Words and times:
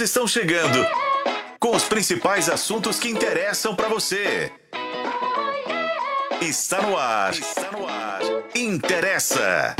Estão 0.00 0.28
chegando 0.28 0.86
com 1.58 1.74
os 1.74 1.84
principais 1.84 2.48
assuntos 2.48 3.00
que 3.00 3.08
interessam 3.08 3.74
para 3.74 3.88
você. 3.88 4.52
Está 6.40 6.80
no 6.82 6.96
ar. 6.96 7.32
Está 7.32 7.72
no 7.72 7.84
ar. 7.84 8.20
Interessa. 8.54 9.74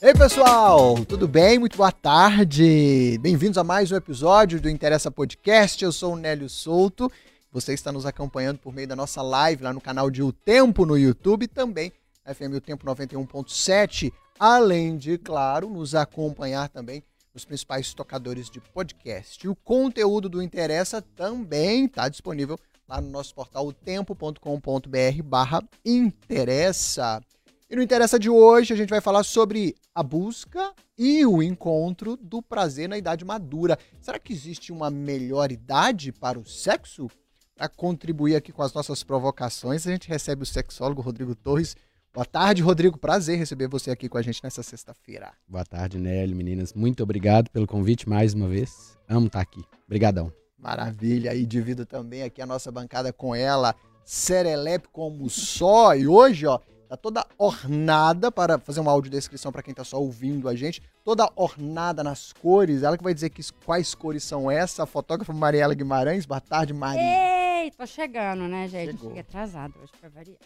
Ei 0.00 0.14
pessoal, 0.14 1.04
tudo 1.04 1.26
bem? 1.26 1.58
Muito 1.58 1.76
boa 1.76 1.90
tarde. 1.90 3.18
Bem-vindos 3.20 3.58
a 3.58 3.64
mais 3.64 3.90
um 3.90 3.96
episódio 3.96 4.60
do 4.60 4.70
Interessa 4.70 5.10
Podcast. 5.10 5.82
Eu 5.82 5.90
sou 5.90 6.12
o 6.12 6.16
Nélio 6.16 6.48
Souto. 6.48 7.10
Você 7.50 7.74
está 7.74 7.90
nos 7.90 8.06
acompanhando 8.06 8.58
por 8.58 8.72
meio 8.72 8.86
da 8.86 8.94
nossa 8.94 9.22
live 9.22 9.64
lá 9.64 9.72
no 9.72 9.80
canal 9.80 10.08
de 10.08 10.22
O 10.22 10.32
Tempo 10.32 10.86
no 10.86 10.96
YouTube 10.96 11.48
também 11.48 11.92
FM 12.24 12.54
O 12.54 12.60
Tempo 12.60 12.86
91.7, 12.86 14.12
além 14.38 14.96
de, 14.96 15.18
claro, 15.18 15.68
nos 15.68 15.96
acompanhar 15.96 16.68
também 16.68 17.02
nos 17.34 17.44
principais 17.44 17.94
tocadores 17.94 18.50
de 18.50 18.60
podcast. 18.60 19.44
E 19.44 19.48
o 19.48 19.56
conteúdo 19.56 20.28
do 20.28 20.42
Interessa 20.42 21.00
também 21.00 21.86
está 21.86 22.08
disponível 22.08 22.58
lá 22.88 23.00
no 23.00 23.08
nosso 23.08 23.34
portal 23.34 23.66
otempo.com.br 23.66 25.22
barra 25.24 25.62
interessa. 25.84 27.22
E 27.70 27.76
no 27.76 27.82
Interessa 27.82 28.18
de 28.18 28.28
hoje 28.28 28.74
a 28.74 28.76
gente 28.76 28.90
vai 28.90 29.00
falar 29.00 29.22
sobre 29.22 29.74
a 29.94 30.02
busca 30.02 30.74
e 30.98 31.24
o 31.24 31.42
encontro 31.42 32.18
do 32.18 32.42
prazer 32.42 32.86
na 32.86 32.98
idade 32.98 33.24
madura. 33.24 33.78
Será 33.98 34.18
que 34.18 34.32
existe 34.32 34.70
uma 34.70 34.90
melhor 34.90 35.50
idade 35.50 36.12
para 36.12 36.38
o 36.38 36.44
sexo? 36.44 37.10
Para 37.56 37.68
contribuir 37.68 38.36
aqui 38.36 38.52
com 38.52 38.62
as 38.62 38.74
nossas 38.74 39.02
provocações, 39.02 39.86
a 39.86 39.90
gente 39.90 40.08
recebe 40.08 40.42
o 40.42 40.46
sexólogo 40.46 41.00
Rodrigo 41.00 41.34
Torres. 41.34 41.74
Boa 42.14 42.26
tarde, 42.26 42.60
Rodrigo. 42.60 42.98
Prazer 42.98 43.38
receber 43.38 43.68
você 43.68 43.90
aqui 43.90 44.06
com 44.06 44.18
a 44.18 44.22
gente 44.22 44.44
nessa 44.44 44.62
sexta-feira. 44.62 45.32
Boa 45.48 45.64
tarde, 45.64 45.98
Nelly, 45.98 46.34
meninas. 46.34 46.74
Muito 46.74 47.02
obrigado 47.02 47.48
pelo 47.48 47.66
convite 47.66 48.06
mais 48.06 48.34
uma 48.34 48.46
vez. 48.46 48.98
Amo 49.08 49.28
estar 49.28 49.40
aqui. 49.40 49.64
Obrigadão. 49.86 50.30
Maravilha. 50.58 51.34
E 51.34 51.46
divido 51.46 51.86
também 51.86 52.22
aqui 52.22 52.42
a 52.42 52.46
nossa 52.46 52.70
bancada 52.70 53.14
com 53.14 53.34
ela, 53.34 53.74
Serelepe 54.04 54.88
como 54.92 55.30
só. 55.30 55.96
E 55.96 56.06
hoje, 56.06 56.46
ó, 56.46 56.58
tá 56.86 56.98
toda 56.98 57.26
ornada 57.38 58.30
para 58.30 58.58
fazer 58.58 58.80
uma 58.80 58.92
audiodescrição 58.92 59.50
para 59.50 59.62
quem 59.62 59.72
tá 59.72 59.82
só 59.82 59.98
ouvindo 59.98 60.50
a 60.50 60.54
gente. 60.54 60.82
Toda 61.02 61.32
ornada 61.34 62.04
nas 62.04 62.30
cores. 62.34 62.82
Ela 62.82 62.98
que 62.98 63.04
vai 63.04 63.14
dizer 63.14 63.30
que, 63.30 63.42
quais 63.64 63.94
cores 63.94 64.22
são 64.22 64.50
essas. 64.50 64.80
A 64.80 64.86
fotógrafa 64.86 65.32
Mariela 65.32 65.72
Guimarães. 65.72 66.26
Boa 66.26 66.42
tarde, 66.42 66.74
Maria. 66.74 67.64
Ei, 67.64 67.70
tô 67.70 67.86
chegando, 67.86 68.46
né, 68.46 68.68
gente? 68.68 68.90
Chegou. 68.90 69.08
Cheguei 69.08 69.20
atrasado 69.22 69.72
hoje 69.80 69.92
pra 69.98 70.10
variar. 70.10 70.36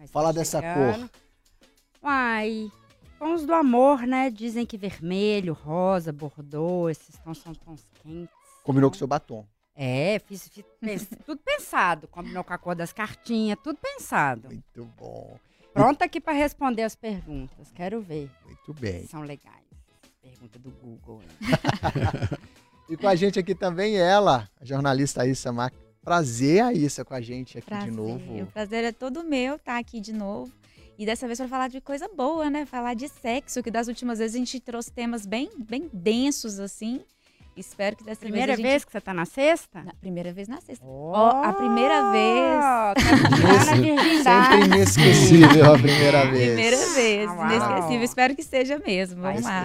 Mas 0.00 0.10
Fala 0.10 0.32
tô 0.32 0.38
dessa 0.38 0.62
cor. 0.62 1.10
Uai, 2.02 2.72
tons 3.18 3.44
do 3.44 3.52
amor, 3.52 4.06
né? 4.06 4.30
Dizem 4.30 4.64
que 4.64 4.78
vermelho, 4.78 5.52
rosa, 5.52 6.10
bordô, 6.10 6.88
esses 6.88 7.18
tons 7.18 7.36
são 7.36 7.54
tons 7.54 7.84
quentes. 8.02 8.34
Combinou 8.64 8.88
com 8.90 8.94
o 8.94 8.98
seu 8.98 9.06
batom. 9.06 9.44
É, 9.76 10.18
fiz, 10.20 10.48
fiz- 10.48 11.06
tudo 11.26 11.42
pensado. 11.44 12.08
Combinou 12.08 12.42
com 12.42 12.54
a 12.54 12.56
cor 12.58 12.74
das 12.74 12.94
cartinhas, 12.94 13.58
tudo 13.62 13.78
pensado. 13.78 14.48
Muito 14.48 14.84
bom. 14.98 15.38
Pronta 15.74 16.06
aqui 16.06 16.18
pra 16.18 16.32
responder 16.32 16.82
as 16.82 16.94
perguntas. 16.96 17.70
Quero 17.74 18.00
ver 18.00 18.30
Muito 18.46 18.72
bem. 18.72 19.06
são 19.06 19.20
legais. 19.20 19.60
Pergunta 20.22 20.58
do 20.58 20.70
Google. 20.70 21.20
E 22.88 22.96
com 22.96 23.06
a 23.06 23.14
gente 23.14 23.38
aqui 23.38 23.54
também 23.54 23.96
ela, 23.96 24.50
a 24.60 24.64
jornalista 24.64 25.22
Aissa 25.22 25.52
Mac. 25.52 25.72
Prazer, 26.10 26.60
Aissa, 26.64 27.04
com 27.04 27.14
a 27.14 27.20
gente 27.20 27.56
aqui 27.56 27.68
Prazer. 27.68 27.88
de 27.88 27.96
novo. 27.96 28.42
O 28.42 28.46
prazer 28.46 28.82
é 28.82 28.90
todo 28.90 29.22
meu 29.22 29.54
estar 29.54 29.78
aqui 29.78 30.00
de 30.00 30.12
novo. 30.12 30.52
E 30.98 31.06
dessa 31.06 31.24
vez 31.24 31.38
para 31.38 31.46
falar 31.46 31.68
de 31.68 31.80
coisa 31.80 32.08
boa, 32.08 32.50
né? 32.50 32.66
Falar 32.66 32.94
de 32.94 33.08
sexo, 33.08 33.62
que 33.62 33.70
das 33.70 33.86
últimas 33.86 34.18
vezes 34.18 34.34
a 34.34 34.38
gente 34.40 34.58
trouxe 34.58 34.90
temas 34.90 35.24
bem, 35.24 35.48
bem 35.56 35.88
densos, 35.92 36.58
assim. 36.58 37.00
Espero 37.56 37.94
que 37.94 38.02
dessa 38.02 38.22
Primeira 38.22 38.56
vez 38.56 38.58
a 38.58 38.62
vez 38.62 38.72
gente... 38.72 38.86
que 38.86 38.92
você 38.92 39.00
tá 39.00 39.14
na 39.14 39.24
sexta? 39.24 39.84
Na 39.84 39.94
primeira 39.94 40.32
vez 40.32 40.48
na 40.48 40.60
sexta. 40.60 40.84
Ó, 40.84 41.12
Ó, 41.12 41.44
a 41.44 41.52
primeira 41.52 42.10
vez. 42.10 42.60
Tá 43.66 43.74
virgindade. 43.76 44.48
Sempre 44.48 44.66
inesquecível 44.66 45.74
a 45.74 45.78
primeira 45.78 46.24
vez. 46.28 46.54
Primeira 46.54 46.86
vez, 46.92 47.30
Uau. 47.30 47.46
inesquecível. 47.46 48.02
Espero 48.02 48.34
que 48.34 48.42
seja 48.42 48.82
mesmo. 48.84 49.22
Vamos 49.22 49.42
lá. 49.42 49.64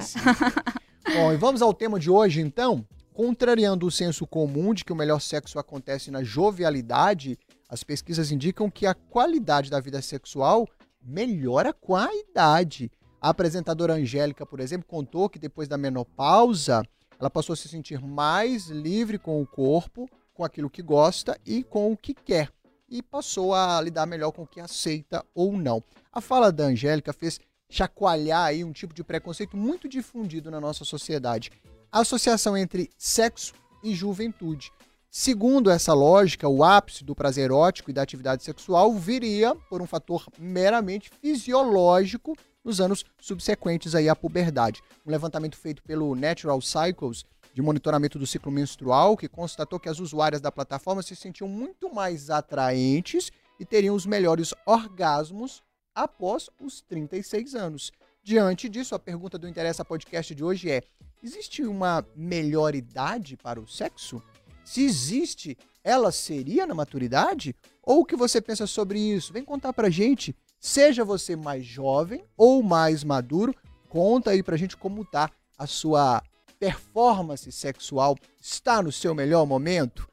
Bom, 1.12 1.33
e 1.33 1.38
vamos 1.38 1.63
ao 1.63 1.73
tema 1.73 2.00
de 2.00 2.12
hoje, 2.12 2.39
então. 2.39 2.85
Contrariando 3.15 3.87
o 3.87 3.91
senso 3.91 4.27
comum 4.27 4.73
de 4.73 4.83
que 4.83 4.91
o 4.91 4.95
melhor 4.95 5.21
sexo 5.21 5.57
acontece 5.57 6.11
na 6.11 6.21
jovialidade, 6.21 7.39
as 7.69 7.81
pesquisas 7.81 8.29
indicam 8.29 8.69
que 8.69 8.85
a 8.85 8.93
qualidade 8.93 9.71
da 9.71 9.79
vida 9.79 10.01
sexual 10.01 10.67
melhora 11.01 11.71
com 11.71 11.95
a 11.95 12.13
idade. 12.13 12.91
A 13.21 13.29
apresentadora 13.29 13.93
Angélica, 13.93 14.45
por 14.45 14.59
exemplo, 14.59 14.85
contou 14.85 15.29
que 15.29 15.39
depois 15.39 15.69
da 15.69 15.77
menopausa, 15.77 16.83
ela 17.17 17.29
passou 17.29 17.53
a 17.53 17.55
se 17.55 17.69
sentir 17.69 18.01
mais 18.01 18.67
livre 18.67 19.17
com 19.17 19.41
o 19.41 19.47
corpo, 19.47 20.09
com 20.33 20.43
aquilo 20.43 20.69
que 20.69 20.81
gosta 20.81 21.39
e 21.45 21.63
com 21.63 21.93
o 21.93 21.95
que 21.95 22.13
quer. 22.13 22.51
E 22.89 23.01
passou 23.01 23.53
a 23.53 23.79
lidar 23.79 24.05
melhor 24.05 24.33
com 24.33 24.41
o 24.41 24.47
que 24.47 24.59
aceita 24.59 25.25
ou 25.33 25.53
não. 25.53 25.81
A 26.11 26.19
fala 26.19 26.51
da 26.51 26.65
Angélica 26.65 27.13
fez 27.13 27.39
chacoalhar 27.69 28.43
aí 28.43 28.61
um 28.61 28.73
tipo 28.73 28.93
de 28.93 29.05
preconceito 29.05 29.55
muito 29.55 29.87
difundido 29.87 30.51
na 30.51 30.59
nossa 30.59 30.83
sociedade. 30.83 31.49
Associação 31.95 32.57
entre 32.57 32.89
sexo 32.97 33.53
e 33.81 33.95
juventude. 33.95 34.69
Segundo 35.09 35.72
essa 35.72 35.94
lógica, 35.94 36.45
o 36.45 36.61
ápice 36.61 37.06
do 37.06 37.16
prazer 37.16 37.45
erótico 37.45 37.89
e 37.89 37.94
da 37.94 38.01
atividade 38.01 38.44
sexual 38.44 38.94
viria 38.95 39.56
por 39.69 39.81
um 39.81 39.88
fator 39.88 40.25
meramente 40.38 41.09
fisiológico 41.22 42.35
nos 42.66 42.81
anos 42.81 43.06
subsequentes 43.17 43.95
aí 43.95 44.09
à 44.09 44.16
puberdade. 44.16 44.81
Um 45.06 45.09
levantamento 45.09 45.56
feito 45.56 45.81
pelo 45.83 46.13
Natural 46.16 46.59
Cycles 46.61 47.23
de 47.53 47.61
monitoramento 47.61 48.19
do 48.19 48.27
ciclo 48.27 48.51
menstrual, 48.51 49.16
que 49.16 49.29
constatou 49.29 49.79
que 49.79 49.88
as 49.88 50.01
usuárias 50.01 50.41
da 50.41 50.51
plataforma 50.51 51.01
se 51.01 51.16
sentiam 51.16 51.47
muito 51.47 51.95
mais 51.95 52.29
atraentes 52.29 53.31
e 53.57 53.63
teriam 53.63 53.95
os 53.95 54.06
melhores 54.06 54.53
orgasmos 54.66 55.63
após 55.95 56.50
os 56.59 56.81
36 56.81 57.56
anos. 57.56 57.89
Diante 58.25 58.68
disso, 58.68 58.96
a 58.96 59.00
pergunta 59.00 59.38
do 59.38 59.47
Interessa 59.47 59.86
Podcast 59.86 60.34
de 60.34 60.44
hoje 60.44 60.72
é: 60.72 60.81
existe 61.22 61.62
uma 61.62 62.03
melhor 62.16 62.74
idade 62.74 63.38
para 63.38 63.62
o 63.62 63.68
sexo? 63.68 64.19
Se 64.63 64.84
existe, 64.84 65.56
ela 65.84 66.12
seria 66.12 66.66
na 66.66 66.74
maturidade? 66.74 67.56
Ou 67.84 68.00
o 68.00 68.06
que 68.06 68.16
você 68.16 68.41
pensa 68.41 68.66
sobre 68.66 68.97
isso? 68.97 69.31
Vem 69.31 69.46
contar 69.46 69.74
pra 69.74 69.91
gente. 69.91 70.36
Seja 70.59 71.06
você 71.06 71.36
mais 71.36 71.63
jovem 71.63 72.25
ou 72.36 72.63
mais 72.63 73.03
maduro, 73.03 73.53
conta 73.88 74.31
aí 74.31 74.42
pra 74.42 74.57
gente 74.57 74.75
como 74.75 75.06
tá 75.06 75.30
a 75.56 75.68
sua 75.68 76.24
performance 76.59 77.52
sexual. 77.52 78.18
Está 78.42 78.81
no 78.81 78.92
seu 78.92 79.13
melhor 79.13 79.46
momento? 79.46 80.09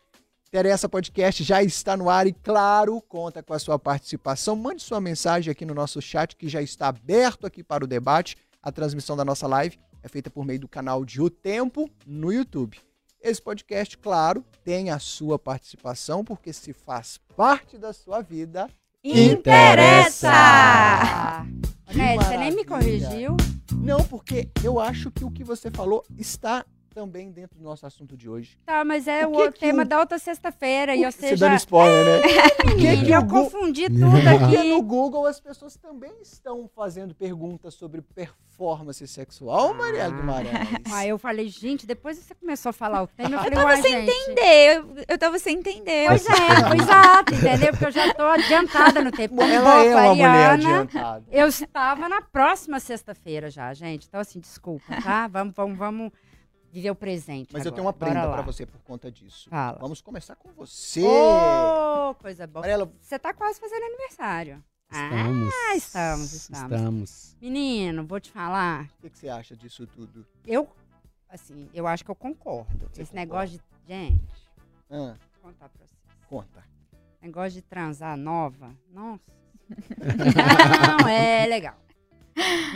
Interessa 0.54 0.86
Podcast 0.86 1.42
já 1.42 1.62
está 1.62 1.96
no 1.96 2.10
ar 2.10 2.26
e, 2.26 2.32
claro, 2.34 3.00
conta 3.08 3.42
com 3.42 3.54
a 3.54 3.58
sua 3.58 3.78
participação. 3.78 4.54
Mande 4.54 4.82
sua 4.82 5.00
mensagem 5.00 5.50
aqui 5.50 5.64
no 5.64 5.72
nosso 5.72 5.98
chat, 6.02 6.36
que 6.36 6.46
já 6.46 6.60
está 6.60 6.88
aberto 6.88 7.46
aqui 7.46 7.64
para 7.64 7.82
o 7.82 7.86
debate. 7.86 8.36
A 8.62 8.70
transmissão 8.70 9.16
da 9.16 9.24
nossa 9.24 9.46
live 9.46 9.78
é 10.02 10.08
feita 10.08 10.28
por 10.28 10.44
meio 10.44 10.60
do 10.60 10.68
canal 10.68 11.06
de 11.06 11.22
O 11.22 11.30
Tempo 11.30 11.88
no 12.06 12.30
YouTube. 12.30 12.78
Esse 13.18 13.40
podcast, 13.40 13.96
claro, 13.96 14.44
tem 14.62 14.90
a 14.90 14.98
sua 14.98 15.38
participação, 15.38 16.22
porque 16.22 16.52
se 16.52 16.74
faz 16.74 17.18
parte 17.34 17.78
da 17.78 17.94
sua 17.94 18.20
vida. 18.20 18.68
Interessa! 19.02 20.30
Nelly, 21.94 22.24
você 22.24 22.36
nem 22.36 22.50
me 22.52 22.66
corrigiu. 22.66 23.38
Não, 23.72 24.04
porque 24.04 24.50
eu 24.62 24.78
acho 24.78 25.10
que 25.10 25.24
o 25.24 25.30
que 25.30 25.42
você 25.42 25.70
falou 25.70 26.04
está 26.18 26.62
também 26.92 27.30
dentro 27.30 27.58
do 27.58 27.64
nosso 27.64 27.84
assunto 27.86 28.16
de 28.16 28.28
hoje. 28.28 28.58
Tá, 28.64 28.84
mas 28.84 29.06
é 29.08 29.26
O 29.26 29.32
o, 29.32 29.36
que 29.46 29.52
que 29.52 29.60
tema 29.60 29.82
o- 29.82 29.86
da 29.86 29.98
outra 30.00 30.18
sexta-feira. 30.18 30.94
E 30.94 31.04
ou 31.04 31.10
Você 31.12 31.18
seja, 31.20 31.46
dando 31.48 31.56
spoiler, 31.58 32.20
né? 32.20 32.22
Que 32.78 33.04
que 33.04 33.10
eu 33.10 33.26
confundi 33.26 33.86
tudo 33.88 34.10
Porque 34.10 34.56
aqui. 34.56 34.68
no 34.70 34.82
Google 34.82 35.26
as 35.26 35.38
pessoas 35.40 35.76
também 35.76 36.12
estão 36.22 36.68
fazendo 36.74 37.14
perguntas 37.14 37.74
sobre 37.74 38.00
performance 38.02 39.06
sexual, 39.08 39.74
Maria 39.74 40.08
Guimarães. 40.08 40.68
Aí 40.92 41.08
eu 41.08 41.18
falei, 41.18 41.48
gente, 41.48 41.86
depois 41.86 42.18
você 42.18 42.34
começou 42.34 42.70
a 42.70 42.72
falar 42.72 43.02
o 43.02 43.06
tema, 43.06 43.30
eu 43.30 43.34
Eu 43.38 43.38
falei, 43.42 43.50
tava 43.58 43.66
uai, 43.68 43.82
sem 43.82 43.92
gente. 43.92 44.10
entender. 44.10 44.76
Eu, 44.76 45.04
eu 45.08 45.18
tava 45.18 45.38
sem 45.38 45.58
entender. 45.58 46.06
Pois 46.08 46.26
é, 46.26 46.82
exato, 46.82 47.34
entendeu? 47.34 47.68
Porque 47.70 47.86
eu 47.86 47.90
já 47.90 48.14
tô 48.14 48.22
adiantada 48.22 49.02
no 49.02 49.10
tempo. 49.10 49.34
Como 49.36 49.50
Ela 49.50 49.84
é 49.84 49.94
uma 49.94 50.08
mulher 50.14 50.26
aquariana, 50.30 50.52
adiantada. 50.54 51.24
Eu 51.30 51.48
estava 51.48 52.08
na 52.08 52.22
próxima 52.22 52.78
sexta-feira 52.80 53.50
já, 53.50 53.72
gente. 53.74 54.06
Então, 54.08 54.20
assim, 54.20 54.40
desculpa, 54.40 54.84
tá? 55.02 55.26
Vamos, 55.28 55.54
vamos, 55.54 55.78
vamos 55.78 56.12
viver 56.72 56.90
o 56.90 56.94
presente. 56.94 57.52
Mas 57.52 57.64
eu 57.64 57.68
agora. 57.68 57.74
tenho 57.74 57.86
uma 57.86 57.92
prenda 57.92 58.24
lá. 58.26 58.40
você 58.42 58.64
por 58.66 58.80
conta 58.80 59.10
disso. 59.12 59.48
Fala. 59.50 59.78
Vamos 59.78 60.00
começar 60.00 60.34
com 60.36 60.50
você. 60.52 61.02
Ô, 61.06 62.14
coisa 62.14 62.46
boa. 62.46 62.62
Mariela, 62.62 62.90
Você 62.98 63.18
tá 63.18 63.32
quase 63.34 63.60
fazendo 63.60 63.84
aniversário. 63.84 64.64
Estamos. 64.90 65.54
Ah, 65.70 65.76
estamos, 65.76 66.32
estamos. 66.32 66.72
Estamos. 66.72 67.36
Menino, 67.40 68.04
vou 68.06 68.18
te 68.20 68.30
falar. 68.30 68.84
o 68.98 69.02
que, 69.02 69.10
que 69.10 69.18
você 69.18 69.28
acha 69.28 69.56
disso 69.56 69.86
tudo? 69.86 70.26
Eu, 70.46 70.68
assim, 71.28 71.68
eu 71.72 71.86
acho 71.86 72.04
que 72.04 72.10
eu 72.10 72.14
concordo. 72.14 72.88
Você 72.92 73.02
Esse 73.02 73.10
concorda? 73.12 73.20
negócio 73.20 73.58
de. 73.58 73.64
Gente, 73.88 74.22
Ah, 74.90 75.14
vou 75.42 75.50
contar 75.50 75.68
pra 75.68 75.78
vocês. 75.86 76.00
conta. 76.28 76.62
Negócio 77.20 77.52
de 77.52 77.62
transar 77.62 78.16
nova. 78.16 78.74
Nossa. 78.90 79.22
Não, 81.00 81.08
é 81.08 81.46
legal. 81.46 81.76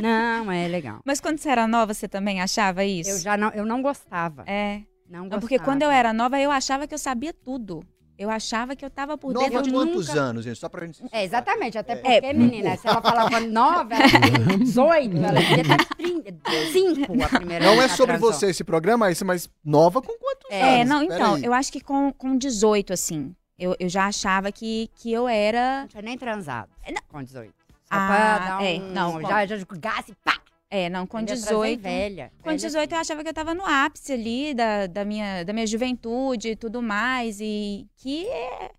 Não, 0.01 0.51
é 0.53 0.69
legal. 0.69 1.01
Mas 1.05 1.21
quando 1.21 1.39
você 1.39 1.49
era 1.49 1.67
nova, 1.67 1.95
você 1.95 2.09
também 2.09 2.41
achava 2.41 2.85
isso? 2.85 3.11
Eu 3.11 3.19
já 3.19 3.37
não, 3.37 3.51
eu 3.51 3.65
não 3.65 3.83
gostava. 3.83 4.45
É. 4.47 4.83
Não 5.09 5.21
Não, 5.21 5.25
gostava. 5.25 5.41
porque 5.41 5.59
quando 5.59 5.83
eu 5.83 5.91
era 5.91 6.13
nova, 6.13 6.39
eu 6.41 6.51
achava 6.51 6.87
que 6.87 6.95
eu 6.95 6.99
sabia 6.99 7.33
tudo. 7.33 7.83
Eu 8.19 8.31
achava 8.31 8.75
que 8.75 8.83
eu 8.83 8.89
tava 8.89 9.19
por 9.19 9.35
Nova 9.35 9.45
dentro 9.47 9.63
de 9.63 9.71
quantos 9.71 10.09
nunca... 10.09 10.21
anos, 10.21 10.45
gente? 10.45 10.59
Só 10.59 10.71
pra 10.71 10.87
gente... 10.87 11.03
É, 11.13 11.23
exatamente. 11.23 11.77
Até 11.77 11.93
É. 11.93 12.21
porque, 12.23 12.33
menina, 12.33 12.75
se 12.79 12.89
ela 12.89 13.03
falava 13.03 13.39
nova, 13.45 13.93
ela 13.95 14.09
tinha 14.09 14.57
18, 14.59 15.17
ela 15.19 15.39
devia 15.39 15.61
estar 15.61 16.73
5 16.73 17.23
a 17.23 17.29
primeira 17.29 17.67
Não 17.67 17.83
é 17.83 17.89
sobre 17.89 18.17
transou. 18.17 18.33
você 18.33 18.47
esse 18.49 18.65
programa, 18.65 19.11
esse, 19.13 19.23
mas 19.23 19.51
nova 19.63 20.01
com 20.01 20.15
quantos 20.19 20.51
É, 20.51 20.81
anos? 20.81 20.89
não, 20.89 21.07
Pera 21.07 21.15
então, 21.21 21.35
aí. 21.35 21.45
eu 21.45 21.53
acho 21.53 21.71
que 21.71 21.79
com, 21.81 22.11
com 22.11 22.39
18, 22.39 22.95
assim, 22.95 23.37
eu, 23.59 23.77
eu 23.79 23.89
já 23.89 24.07
achava 24.07 24.51
que, 24.51 24.89
que 24.95 25.13
eu 25.13 25.29
era... 25.29 25.83
Não 25.83 25.89
tinha 25.89 26.03
nem 26.03 26.17
transado 26.17 26.71
com 27.09 27.23
18. 27.23 27.53
Só 27.87 27.95
Ah, 27.95 28.39
dar 28.39 28.59
um... 28.61 28.65
é, 28.65 28.79
não, 28.79 29.21
já, 29.23 29.47
já 29.47 29.57
gás 29.79 30.09
e 30.09 30.15
pá! 30.17 30.37
É, 30.69 30.89
não, 30.89 31.07
com 31.07 31.19
Eu 31.19 31.23
ia 31.23 31.27
trazer 31.29 31.45
18... 31.51 31.81
velha. 31.81 32.33
Com 32.43 32.51
velha 32.51 32.57
18 32.57 32.93
eu 32.93 32.99
achava 32.99 33.23
que 33.23 33.29
eu 33.29 33.35
tava 33.35 33.55
no 33.55 33.65
ápice 33.65 34.13
ali 34.13 34.53
da, 34.53 34.87
da, 34.89 35.05
minha, 35.05 35.45
da 35.45 35.53
minha 35.53 35.67
juventude 35.67 36.49
e 36.51 36.57
tudo 36.57 36.83
mais. 36.83 37.39
E 37.41 37.87
que 37.97 38.27
é, 38.27 38.71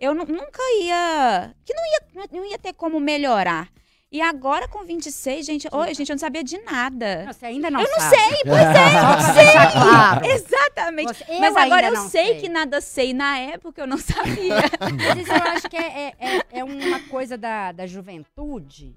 eu 0.00 0.14
nu- 0.14 0.24
nunca 0.24 0.62
ia. 0.80 1.54
Que 1.64 1.74
não 1.74 1.82
ia, 1.84 2.28
não 2.32 2.46
ia 2.50 2.58
ter 2.58 2.72
como 2.72 2.98
melhorar. 2.98 3.68
E 4.14 4.22
agora 4.22 4.68
com 4.68 4.84
26, 4.84 5.44
gente, 5.44 5.68
oi, 5.72 5.92
gente, 5.92 6.08
eu 6.08 6.14
não 6.14 6.20
sabia 6.20 6.44
de 6.44 6.56
nada. 6.58 7.24
Você 7.32 7.46
ainda 7.46 7.68
não 7.68 7.80
eu 7.80 7.88
não 7.90 7.98
sabe. 7.98 8.14
sei, 8.16 8.42
pois 8.44 8.60
é, 8.60 8.92
Só 8.94 9.10
não 9.10 9.34
sei. 9.34 9.72
claro. 9.72 10.24
Exatamente. 10.26 11.14
Você- 11.18 11.24
eu 11.32 11.40
Mas 11.40 11.56
agora 11.56 11.86
eu 11.88 11.96
sei, 11.96 12.26
sei. 12.26 12.40
que 12.40 12.48
nada 12.48 12.80
sei. 12.80 13.12
Na 13.12 13.36
época 13.38 13.80
eu 13.82 13.88
não 13.88 13.98
sabia. 13.98 14.54
Mas 14.80 15.18
isso 15.18 15.32
eu 15.32 15.42
acho 15.50 15.68
que 15.68 15.76
é, 15.76 15.80
é, 15.80 16.14
é- 16.20 16.46
é 16.60 16.62
uma 16.62 17.00
coisa 17.08 17.36
da, 17.36 17.72
da 17.72 17.88
juventude 17.88 18.94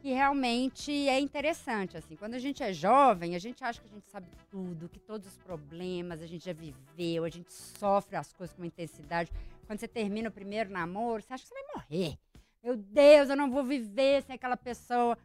que 0.00 0.12
realmente 0.12 0.92
é 1.08 1.18
interessante, 1.18 1.96
assim. 1.96 2.14
Quando 2.14 2.34
a 2.34 2.38
gente 2.38 2.62
é 2.62 2.72
jovem, 2.72 3.34
a 3.34 3.40
gente 3.40 3.64
acha 3.64 3.80
que 3.80 3.88
a 3.90 3.92
gente 3.92 4.08
sabe 4.08 4.28
tudo, 4.52 4.88
que 4.88 5.00
todos 5.00 5.26
os 5.26 5.36
problemas 5.38 6.22
a 6.22 6.26
gente 6.28 6.44
já 6.44 6.52
viveu, 6.52 7.24
a 7.24 7.28
gente 7.28 7.52
sofre 7.52 8.14
as 8.14 8.32
coisas 8.32 8.54
com 8.54 8.64
intensidade. 8.64 9.32
Quando 9.66 9.80
você 9.80 9.88
termina 9.88 10.28
o 10.28 10.32
primeiro 10.32 10.70
namoro, 10.70 11.20
você 11.24 11.34
acha 11.34 11.42
que 11.42 11.48
você 11.48 11.54
vai 11.54 11.64
morrer. 11.74 12.16
Meu 12.62 12.76
Deus, 12.76 13.30
eu 13.30 13.36
não 13.36 13.50
vou 13.50 13.64
viver 13.64 14.22
sem 14.22 14.34
aquela 14.34 14.56
pessoa. 14.56 15.16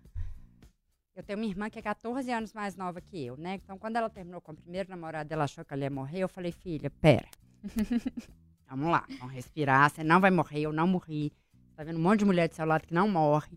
Eu 1.16 1.24
tenho 1.24 1.40
uma 1.40 1.46
irmã 1.46 1.70
que 1.70 1.80
é 1.80 1.82
14 1.82 2.32
anos 2.32 2.54
mais 2.54 2.76
nova 2.76 3.02
que 3.02 3.26
eu, 3.26 3.38
né? 3.38 3.56
Então, 3.56 3.78
quando 3.78 3.98
ela 3.98 4.10
terminou 4.10 4.42
com 4.42 4.52
o 4.52 4.56
primeiro 4.56 4.90
namorado, 4.90 5.34
ela 5.34 5.46
achou 5.46 5.64
que 5.64 5.74
ela 5.74 5.84
ia 5.84 5.90
morrer. 5.90 6.20
Eu 6.20 6.30
falei, 6.30 6.52
filha, 6.52 6.90
pera. 6.90 7.28
Vamos 8.68 8.90
lá, 8.90 9.06
vamos 9.20 9.34
respirar. 9.34 9.92
Você 9.92 10.04
não 10.04 10.20
vai 10.20 10.32
morrer, 10.32 10.62
eu 10.62 10.74
não 10.74 10.88
morri. 10.88 11.32
Tá 11.76 11.84
vendo 11.84 12.00
um 12.00 12.02
monte 12.02 12.20
de 12.20 12.26
mulher 12.26 12.50
do 12.50 12.56
seu 12.56 12.66
lado 12.66 12.88
que 12.88 12.94
não 12.94 13.08
morre. 13.08 13.56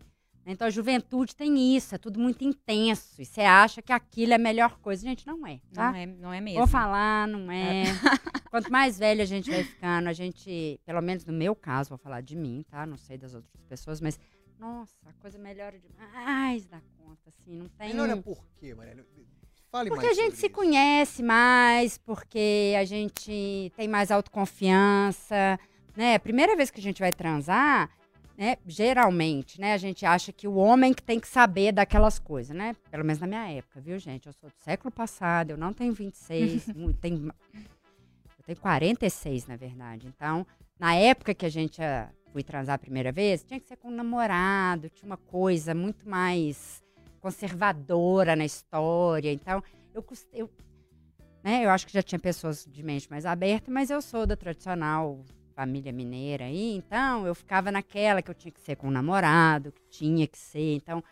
Então 0.51 0.67
a 0.67 0.69
juventude 0.71 1.35
tem 1.35 1.75
isso, 1.75 1.93
é 1.93 1.97
tudo 1.97 2.19
muito 2.19 2.43
intenso. 2.43 3.21
E 3.21 3.25
você 3.25 3.41
acha 3.41 3.81
que 3.81 3.91
aquilo 3.93 4.33
é 4.33 4.35
a 4.35 4.39
melhor 4.39 4.79
coisa. 4.79 5.03
Gente, 5.03 5.25
não 5.27 5.45
é, 5.45 5.59
tá? 5.73 5.91
Não 5.91 5.97
é, 5.97 6.05
não 6.05 6.33
é 6.33 6.41
mesmo. 6.41 6.59
Vou 6.59 6.67
falar, 6.67 7.27
não 7.27 7.51
é. 7.51 7.83
Quanto 8.49 8.71
mais 8.71 8.97
velha 8.97 9.23
a 9.23 9.27
gente 9.27 9.49
vai 9.49 9.63
ficando, 9.63 10.09
a 10.09 10.13
gente, 10.13 10.79
pelo 10.85 11.01
menos 11.01 11.23
no 11.23 11.33
meu 11.33 11.55
caso, 11.55 11.89
vou 11.89 11.97
falar 11.99 12.21
de 12.21 12.35
mim, 12.35 12.65
tá? 12.67 12.85
Não 12.85 12.97
sei 12.97 13.17
das 13.17 13.35
outras 13.35 13.63
pessoas, 13.67 14.01
mas, 14.01 14.19
nossa, 14.57 14.95
a 15.05 15.13
coisa 15.21 15.37
melhora 15.37 15.77
demais 15.79 16.65
da 16.65 16.81
conta, 16.97 17.29
assim, 17.29 17.55
não 17.55 17.67
tem. 17.69 17.89
Melhora 17.89 18.17
por 18.17 18.43
quê, 18.59 18.73
Mariana? 18.73 19.05
Fale 19.71 19.89
Porque 19.89 20.07
a 20.07 20.13
gente 20.13 20.35
sobre 20.35 20.37
se 20.37 20.47
isso. 20.47 20.55
conhece 20.55 21.21
mais, 21.21 21.95
porque 21.99 22.73
a 22.75 22.83
gente 22.85 23.71
tem 23.77 23.87
mais 23.87 24.09
autoconfiança, 24.09 25.59
né? 25.95 26.15
A 26.15 26.19
primeira 26.19 26.55
vez 26.55 26.71
que 26.71 26.79
a 26.79 26.83
gente 26.83 26.99
vai 26.99 27.13
transar, 27.13 27.87
né? 28.39 28.55
Geralmente, 28.65 29.59
né? 29.59 29.73
A 29.73 29.77
gente 29.77 30.05
acha 30.05 30.31
que 30.31 30.47
o 30.47 30.55
homem 30.55 30.93
que 30.93 31.03
tem 31.03 31.19
que 31.19 31.27
saber 31.27 31.73
daquelas 31.73 32.17
coisas, 32.17 32.55
né? 32.55 32.73
Pelo 32.89 33.03
menos 33.03 33.19
na 33.19 33.27
minha 33.27 33.51
época, 33.51 33.81
viu, 33.81 33.99
gente? 33.99 34.27
Eu 34.27 34.33
sou 34.33 34.49
do 34.49 34.55
século 34.63 34.89
passado, 34.89 35.51
eu 35.51 35.57
não 35.57 35.73
tenho 35.73 35.91
26, 35.91 36.67
mu- 36.73 36.93
tenho, 36.93 37.27
eu 37.53 38.43
tenho 38.45 38.57
46, 38.59 39.45
na 39.45 39.57
verdade. 39.57 40.07
Então, 40.07 40.47
na 40.79 40.95
época 40.95 41.33
que 41.33 41.45
a 41.45 41.49
gente 41.49 41.81
ah, 41.83 42.09
fui 42.31 42.41
transar 42.41 42.75
a 42.75 42.79
primeira 42.79 43.11
vez, 43.11 43.43
tinha 43.43 43.59
que 43.59 43.67
ser 43.67 43.75
com 43.75 43.89
um 43.89 43.95
namorado, 43.95 44.89
tinha 44.89 45.05
uma 45.05 45.17
coisa 45.17 45.75
muito 45.75 46.07
mais 46.07 46.81
conservadora 47.19 48.37
na 48.37 48.45
história. 48.45 49.33
Então, 49.33 49.61
eu, 49.93 50.05
eu, 50.31 50.49
né, 51.43 51.65
eu 51.65 51.69
acho 51.71 51.85
que 51.85 51.91
já 51.91 52.01
tinha 52.01 52.17
pessoas 52.17 52.63
de 52.65 52.81
mente 52.83 53.09
mais 53.11 53.25
aberta, 53.25 53.69
mas 53.69 53.89
eu 53.89 54.01
sou 54.01 54.25
da 54.25 54.37
tradicional 54.37 55.25
família 55.59 55.91
mineira 55.91 56.45
aí, 56.45 56.77
então 56.77 57.27
eu 57.27 57.35
ficava 57.35 57.69
naquela 57.69 58.21
que 58.21 58.31
eu 58.31 58.33
tinha 58.33 58.49
que 58.49 58.61
ser 58.61 58.77
com 58.77 58.87
um 58.87 58.91
namorado, 58.91 59.73
que 59.73 59.81
tinha 59.89 60.25
que 60.25 60.37
ser, 60.37 60.77
então, 60.77 61.03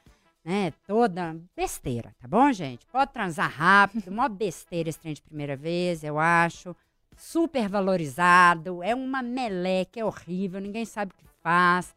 né, 0.41 0.71
toda 0.85 1.37
besteira, 1.53 2.15
tá 2.17 2.29
bom, 2.29 2.49
gente? 2.53 2.85
Pode 2.85 3.11
transar 3.11 3.51
rápido, 3.51 4.09
mó 4.09 4.29
besteira 4.29 4.87
esse 4.87 4.99
trem 4.99 5.13
de 5.13 5.21
primeira 5.21 5.57
vez, 5.57 6.01
eu 6.01 6.17
acho. 6.17 6.73
Super 7.17 7.67
valorizado, 7.67 8.81
é 8.81 8.95
uma 8.95 9.21
meleca, 9.21 9.99
é 9.99 10.05
horrível, 10.05 10.61
ninguém 10.61 10.85
sabe 10.85 11.11
o 11.11 11.15
que 11.15 11.25
faz. 11.43 11.93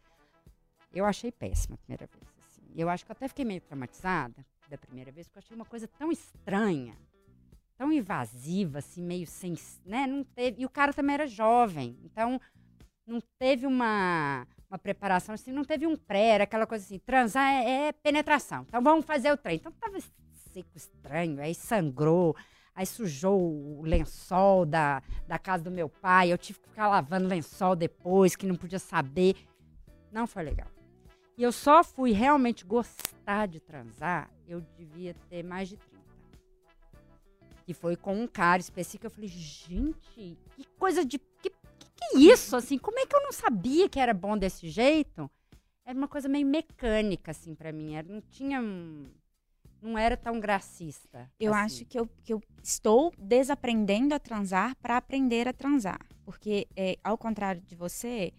Eu 0.93 1.05
achei 1.05 1.31
péssima 1.31 1.75
a 1.75 1.77
primeira 1.77 2.05
vez. 2.05 2.27
assim. 2.45 2.61
Eu 2.75 2.89
acho 2.89 3.05
que 3.05 3.11
eu 3.11 3.13
até 3.13 3.29
fiquei 3.29 3.45
meio 3.45 3.61
traumatizada 3.61 4.45
da 4.69 4.77
primeira 4.77 5.09
vez, 5.09 5.25
porque 5.25 5.39
eu 5.39 5.43
achei 5.45 5.55
uma 5.55 5.65
coisa 5.65 5.87
tão 5.87 6.11
estranha, 6.11 6.97
tão 7.81 7.91
invasiva, 7.91 8.77
assim, 8.77 9.01
meio 9.01 9.25
sem. 9.25 9.55
Né? 9.83 10.05
Não 10.05 10.23
teve, 10.23 10.61
e 10.61 10.65
o 10.67 10.69
cara 10.69 10.93
também 10.93 11.15
era 11.15 11.25
jovem, 11.25 11.97
então 12.03 12.39
não 13.07 13.19
teve 13.39 13.65
uma, 13.65 14.45
uma 14.69 14.77
preparação, 14.77 15.33
assim, 15.33 15.51
não 15.51 15.63
teve 15.63 15.87
um 15.87 15.95
pré, 15.95 16.27
era 16.27 16.43
aquela 16.43 16.67
coisa 16.67 16.85
assim: 16.85 16.99
transar 16.99 17.43
é, 17.43 17.87
é 17.87 17.91
penetração, 17.91 18.65
então 18.67 18.83
vamos 18.83 19.03
fazer 19.03 19.31
o 19.31 19.37
trem. 19.37 19.55
Então 19.55 19.71
tava 19.71 19.97
seco, 20.53 20.69
estranho, 20.75 21.41
aí 21.41 21.55
sangrou. 21.55 22.35
Aí 22.73 22.85
sujou 22.85 23.37
o 23.37 23.81
lençol 23.83 24.65
da, 24.65 25.03
da 25.27 25.37
casa 25.37 25.61
do 25.61 25.69
meu 25.69 25.89
pai. 25.89 26.31
Eu 26.31 26.37
tive 26.37 26.59
que 26.59 26.69
ficar 26.69 26.87
lavando 26.87 27.27
lençol 27.27 27.75
depois, 27.75 28.33
que 28.33 28.45
não 28.45 28.55
podia 28.55 28.79
saber. 28.79 29.35
Não 30.09 30.25
foi 30.25 30.43
legal. 30.43 30.69
E 31.37 31.43
eu 31.43 31.51
só 31.51 31.83
fui 31.83 32.11
realmente 32.13 32.63
gostar 32.63 33.47
de 33.47 33.59
transar, 33.59 34.29
eu 34.47 34.61
devia 34.77 35.13
ter 35.29 35.43
mais 35.43 35.67
de 35.67 35.75
30. 35.75 35.90
Que 37.71 37.73
foi 37.73 37.95
com 37.95 38.21
um 38.21 38.27
cara 38.27 38.59
específico. 38.59 39.05
Eu 39.05 39.11
falei, 39.11 39.29
gente, 39.29 40.37
que 40.55 40.65
coisa 40.77 41.05
de. 41.05 41.17
Que, 41.17 41.49
que, 41.49 41.51
que 41.95 42.03
é 42.15 42.17
isso? 42.19 42.53
Assim, 42.57 42.77
como 42.77 42.99
é 42.99 43.05
que 43.05 43.15
eu 43.15 43.21
não 43.23 43.31
sabia 43.31 43.87
que 43.87 43.97
era 43.97 44.13
bom 44.13 44.37
desse 44.37 44.67
jeito? 44.69 45.31
Era 45.85 45.97
uma 45.97 46.07
coisa 46.09 46.27
meio 46.27 46.45
mecânica, 46.45 47.31
assim, 47.31 47.55
pra 47.55 47.71
mim. 47.71 47.95
Era, 47.95 48.05
não 48.11 48.19
tinha. 48.29 48.59
um- 48.61 49.09
Não 49.81 49.97
era 49.97 50.17
tão 50.17 50.37
gracista. 50.37 51.31
Eu 51.39 51.53
assim. 51.53 51.63
acho 51.63 51.85
que 51.85 51.97
eu, 51.97 52.09
que 52.23 52.33
eu 52.33 52.41
estou 52.61 53.13
desaprendendo 53.17 54.13
a 54.13 54.19
transar 54.19 54.75
para 54.75 54.97
aprender 54.97 55.47
a 55.47 55.53
transar. 55.53 55.99
Porque, 56.25 56.67
é, 56.75 56.97
ao 57.01 57.17
contrário 57.17 57.61
de 57.61 57.73
você, 57.73 58.33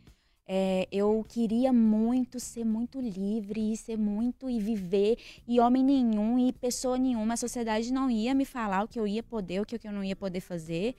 é, 0.47 0.89
eu 0.91 1.25
queria 1.29 1.73
muito 1.73 2.41
ser 2.41 2.65
muito 2.65 3.01
livre 3.01 3.73
e 3.73 3.77
ser 3.77 3.97
muito 3.97 4.51
e 4.51 4.59
viver. 4.59 5.17
E 5.47 5.61
homem 5.61 5.83
nenhum 5.83 6.39
e 6.39 6.53
pessoa 6.53 6.99
nenhuma, 6.99 7.35
a 7.35 7.37
sociedade 7.37 7.93
não 7.93 8.11
ia 8.11 8.35
me 8.35 8.45
falar 8.45 8.85
o 8.85 8.89
que 8.89 8.99
eu 8.99 9.07
ia 9.07 9.23
poder, 9.23 9.61
o 9.61 9.67
que 9.67 9.79
eu 9.87 9.93
não 9.93 10.05
ia 10.05 10.17
poder 10.17 10.41
fazer. 10.41 10.95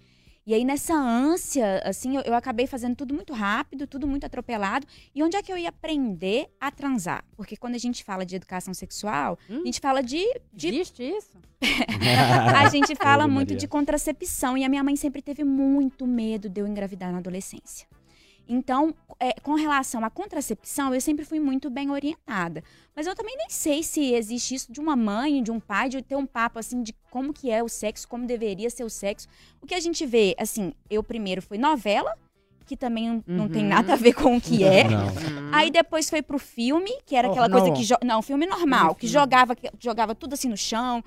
E 0.46 0.54
aí, 0.54 0.66
nessa 0.66 0.94
ânsia, 0.94 1.82
assim, 1.86 2.18
eu, 2.18 2.22
eu 2.24 2.34
acabei 2.34 2.68
fazendo 2.68 2.98
tudo 2.98 3.14
muito 3.14 3.32
rápido, 3.32 3.88
tudo 3.88 4.06
muito 4.06 4.26
atropelado. 4.26 4.86
E 5.16 5.24
onde 5.24 5.38
é 5.38 5.42
que 5.42 5.50
eu 5.50 5.58
ia 5.58 5.70
aprender 5.70 6.50
a 6.60 6.70
transar? 6.70 7.24
Porque 7.38 7.56
quando 7.56 7.76
a 7.76 7.78
gente 7.78 8.04
fala 8.04 8.26
de 8.26 8.36
educação 8.36 8.74
sexual, 8.74 9.40
Hum? 9.50 9.62
a 9.62 9.66
gente 9.66 9.80
fala 9.80 10.04
de, 10.04 10.22
de 10.52 10.68
Existe 10.68 11.02
isso? 11.02 11.38
a 12.58 12.68
gente 12.68 12.94
fala 12.94 13.26
Ô, 13.26 13.30
muito 13.30 13.56
de 13.56 13.68
contracepção 13.70 14.58
e 14.58 14.66
a 14.66 14.70
minha 14.70 14.84
mãe 14.84 14.98
sempre 14.98 15.22
teve 15.22 15.46
muito 15.46 16.06
medo 16.06 16.50
de 16.50 16.60
eu 16.60 16.68
engravidar 16.68 17.10
na 17.14 17.20
adolescência. 17.20 17.88
Então, 18.48 18.94
é, 19.20 19.34
com 19.42 19.54
relação 19.56 20.04
à 20.04 20.10
contracepção, 20.10 20.94
eu 20.94 21.00
sempre 21.00 21.24
fui 21.24 21.40
muito 21.40 21.70
bem 21.70 21.90
orientada. 21.90 22.64
Mas 22.96 23.08
eu 23.08 23.16
também 23.16 23.36
nem 23.38 23.50
sei 23.50 23.82
se 23.84 24.14
existe 24.14 24.56
isso 24.56 24.72
de 24.72 24.80
uma 24.82 24.96
mãe, 24.96 25.42
de 25.42 25.50
um 25.52 25.60
pai, 25.60 25.88
de 25.90 26.02
ter 26.02 26.16
um 26.16 26.26
papo 26.26 26.60
assim 26.60 26.84
de 26.84 26.94
como 27.10 27.34
que 27.34 27.50
é 27.50 27.64
o 27.64 27.70
sexo, 27.70 28.08
como 28.08 28.26
deveria 28.28 28.70
ser 28.70 28.84
o 28.84 28.90
sexo. 28.90 29.28
O 29.62 29.66
que 29.66 29.74
a 29.74 29.80
gente 29.80 30.06
vê, 30.06 30.36
assim, 30.38 30.74
eu 30.90 31.02
primeiro 31.02 31.42
fui 31.42 31.58
novela, 31.58 32.14
que 32.66 32.76
também 32.78 33.24
não 33.28 33.48
tem 33.50 33.64
Uhum. 33.64 33.70
nada 33.70 33.94
a 33.94 33.96
ver 33.98 34.14
com 34.14 34.36
o 34.38 34.42
que 34.42 34.64
é. 34.64 34.84
Não. 34.86 35.08
Aí 35.54 35.70
depois 35.72 36.10
foi 36.10 36.22
pro 36.22 36.38
filme, 36.40 36.92
que 37.06 37.16
era 37.16 37.28
aquela 37.30 37.50
Pornô. 37.50 37.62
coisa 37.66 37.76
que. 37.78 37.84
jo- 37.86 37.98
Não, 38.06 38.22
filme 38.22 38.46
normal, 38.46 38.96
que 38.96 39.08
jogava, 39.08 39.56
que 39.56 39.70
jogava 39.80 40.14
tudo 40.16 40.34
assim 40.34 40.48
no 40.50 40.58
chão. 40.58 41.04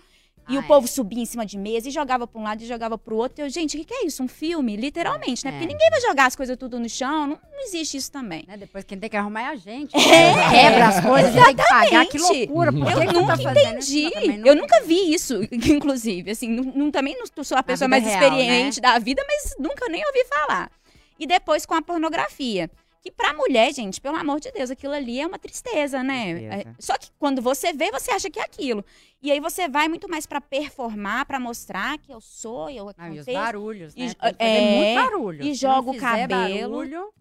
E 0.48 0.56
Ah, 0.56 0.60
o 0.60 0.62
é. 0.62 0.66
povo 0.66 0.86
subia 0.86 1.20
em 1.22 1.26
cima 1.26 1.44
de 1.44 1.58
mesa 1.58 1.88
e 1.88 1.90
jogava 1.90 2.26
pra 2.26 2.40
um 2.40 2.44
lado 2.44 2.62
e 2.62 2.66
jogava 2.66 2.96
pro 2.96 3.16
outro. 3.16 3.44
Eu, 3.44 3.48
gente, 3.50 3.76
o 3.76 3.80
que, 3.80 3.84
que 3.86 3.94
é 3.94 4.06
isso? 4.06 4.22
Um 4.22 4.28
filme? 4.28 4.76
Literalmente, 4.76 5.44
né? 5.44 5.50
É. 5.50 5.52
Porque 5.54 5.66
ninguém 5.66 5.90
vai 5.90 6.00
jogar 6.00 6.26
as 6.26 6.36
coisas 6.36 6.56
tudo 6.56 6.78
no 6.78 6.88
chão. 6.88 7.26
Não, 7.26 7.38
não 7.52 7.60
existe 7.64 7.96
isso 7.96 8.12
também. 8.12 8.44
Né? 8.46 8.56
Depois 8.56 8.84
quem 8.84 8.96
tem 8.98 9.10
que 9.10 9.16
arrumar 9.16 9.42
é 9.42 9.46
a 9.46 9.56
gente. 9.56 9.96
É. 9.96 10.50
Quebra 10.50 10.86
as 10.88 11.00
coisas, 11.00 11.32
tem 11.34 11.56
que 11.56 11.68
pagar. 11.68 12.06
Que 12.06 12.18
loucura. 12.18 12.72
Por 12.72 12.90
Eu 12.92 13.00
que 13.00 13.06
tu 13.08 13.12
nunca 13.20 13.36
tá 13.38 13.50
entendi. 13.52 14.10
também 14.10 14.42
Eu 14.46 14.54
nunca 14.54 14.80
vi 14.82 15.12
isso, 15.12 15.40
inclusive. 15.50 16.30
Assim, 16.30 16.48
não, 16.48 16.64
não- 16.64 16.90
também 16.90 17.16
não 17.18 17.44
sou 17.44 17.58
a 17.58 17.62
pessoa 17.62 17.88
mais 17.88 18.04
real, 18.04 18.14
experiente 18.22 18.80
da 18.80 18.98
vida, 18.98 19.22
mas 19.26 19.54
nunca 19.58 19.88
nem 19.88 20.04
ouvi 20.06 20.24
falar. 20.26 20.70
E 21.18 21.26
depois 21.26 21.66
com 21.66 21.74
a 21.74 21.82
pornografia. 21.82 22.70
Que 23.06 23.12
pra 23.12 23.32
mulher, 23.34 23.72
gente, 23.72 24.00
pelo 24.00 24.16
amor 24.16 24.40
de 24.40 24.50
Deus, 24.50 24.68
aquilo 24.68 24.92
ali 24.92 25.20
é 25.20 25.26
uma 25.28 25.38
tristeza, 25.38 26.02
né? 26.02 26.34
Tristeza. 26.34 26.54
É, 26.70 26.74
só 26.80 26.98
que 26.98 27.08
quando 27.20 27.40
você 27.40 27.72
vê, 27.72 27.88
você 27.92 28.10
acha 28.10 28.28
que 28.28 28.40
é 28.40 28.42
aquilo. 28.42 28.84
E 29.22 29.30
aí 29.30 29.38
você 29.38 29.68
vai 29.68 29.86
muito 29.88 30.08
mais 30.10 30.26
pra 30.26 30.40
performar, 30.40 31.24
pra 31.24 31.38
mostrar 31.38 31.98
que 31.98 32.12
eu 32.12 32.20
sou, 32.20 32.68
eu 32.68 32.86
Não, 32.98 33.06
e 33.06 33.10
os 33.12 33.18
aconteço. 33.20 33.32
barulhos, 33.38 33.94
né? 33.94 34.06
E- 34.10 34.34
é, 34.40 34.76
muito 34.76 35.10
barulho. 35.12 35.44
e 35.44 35.54
joga 35.54 35.90
o 35.92 35.96
cabelo. 35.96 36.70
barulho, 36.78 37.12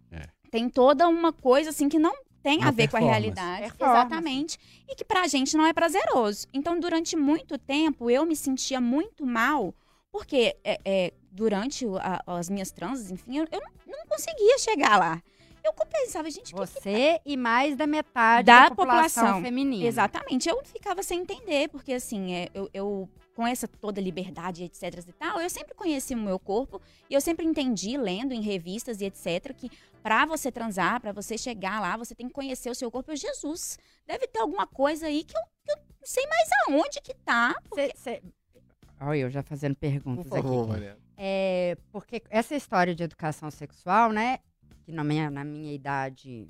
Tem 0.50 0.68
toda 0.70 1.08
uma 1.08 1.32
coisa 1.32 1.70
assim 1.70 1.88
que 1.88 2.00
não 2.00 2.16
tem 2.42 2.64
a 2.64 2.72
ver 2.72 2.88
com 2.90 2.98
a 2.98 3.00
realidade. 3.00 3.72
Exatamente. 3.80 4.58
E 4.90 4.96
que 4.96 5.06
pra 5.06 5.28
gente 5.28 5.56
não 5.56 5.68
é 5.68 5.74
prazeroso. 5.74 6.48
Então, 6.52 6.80
durante 6.80 7.16
muito 7.16 7.60
tempo, 7.60 8.10
eu 8.10 8.26
me 8.26 8.36
sentia 8.36 8.82
muito 8.82 9.24
mal, 9.24 9.72
porque 10.12 10.56
é, 10.64 10.80
é, 10.84 11.14
durante 11.32 11.86
a- 12.00 12.24
as 12.26 12.50
minhas 12.50 12.72
transes, 12.72 13.12
enfim, 13.12 13.38
eu, 13.38 13.48
eu 13.52 13.62
não, 13.62 13.98
não 14.00 14.06
conseguia 14.08 14.58
chegar 14.58 14.98
lá. 14.98 15.22
Eu 15.66 15.74
pensava, 15.74 16.30
gente, 16.30 16.54
o 16.54 16.58
que 16.58 16.68
que 16.68 16.74
você 16.80 17.20
e 17.26 17.36
mais 17.36 17.76
da 17.76 17.88
metade 17.88 18.46
Da 18.46 18.64
da, 18.70 18.76
população, 18.76 19.24
população. 19.24 19.42
feminina. 19.42 19.86
Exatamente. 19.88 20.48
Eu 20.48 20.64
ficava 20.64 21.02
sem 21.02 21.22
entender, 21.22 21.68
porque 21.70 21.94
assim, 21.94 22.34
é, 22.34 22.50
eu, 22.54 22.70
eu- 22.74 23.10
com 23.36 23.46
essa 23.46 23.68
toda 23.68 24.00
liberdade, 24.00 24.64
etc 24.64 24.94
e 25.08 25.12
tal, 25.14 25.42
eu 25.42 25.50
sempre 25.50 25.74
conheci 25.74 26.14
o 26.14 26.18
meu 26.18 26.40
corpo 26.40 26.80
e 27.10 27.14
eu 27.14 27.20
sempre 27.20 27.46
entendi, 27.46 27.98
lendo 27.98 28.34
em 28.34 28.42
revistas 28.42 29.02
e 29.02 29.06
etc, 29.06 29.54
que 29.54 29.70
pra 30.02 30.26
você 30.26 30.52
transar, 30.52 31.02
pra 31.02 31.12
você 31.12 31.38
chegar 31.38 31.82
lá, 31.82 31.98
você 31.98 32.14
tem 32.16 32.28
que 32.28 32.34
conhecer 32.34 32.70
o 32.70 32.76
seu 32.76 32.90
corpo. 32.92 33.12
Eu, 33.12 33.18
Jesus, 33.18 33.78
deve 34.08 34.28
ter 34.28 34.40
alguma 34.40 34.66
coisa 34.68 35.08
aí 35.08 35.24
que 35.24 35.36
eu, 35.36 35.42
que 35.66 35.72
eu 35.72 35.76
não 35.78 35.84
sei 36.06 36.26
mais 36.28 36.50
aonde 36.68 37.02
que 37.02 37.14
tá. 37.16 37.54
Cê- 37.74 37.92
cê- 37.96 38.22
Olha, 39.02 39.18
eu 39.20 39.30
já 39.30 39.44
fazendo 39.44 39.74
Por 39.76 39.82
perguntas 39.82 40.28
favor, 40.30 40.62
aqui. 40.62 40.70
Mariana. 40.72 41.00
É, 41.18 41.78
porque 41.92 42.22
essa 42.30 42.56
história 42.56 42.94
de 42.96 43.04
educação 43.04 43.50
sexual, 43.52 44.12
né? 44.14 44.40
Que 44.86 44.92
na 44.92 45.04
minha, 45.04 45.30
na 45.32 45.44
minha 45.44 45.74
idade 45.74 46.48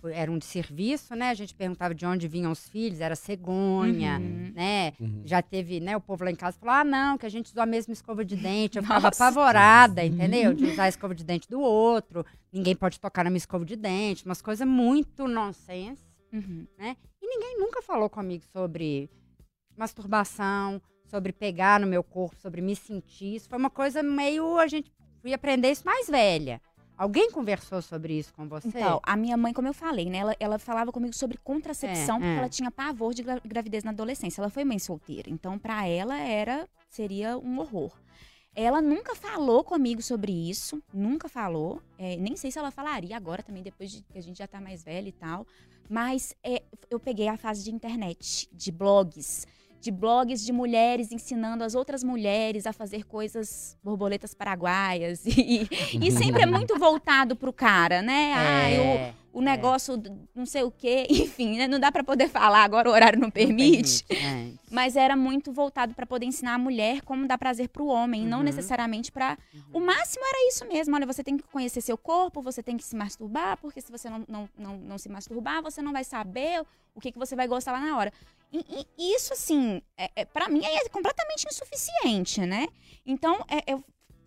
foi- 0.00 0.12
era 0.14 0.30
um 0.30 0.40
serviço, 0.40 1.14
né? 1.14 1.30
A 1.30 1.34
gente 1.34 1.54
perguntava 1.54 1.94
de 1.94 2.04
onde 2.06 2.26
vinham 2.26 2.50
os 2.52 2.68
filhos, 2.68 3.00
era 3.00 3.14
cegonha, 3.14 4.18
Uhum. 4.18 4.52
né? 4.54 4.92
Uhum. 4.98 5.22
Já 5.24 5.42
teve, 5.42 5.78
né? 5.80 5.96
O 5.96 6.00
povo 6.00 6.24
lá 6.24 6.30
em 6.30 6.34
casa 6.36 6.56
falou: 6.58 6.74
ah, 6.74 6.84
não, 6.84 7.18
que 7.18 7.26
a 7.26 7.28
gente 7.28 7.46
usou 7.46 7.62
a 7.62 7.66
mesma 7.66 7.92
escova 7.92 8.24
de 8.24 8.34
dente. 8.36 8.78
Eu 8.78 8.82
ficava 8.82 9.08
Nossa. 9.08 9.24
apavorada, 9.24 10.04
entendeu? 10.04 10.54
De 10.54 10.64
usar 10.66 10.84
a 10.84 10.88
escova 10.88 11.14
de 11.14 11.22
dente 11.24 11.48
do 11.48 11.60
outro. 11.60 12.24
Ninguém 12.52 12.74
pode 12.74 12.98
tocar 13.00 13.24
na 13.24 13.30
minha 13.30 13.38
escova 13.38 13.64
de 13.64 13.76
dente. 13.76 14.24
Umas 14.24 14.40
coisas 14.40 14.66
muito 14.66 15.28
nonsense. 15.28 16.02
Uhum. 16.32 16.66
E 16.80 17.26
ninguém 17.26 17.58
nunca 17.58 17.80
falou 17.82 18.08
comigo 18.10 18.44
sobre 18.52 19.08
masturbação, 19.76 20.80
sobre 21.06 21.32
pegar 21.32 21.78
no 21.80 21.86
meu 21.86 22.02
corpo, 22.02 22.36
sobre 22.36 22.60
me 22.60 22.74
sentir. 22.74 23.36
Isso 23.36 23.48
foi 23.48 23.58
uma 23.58 23.70
coisa 23.70 24.02
meio. 24.02 24.58
A 24.58 24.66
gente 24.66 24.90
fui 25.20 25.32
aprender 25.34 25.70
isso 25.70 25.84
mais 25.84 26.06
velha. 26.08 26.60
Alguém 26.96 27.30
conversou 27.30 27.82
sobre 27.82 28.18
isso 28.18 28.32
com 28.34 28.48
você? 28.48 28.68
Então, 28.68 29.00
a 29.02 29.16
minha 29.16 29.36
mãe, 29.36 29.52
como 29.52 29.68
eu 29.68 29.74
falei, 29.74 30.08
né? 30.08 30.18
Ela, 30.18 30.36
ela 30.40 30.58
falava 30.58 30.90
comigo 30.90 31.14
sobre 31.14 31.36
contracepção, 31.38 32.16
É, 32.16 32.18
porque 32.20 32.32
é. 32.34 32.36
ela 32.38 32.48
tinha 32.48 32.70
pavor 32.70 33.12
de 33.12 33.22
gra- 33.22 33.40
gravidez 33.44 33.84
na 33.84 33.90
adolescência. 33.90 34.40
Ela 34.40 34.48
foi 34.50 34.64
mãe 34.64 34.78
solteira. 34.78 35.28
Então, 35.30 35.58
pra 35.58 35.86
ela, 35.86 36.18
era 36.18 36.66
seria 36.88 37.36
um 37.36 37.58
horror. 37.58 37.92
Ela 38.54 38.80
nunca 38.80 39.14
falou 39.14 39.62
comigo 39.62 40.00
sobre 40.00 40.32
isso, 40.32 40.82
nunca 40.92 41.28
falou. 41.28 41.82
É, 41.98 42.16
nem 42.16 42.34
sei 42.36 42.50
se 42.50 42.58
ela 42.58 42.70
falaria 42.70 43.14
agora 43.14 43.42
também, 43.42 43.62
depois 43.62 43.90
de 43.90 44.00
que 44.02 44.16
a 44.16 44.22
gente 44.22 44.38
já 44.38 44.46
tá 44.46 44.58
mais 44.62 44.82
velha 44.82 45.08
e 45.08 45.12
tal. 45.12 45.46
Mas 45.90 46.34
é, 46.42 46.62
eu 46.90 46.98
peguei 46.98 47.28
a 47.28 47.36
fase 47.36 47.62
de 47.62 47.70
internet, 47.70 48.48
de 48.50 48.72
blogs, 48.72 49.46
de 49.80 49.90
blogs 49.90 50.44
de 50.44 50.52
mulheres 50.52 51.12
ensinando 51.12 51.62
as 51.62 51.74
outras 51.74 52.02
mulheres 52.02 52.66
a 52.66 52.72
fazer 52.72 53.04
coisas 53.04 53.76
borboletas 53.82 54.34
paraguaias. 54.34 55.24
E, 55.36 55.68
e 56.00 56.10
sempre 56.10 56.42
é 56.42 56.46
muito 56.46 56.78
voltado 56.78 57.36
pro 57.36 57.52
cara, 57.52 58.02
né? 58.02 58.32
Ah, 58.34 58.70
eu, 58.70 58.82
É, 58.82 59.14
o 59.32 59.40
negócio, 59.40 59.96
do 59.96 60.18
não 60.34 60.46
sei 60.46 60.62
o 60.62 60.70
quê, 60.70 61.06
enfim, 61.10 61.56
né? 61.58 61.68
não 61.68 61.78
dá 61.78 61.92
pra 61.92 62.02
poder 62.02 62.28
falar 62.28 62.64
agora, 62.64 62.88
o 62.88 62.92
horário 62.92 63.18
não 63.18 63.26
não 63.26 63.30
permite. 63.30 64.04
é. 64.10 64.50
Mas 64.70 64.96
era 64.96 65.14
muito 65.16 65.52
voltado 65.52 65.94
pra 65.94 66.04
poder 66.06 66.26
ensinar 66.26 66.54
a 66.54 66.58
mulher 66.58 67.02
como 67.02 67.26
dar 67.28 67.38
prazer 67.38 67.68
pro 67.68 67.86
homem, 67.86 68.24
e 68.24 68.26
não 68.26 68.38
Uhum. 68.38 68.44
necessariamente 68.44 69.12
pra. 69.12 69.36
O 69.72 69.78
máximo 69.80 70.24
era 70.24 70.48
isso 70.48 70.66
mesmo. 70.66 70.94
Olha, 70.96 71.06
você 71.06 71.22
tem 71.22 71.36
que 71.36 71.44
conhecer 71.44 71.80
seu 71.80 71.96
corpo, 71.98 72.40
você 72.42 72.62
tem 72.62 72.76
que 72.76 72.84
se 72.84 72.96
masturbar, 72.96 73.56
porque 73.58 73.80
se 73.80 73.90
você 73.92 74.08
não, 74.10 74.24
não, 74.28 74.48
não, 74.58 74.76
não 74.78 74.98
se 74.98 75.08
masturbar, 75.08 75.62
você 75.62 75.80
não 75.82 75.92
vai 75.92 76.02
saber 76.04 76.64
o 76.94 77.00
que, 77.00 77.12
que 77.12 77.18
você 77.18 77.36
vai 77.36 77.46
gostar 77.46 77.72
lá 77.72 77.80
na 77.80 77.96
hora. 77.96 78.12
E, 78.52 78.86
e- 78.98 79.14
isso, 79.14 79.32
assim, 79.32 79.82
é, 79.96 80.10
é, 80.16 80.24
para 80.24 80.48
mim 80.48 80.64
é 80.64 80.88
completamente 80.88 81.46
insuficiente, 81.48 82.40
né? 82.42 82.66
Então, 83.04 83.36
é, 83.48 83.62
eu, 83.72 83.82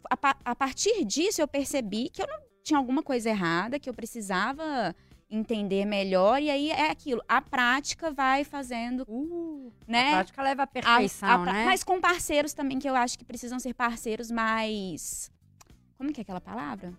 a, 0.09 0.35
a 0.45 0.55
partir 0.55 1.03
disso, 1.05 1.41
eu 1.41 1.47
percebi 1.47 2.09
que 2.09 2.21
eu 2.21 2.27
não 2.27 2.39
tinha 2.63 2.77
alguma 2.77 3.01
coisa 3.01 3.29
errada, 3.29 3.79
que 3.79 3.89
eu 3.89 3.93
precisava 3.93 4.95
entender 5.31 5.85
melhor, 5.85 6.41
e 6.41 6.49
aí 6.49 6.71
é 6.71 6.89
aquilo. 6.89 7.21
A 7.27 7.39
prática 7.41 8.11
vai 8.11 8.43
fazendo, 8.43 9.05
Uh, 9.07 9.71
né? 9.87 10.07
A 10.09 10.11
prática 10.17 10.41
leva 10.41 10.61
à 10.61 10.65
A- 10.65 10.67
perfeição, 10.67 11.29
a 11.29 11.39
pra- 11.39 11.53
né? 11.53 11.65
Mas 11.65 11.83
com 11.83 12.01
parceiros 12.01 12.53
também, 12.53 12.79
que 12.79 12.89
eu 12.89 12.95
acho 12.95 13.17
que 13.17 13.23
precisam 13.25 13.59
ser 13.59 13.73
parceiros 13.73 14.29
mais. 14.31 15.31
Como 15.97 16.11
que 16.11 16.21
é 16.21 16.23
aquela 16.23 16.41
palavra? 16.41 16.93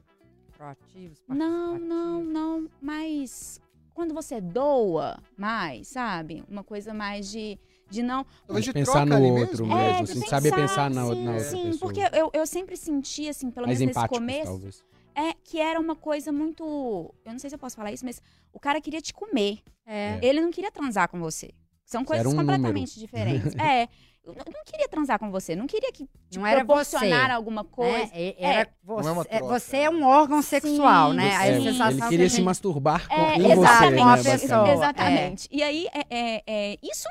Proativos, 0.56 1.18
Não, 1.26 1.78
não, 1.78 2.22
não. 2.22 2.70
Mas 2.80 3.60
quando 4.00 4.14
você 4.14 4.40
doa 4.40 5.18
mais, 5.36 5.88
sabe? 5.88 6.42
Uma 6.48 6.64
coisa 6.64 6.94
mais 6.94 7.30
de, 7.30 7.58
de 7.90 8.02
não. 8.02 8.24
Talvez 8.46 8.64
de 8.64 8.72
pensar 8.72 9.04
troca 9.04 9.06
no 9.06 9.16
ali 9.16 9.26
outro 9.42 9.66
mesmo. 9.66 9.76
mesmo, 9.76 9.98
É, 9.98 10.00
assim, 10.00 10.20
de 10.20 10.28
saber 10.28 10.54
pensar 10.54 10.88
na, 10.90 11.04
sim, 11.06 11.22
na 11.24 11.32
outra 11.32 11.44
sim, 11.44 11.64
pessoa. 11.64 11.78
porque 11.80 12.16
eu, 12.16 12.30
eu 12.32 12.46
sempre 12.46 12.78
senti, 12.78 13.28
assim, 13.28 13.50
pelo 13.50 13.66
Mais 13.66 13.78
menos 13.78 13.94
nesse 13.94 14.08
começo, 14.08 14.44
talvez. 14.44 14.84
é 15.14 15.34
que 15.44 15.60
era 15.60 15.78
uma 15.78 15.94
coisa 15.94 16.32
muito. 16.32 17.14
Eu 17.26 17.32
não 17.32 17.38
sei 17.38 17.50
se 17.50 17.56
eu 17.56 17.58
posso 17.58 17.76
falar 17.76 17.92
isso, 17.92 18.06
mas 18.06 18.22
o 18.54 18.58
cara 18.58 18.80
queria 18.80 19.02
te 19.02 19.12
comer. 19.12 19.58
É. 19.84 20.18
Ele 20.22 20.40
não 20.40 20.50
queria 20.50 20.70
transar 20.70 21.06
com 21.10 21.20
você. 21.20 21.50
São 21.84 22.04
coisas 22.04 22.26
um 22.32 22.36
completamente 22.36 22.98
diferentes. 22.98 23.54
é. 23.56 23.86
Eu 24.22 24.34
não 24.34 24.44
não 24.52 24.64
queria 24.66 24.86
transar 24.88 25.18
com 25.18 25.30
você, 25.30 25.56
não 25.56 25.66
queria 25.66 25.90
que 25.92 26.04
te 26.28 26.38
Não 26.38 26.46
era 26.46 26.64
proporcionar 26.64 27.26
você, 27.28 27.32
alguma 27.32 27.64
coisa. 27.64 28.06
Né? 28.06 28.10
E- 28.14 28.36
Era 28.38 28.68
Não 28.84 28.98
é 28.98 29.02
você, 29.02 29.10
uma 29.10 29.22
é- 29.22 29.38
troca, 29.38 29.58
você 29.60 29.76
é 29.78 29.90
um 29.90 30.04
órgão 30.04 30.42
sexual, 30.42 31.10
Sim, 31.10 31.16
né? 31.16 31.36
A 31.36 31.46
É, 31.46 31.56
sim. 31.58 31.64
sensação 31.64 31.90
ele 31.90 32.00
que 32.02 32.08
queria 32.08 32.26
a 32.26 32.30
se 32.30 32.36
gente- 32.36 32.44
masturbar 32.44 33.08
com, 33.08 33.14
É, 33.14 33.36
exatamente. 33.36 33.56
você, 33.56 33.96
Com 33.96 34.04
a 34.04 34.16
né, 34.16 34.22
pessoa. 34.22 34.32
basicamente. 34.36 34.72
Exatamente. 34.76 35.48
E 35.50 35.62
aí, 35.62 35.86
é, 35.92 36.00
é, 36.10 36.42
é, 36.46 36.78
isso, 36.82 37.08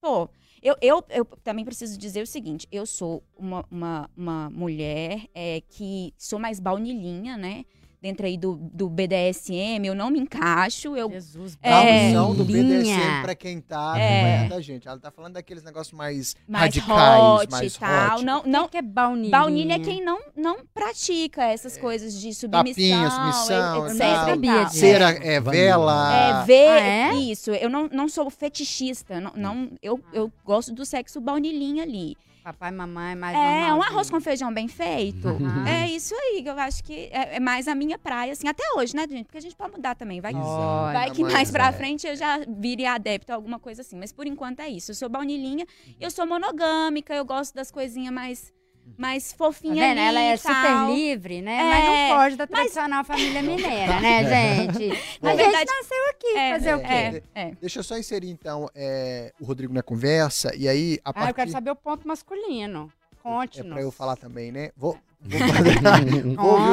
pô, 0.00 0.28
eu, 0.62 0.74
eu, 0.80 1.04
eu 1.10 1.24
também 1.44 1.64
preciso 1.64 1.98
dizer 1.98 2.22
o 2.22 2.26
seguinte: 2.26 2.66
eu 2.72 2.86
sou 2.86 3.22
uma, 3.36 3.64
uma, 3.70 4.10
uma 4.16 4.50
mulher 4.50 5.26
é, 5.34 5.60
que 5.68 6.12
sou 6.16 6.38
mais 6.38 6.58
baunilhinha, 6.58 7.36
né? 7.36 7.64
Dentro 8.00 8.26
aí 8.26 8.36
do, 8.38 8.54
do 8.72 8.88
BDSM, 8.88 9.84
eu 9.84 9.94
não 9.94 10.08
me 10.08 10.20
encaixo. 10.20 10.96
Eu, 10.96 11.10
Jesus, 11.10 11.58
É. 11.60 12.14
A 12.14 12.22
do 12.22 12.44
linha. 12.44 12.62
BDSM 12.62 13.22
pra 13.22 13.34
quem 13.34 13.60
tá 13.60 13.94
É. 13.98 14.20
acompanhando 14.20 14.54
a 14.54 14.60
gente. 14.60 14.86
Ela 14.86 14.98
tá 15.00 15.10
falando 15.10 15.32
daqueles 15.34 15.64
negócios 15.64 15.92
mais, 15.96 16.36
mais 16.46 16.62
radicais, 16.76 17.20
hot 17.42 17.50
mais 17.50 17.76
tal. 17.76 18.16
hot. 18.18 18.24
Não, 18.24 18.42
Não, 18.44 18.46
não, 18.46 18.68
que 18.68 18.76
é 18.76 18.82
baunilha? 18.82 19.30
baunilha 19.30 19.74
é 19.74 19.78
quem 19.80 20.04
não, 20.04 20.20
não 20.36 20.58
pratica 20.72 21.42
essas 21.44 21.76
coisas 21.76 22.12
de 22.20 22.32
submissão, 22.34 22.72
Tapinha, 22.74 23.10
submissão, 23.10 23.86
etc. 23.88 23.98
tal. 23.98 24.26
Sabia 24.28 24.64
disso. 24.64 24.76
Cera, 24.78 25.10
é, 25.10 25.40
vela. 25.40 26.42
É, 26.42 26.44
ver 26.44 26.68
Ah, 26.68 26.80
é? 26.80 27.14
isso. 27.14 27.50
Eu 27.50 27.68
não, 27.68 27.88
não 27.88 28.08
sou 28.08 28.30
fetichista. 28.30 29.20
Não, 29.20 29.32
não- 29.34 29.70
eu, 29.82 30.00
eu 30.12 30.32
gosto 30.44 30.72
do 30.72 30.84
sexo 30.86 31.20
baunilhinha 31.20 31.82
ali. 31.82 32.16
Papai 32.48 32.70
mamãe 32.70 33.14
mais 33.14 33.36
É, 33.36 33.38
um 33.38 33.42
normalzinho. 33.42 33.82
arroz 33.82 34.10
com 34.10 34.20
feijão 34.22 34.50
bem 34.54 34.68
feito. 34.68 35.28
Uhum. 35.28 35.66
É 35.66 35.86
isso 35.86 36.14
aí, 36.14 36.42
que 36.42 36.48
eu 36.48 36.58
acho 36.58 36.82
que 36.82 37.10
é, 37.12 37.36
é 37.36 37.40
mais 37.40 37.68
a 37.68 37.74
minha 37.74 37.98
praia, 37.98 38.32
assim, 38.32 38.48
até 38.48 38.62
hoje, 38.74 38.96
né, 38.96 39.06
gente? 39.06 39.24
Porque 39.26 39.36
a 39.36 39.40
gente 39.42 39.54
pode 39.54 39.72
mudar 39.72 39.94
também. 39.94 40.18
Vai, 40.18 40.32
Olha, 40.34 40.92
vai 40.98 41.10
que 41.10 41.22
mais 41.22 41.50
pra 41.50 41.66
é. 41.66 41.72
frente 41.72 42.06
eu 42.06 42.16
já 42.16 42.38
vire 42.48 42.86
adepto 42.86 43.32
a 43.32 43.34
alguma 43.34 43.58
coisa 43.58 43.82
assim. 43.82 43.98
Mas 43.98 44.12
por 44.12 44.26
enquanto 44.26 44.60
é 44.60 44.68
isso. 44.70 44.92
Eu 44.92 44.94
sou 44.94 45.10
baunilhinha, 45.10 45.66
eu 46.00 46.10
sou 46.10 46.26
monogâmica, 46.26 47.14
eu 47.14 47.24
gosto 47.24 47.54
das 47.54 47.70
coisinhas 47.70 48.14
mais, 48.14 48.50
mais 48.96 49.30
Tá 49.32 49.36
fofinhas 49.38 49.76
vendo? 49.78 49.98
ali 49.98 50.08
Ela 50.08 50.20
é 50.20 50.36
tal. 50.38 50.54
super 50.54 50.94
livre, 50.94 51.42
né? 51.42 51.56
É, 51.58 51.64
mas 51.64 51.84
não 51.84 52.16
foge 52.18 52.36
da 52.36 52.46
tradicional 52.46 53.04
família 53.04 53.42
mineira, 53.42 54.00
né, 54.00 54.24
gente? 54.66 54.88
Na 55.20 55.30
a 55.30 55.36
gente 55.36 55.44
verdade- 55.44 55.70
nasceu 55.70 56.08
aqui, 56.10 56.26
É, 56.38 56.52
fazer 56.52 56.74
o 56.74 56.78
quê? 56.80 56.84
é, 56.86 57.22
é. 57.34 57.50
Deixa 57.60 57.78
eu 57.80 57.84
só 57.84 57.98
inserir, 57.98 58.30
então, 58.30 58.68
é, 58.74 59.32
o 59.40 59.44
Rodrigo 59.44 59.72
na 59.74 59.82
conversa. 59.82 60.54
E 60.56 60.68
aí, 60.68 60.98
a 61.04 61.12
Ah, 61.14 61.30
eu 61.30 61.34
quero 61.34 61.50
saber 61.50 61.70
o 61.70 61.76
ponto 61.76 62.06
masculino. 62.08 62.92
É 63.12 63.16
Conte-nos. 63.22 63.72
pra 63.72 63.82
eu 63.82 63.90
falar 63.90 64.16
também, 64.16 64.50
né? 64.52 64.70
Vou, 64.76 64.98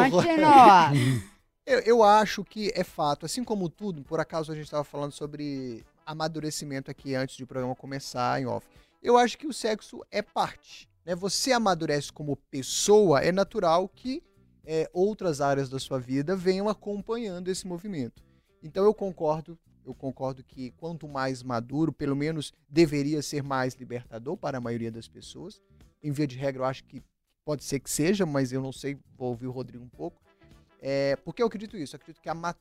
Conte-nos. 0.10 1.22
Eu, 1.66 1.80
eu 1.80 2.04
acho 2.04 2.44
que 2.44 2.72
é 2.76 2.84
fato, 2.84 3.26
assim 3.26 3.44
como 3.44 3.68
tudo, 3.70 4.04
por 4.04 4.20
acaso 4.20 4.52
a 4.52 4.56
gente 4.56 4.66
estava 4.66 4.84
falando 4.84 5.12
sobre 5.12 5.84
amadurecimento 6.06 6.92
aqui 6.92 7.16
antes 7.16 7.36
de 7.36 7.44
o 7.44 7.48
programa 7.48 7.76
começar 7.76 8.40
em 8.40 8.46
off. 8.46 8.66
Eu 9.02 9.18
acho 9.18 9.38
que 9.38 9.48
o 9.48 9.54
sexo 9.54 10.02
é 10.12 10.22
parte. 10.22 10.88
Né? 11.06 11.16
Você 11.16 11.52
amadurece 11.52 12.12
como 12.12 12.36
pessoa, 12.36 13.22
é 13.22 13.32
natural 13.32 13.88
que 13.88 14.24
é, 14.66 14.90
outras 14.92 15.42
áreas 15.42 15.70
da 15.70 15.80
sua 15.80 16.00
vida 16.00 16.36
venham 16.36 16.68
acompanhando 16.68 17.50
esse 17.50 17.68
movimento. 17.68 18.24
Então 18.64 18.84
eu 18.84 18.94
concordo, 18.94 19.58
eu 19.86 19.94
concordo 19.94 20.44
que 20.44 20.72
quanto 20.72 21.08
mais 21.08 21.44
maduro, 21.44 21.94
pelo 21.94 22.16
menos 22.16 22.52
deveria 22.68 23.22
ser 23.22 23.44
mais 23.44 23.76
libertador 23.76 24.36
para 24.36 24.58
a 24.58 24.62
maioria 24.62 24.92
das 24.92 25.08
pessoas. 25.08 25.62
Em 26.02 26.12
via 26.12 26.26
de 26.26 26.36
regra, 26.36 26.64
eu 26.64 26.66
acho 26.66 26.84
que 26.86 27.04
pode 27.46 27.64
ser 27.64 27.80
que 27.80 27.90
seja, 27.92 28.26
mas 28.26 28.52
eu 28.52 28.60
não 28.62 28.72
sei, 28.72 28.98
vou 29.16 29.30
ouvir 29.30 29.46
o 29.46 29.52
Rodrigo 29.52 29.84
um 29.86 29.90
pouco. 29.90 30.20
É, 30.82 31.16
por 31.18 31.34
que 31.36 31.44
eu 31.44 31.48
acredito 31.48 31.78
isso? 31.78 31.96
Eu 31.96 31.98
acredito 31.98 32.22
que 32.22 32.30
a- 32.30 32.32
ama- 32.34 32.56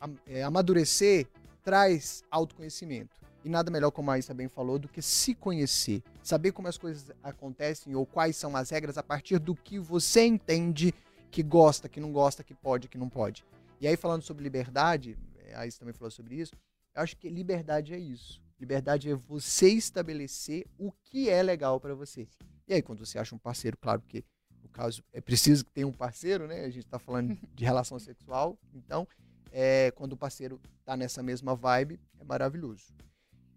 a- 0.00 0.10
é, 0.26 0.42
amadurecer 0.42 1.26
traz 1.62 2.22
autoconhecimento. 2.30 3.20
E 3.48 3.50
nada 3.50 3.70
melhor, 3.70 3.90
como 3.90 4.10
a 4.10 4.14
Aissa 4.14 4.34
bem 4.34 4.46
falou, 4.46 4.78
do 4.78 4.86
que 4.86 5.00
se 5.00 5.34
conhecer. 5.34 6.02
Saber 6.22 6.52
como 6.52 6.68
as 6.68 6.76
coisas 6.76 7.10
acontecem 7.22 7.94
ou 7.94 8.04
quais 8.04 8.36
são 8.36 8.54
as 8.54 8.68
regras 8.68 8.98
a 8.98 9.02
partir 9.02 9.38
do 9.38 9.54
que 9.54 9.78
você 9.78 10.26
entende 10.26 10.92
que 11.30 11.42
gosta, 11.42 11.88
que 11.88 11.98
não 11.98 12.12
gosta, 12.12 12.44
que 12.44 12.52
pode, 12.52 12.88
que 12.88 12.98
não 12.98 13.08
pode. 13.08 13.42
E 13.80 13.88
aí, 13.88 13.96
falando 13.96 14.20
sobre 14.20 14.42
liberdade, 14.42 15.16
a 15.54 15.60
Aissa 15.60 15.78
também 15.78 15.94
falou 15.94 16.10
sobre 16.10 16.34
isso, 16.34 16.52
eu 16.94 17.00
acho 17.00 17.16
que 17.16 17.26
liberdade 17.30 17.94
é 17.94 17.98
isso. 17.98 18.38
Liberdade 18.60 19.10
é 19.10 19.14
você 19.14 19.70
estabelecer 19.70 20.66
o 20.78 20.92
que 21.06 21.30
é 21.30 21.42
legal 21.42 21.80
pra 21.80 21.94
você. 21.94 22.28
E 22.66 22.74
aí, 22.74 22.82
quando 22.82 22.98
você 22.98 23.18
acha 23.18 23.34
um 23.34 23.38
parceiro, 23.38 23.78
claro 23.78 24.02
que 24.06 24.26
no 24.62 24.68
caso 24.68 25.02
é 25.10 25.22
preciso 25.22 25.64
que 25.64 25.72
tenha 25.72 25.88
um 25.88 25.92
parceiro, 25.92 26.46
né? 26.46 26.66
A 26.66 26.70
gente 26.70 26.86
tá 26.86 26.98
falando 26.98 27.34
de 27.56 27.64
relação 27.64 27.98
sexual, 27.98 28.58
então 28.74 29.08
é, 29.50 29.90
quando 29.92 30.12
o 30.12 30.18
parceiro 30.18 30.60
tá 30.84 30.98
nessa 30.98 31.22
mesma 31.22 31.54
vibe, 31.56 31.98
é 32.20 32.24
maravilhoso. 32.24 32.92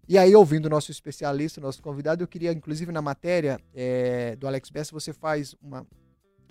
E 0.08 0.18
aí, 0.18 0.34
ouvindo 0.34 0.66
o 0.66 0.68
nosso 0.68 0.90
especialista, 0.90 1.60
o 1.60 1.62
nosso 1.62 1.82
convidado, 1.82 2.22
eu 2.22 2.28
queria, 2.28 2.52
inclusive, 2.52 2.90
na 2.90 3.00
matéria 3.00 3.60
é, 3.74 4.34
do 4.36 4.46
Alex 4.46 4.68
Bessa, 4.68 4.92
você 4.92 5.12
faz 5.12 5.54
uma. 5.62 5.86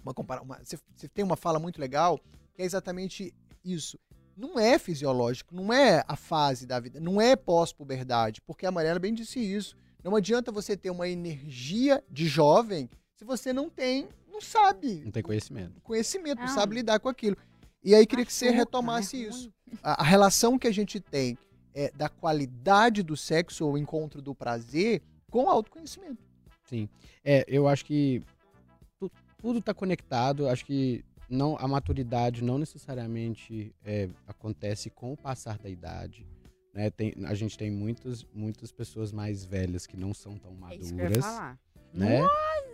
uma, 0.01 0.13
compara 0.13 0.41
uma 0.41 0.58
você, 0.63 0.77
você 0.96 1.08
tem 1.08 1.24
uma 1.24 1.36
fala 1.36 1.60
muito 1.60 1.79
legal, 1.79 2.20
que 2.53 2.62
é 2.62 2.65
exatamente 2.65 3.34
isso. 3.63 4.00
Não 4.38 4.58
é 4.58 4.79
fisiológico, 4.79 5.53
não 5.53 5.72
é 5.74 6.03
a 6.08 6.15
fase 6.15 6.65
da 6.65 6.79
vida, 6.79 7.00
não 7.00 7.20
é 7.20 7.36
pós-puberdade, 7.36 8.41
porque 8.41 8.65
a 8.65 8.70
Amarela 8.70 9.00
bem 9.00 9.13
disse 9.13 9.39
isso. 9.39 9.75
Não 10.03 10.15
adianta 10.15 10.51
você 10.51 10.75
ter 10.75 10.89
uma 10.89 11.08
energia 11.08 12.03
de 12.10 12.27
jovem 12.27 12.89
se 13.15 13.24
você 13.24 13.53
não 13.53 13.70
tem, 13.70 14.08
não 14.27 14.41
sabe 14.41 15.01
Não 15.05 15.12
tem 15.12 15.22
conhecimento. 15.22 15.79
conhecimento, 15.81 16.39
não 16.39 16.48
Não. 16.48 16.55
sabe 16.55 16.75
lidar 16.75 17.00
com 17.00 17.08
aquilo. 17.08 17.38
E 17.84 17.93
aí 17.93 18.08
queria 18.08 18.25
que 18.25 18.34
você 18.34 18.50
retomasse 18.50 19.17
né? 19.17 19.24
isso. 19.29 19.53
A, 19.84 20.01
a 20.01 20.03
relação 20.03 20.58
que 20.58 20.67
a 20.67 20.72
gente 20.72 21.00
tem 21.00 21.38
é, 21.74 21.92
da 21.92 22.10
qualidade 22.10 23.01
do 23.04 23.16
sexo 23.18 23.66
ou 23.68 23.78
encontro 23.78 24.22
do 24.22 24.34
prazer 24.36 25.01
com 25.30 25.46
o 25.46 25.50
autoconhecimento. 25.50 26.18
É, 27.24 27.44
eu 27.48 27.68
acho 27.68 27.84
que 27.86 28.22
tu- 29.00 29.12
tudo 29.38 29.60
está 29.60 29.74
conectado. 29.74 30.48
Acho 30.48 30.66
que 30.66 31.04
não 31.30 31.58
a 31.60 31.68
maturidade 31.68 32.44
não 32.44 32.58
necessariamente 32.58 33.74
é, 33.84 34.10
acontece 34.28 34.90
com 34.90 35.13
o 35.13 35.18
passar 35.18 35.58
da 35.58 35.70
idade. 35.70 36.25
Né? 36.74 36.90
Tem, 36.90 37.13
a 37.25 37.34
gente 37.34 37.58
tem 37.58 37.70
muitas, 37.70 38.25
muitas 38.34 38.72
pessoas 38.72 39.12
mais 39.12 39.44
velhas 39.44 39.86
que 39.86 39.98
não 39.98 40.13
são 40.13 40.38
tão 40.38 40.56
É 40.70 40.75
isso 40.75 40.94
que 40.94 41.01
eu 41.01 41.04
ia 41.04 41.04
maduras. 41.10 41.25
falar. 41.25 41.60
né? 41.94 42.22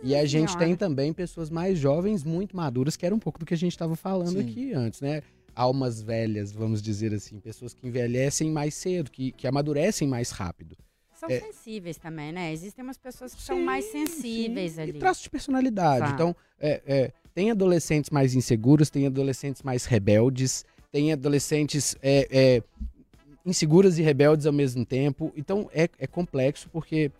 E 0.04 0.14
a 0.14 0.24
gente 0.24 0.50
Senhora. 0.52 0.64
tem 0.66 0.76
também 0.76 1.12
pessoas 1.12 1.50
mais 1.50 1.76
jovens, 1.76 2.22
muito 2.22 2.56
maduras, 2.56 2.96
que 2.96 3.04
era 3.04 3.12
um 3.14 3.18
pouco 3.18 3.40
do 3.40 3.44
que 3.44 3.54
a 3.54 3.56
gente 3.56 3.72
estava 3.72 3.96
falando 3.96 4.40
Sim. 4.40 4.48
aqui 4.48 4.72
antes, 4.72 5.00
né? 5.00 5.22
Almas 5.62 6.00
velhas, 6.00 6.52
vamos 6.52 6.80
dizer 6.80 7.12
assim, 7.12 7.40
pessoas 7.40 7.74
que 7.74 7.84
envelhecem 7.84 8.48
mais 8.48 8.74
cedo, 8.74 9.10
que, 9.10 9.32
que 9.32 9.44
amadurecem 9.44 10.06
mais 10.06 10.30
rápido. 10.30 10.76
São 11.16 11.28
É. 11.28 11.40
sensíveis 11.40 11.96
também, 11.96 12.30
né? 12.30 12.52
Existem 12.52 12.84
umas 12.84 12.96
pessoas 12.96 13.34
que 13.34 13.42
são 13.42 13.56
Sim, 13.56 13.64
mais 13.64 13.84
sensíveis 13.86 14.72
sim. 14.74 14.80
ali. 14.80 14.90
E 14.92 15.00
traços 15.00 15.24
de 15.24 15.30
personalidade. 15.30 16.06
Tá. 16.06 16.12
Então, 16.14 16.36
é, 16.60 16.80
é, 16.86 17.12
tem 17.34 17.50
adolescentes 17.50 18.08
mais 18.10 18.36
inseguros, 18.36 18.88
tem 18.88 19.04
adolescentes 19.04 19.64
mais 19.64 19.84
rebeldes, 19.84 20.64
tem 20.92 21.12
adolescentes 21.12 21.96
é, 22.00 22.28
é, 22.30 22.62
inseguras 23.44 23.98
e 23.98 24.02
rebeldes 24.02 24.46
ao 24.46 24.52
mesmo 24.52 24.86
tempo. 24.86 25.32
Então, 25.36 25.68
é, 25.74 25.88
é 25.98 26.06
complexo 26.06 26.68
porque 26.70 27.10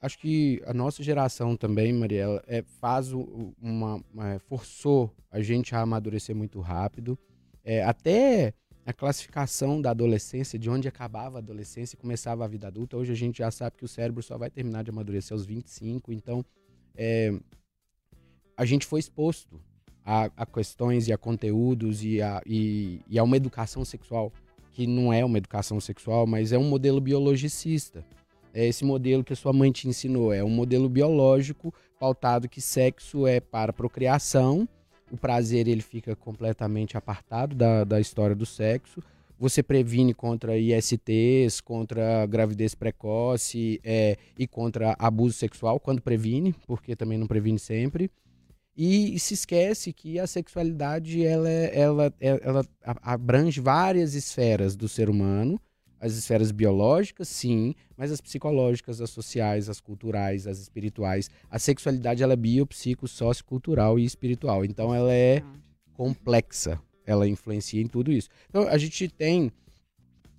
acho 0.00 0.18
que 0.18 0.60
a 0.66 0.74
nossa 0.74 1.00
geração 1.00 1.56
também, 1.56 1.92
Mariela, 1.92 2.42
é, 2.48 2.62
faz 2.80 3.12
uma, 3.12 4.02
uma- 4.12 4.38
forçou 4.48 5.14
a 5.30 5.40
gente 5.40 5.76
a 5.76 5.80
amadurecer 5.80 6.34
muito 6.34 6.60
rápido. 6.60 7.16
É, 7.64 7.82
até 7.84 8.54
a 8.84 8.92
classificação 8.92 9.80
da 9.80 9.90
adolescência, 9.90 10.58
de 10.58 10.68
onde 10.68 10.88
acabava 10.88 11.38
a 11.38 11.40
adolescência 11.40 11.94
e 11.94 11.98
começava 11.98 12.44
a 12.44 12.48
vida 12.48 12.66
adulta. 12.66 12.96
Hoje 12.96 13.12
a 13.12 13.16
gente 13.16 13.38
já 13.38 13.50
sabe 13.50 13.76
que 13.76 13.84
o 13.84 13.88
cérebro 13.88 14.22
só 14.22 14.36
vai 14.36 14.50
terminar 14.50 14.82
de 14.82 14.90
amadurecer 14.90 15.32
aos 15.32 15.46
25, 15.46 16.12
então 16.12 16.44
é, 16.96 17.32
a 18.56 18.64
gente 18.64 18.84
foi 18.86 19.00
exposto 19.00 19.60
a, 20.04 20.30
a 20.36 20.44
questões 20.44 21.06
e 21.06 21.12
a 21.12 21.18
conteúdos 21.18 22.04
e 22.04 22.20
a, 22.20 22.42
e, 22.44 23.00
e 23.08 23.18
a 23.18 23.22
uma 23.22 23.36
educação 23.36 23.84
sexual 23.84 24.32
que 24.72 24.86
não 24.86 25.12
é 25.12 25.24
uma 25.24 25.38
educação 25.38 25.78
sexual, 25.80 26.26
mas 26.26 26.50
é 26.50 26.58
um 26.58 26.64
modelo 26.64 27.00
biologicista. 27.00 28.04
É 28.54 28.66
esse 28.66 28.84
modelo 28.84 29.22
que 29.22 29.32
a 29.32 29.36
sua 29.36 29.52
mãe 29.52 29.70
te 29.70 29.86
ensinou. 29.86 30.32
É 30.32 30.42
um 30.42 30.50
modelo 30.50 30.88
biológico 30.88 31.72
pautado 32.00 32.48
que 32.48 32.60
sexo 32.60 33.26
é 33.26 33.38
para 33.38 33.72
procriação, 33.72 34.68
o 35.12 35.16
prazer 35.18 35.68
ele 35.68 35.82
fica 35.82 36.16
completamente 36.16 36.96
apartado 36.96 37.54
da, 37.54 37.84
da 37.84 38.00
história 38.00 38.34
do 38.34 38.46
sexo. 38.46 39.02
Você 39.38 39.62
previne 39.62 40.14
contra 40.14 40.56
ISTs, 40.56 41.60
contra 41.60 42.24
gravidez 42.26 42.74
precoce 42.74 43.78
é, 43.84 44.16
e 44.38 44.46
contra 44.46 44.96
abuso 44.98 45.34
sexual, 45.34 45.78
quando 45.78 46.00
previne, 46.00 46.54
porque 46.66 46.96
também 46.96 47.18
não 47.18 47.26
previne 47.26 47.58
sempre. 47.58 48.10
E, 48.74 49.18
se 49.18 49.34
esquece 49.34 49.92
que 49.92 50.18
a 50.18 50.26
sexualidade 50.26 51.22
ela, 51.22 51.48
é- 51.50 51.78
ela, 51.78 52.14
é- 52.18 52.40
ela 52.42 52.64
abrange 53.02 53.60
várias 53.60 54.14
esferas 54.14 54.74
do 54.74 54.88
ser 54.88 55.10
humano. 55.10 55.60
As 56.04 56.14
esferas 56.14 56.50
biológicas, 56.50 57.28
sim, 57.28 57.74
mas 57.96 58.10
as 58.10 58.20
psicológicas, 58.20 59.00
as 59.00 59.08
sociais, 59.10 59.68
as 59.68 59.80
culturais, 59.80 60.48
as 60.48 60.58
espirituais. 60.58 61.30
A 61.48 61.58
sexualidade 61.60 62.22
ela 62.24 62.32
é 62.32 62.36
bio, 62.36 62.66
psico, 62.66 63.06
sociocultural 63.06 63.98
e 64.00 64.04
espiritual. 64.04 64.64
Então 64.64 64.92
ela 64.92 65.12
é 65.14 65.42
complexa. 65.94 66.80
Ela 67.06 67.28
influencia 67.28 67.80
em 67.80 67.86
tudo 67.86 68.10
isso. 68.12 68.28
Então, 68.48 68.62
a 68.68 68.76
gente 68.78 69.08
tem 69.08 69.52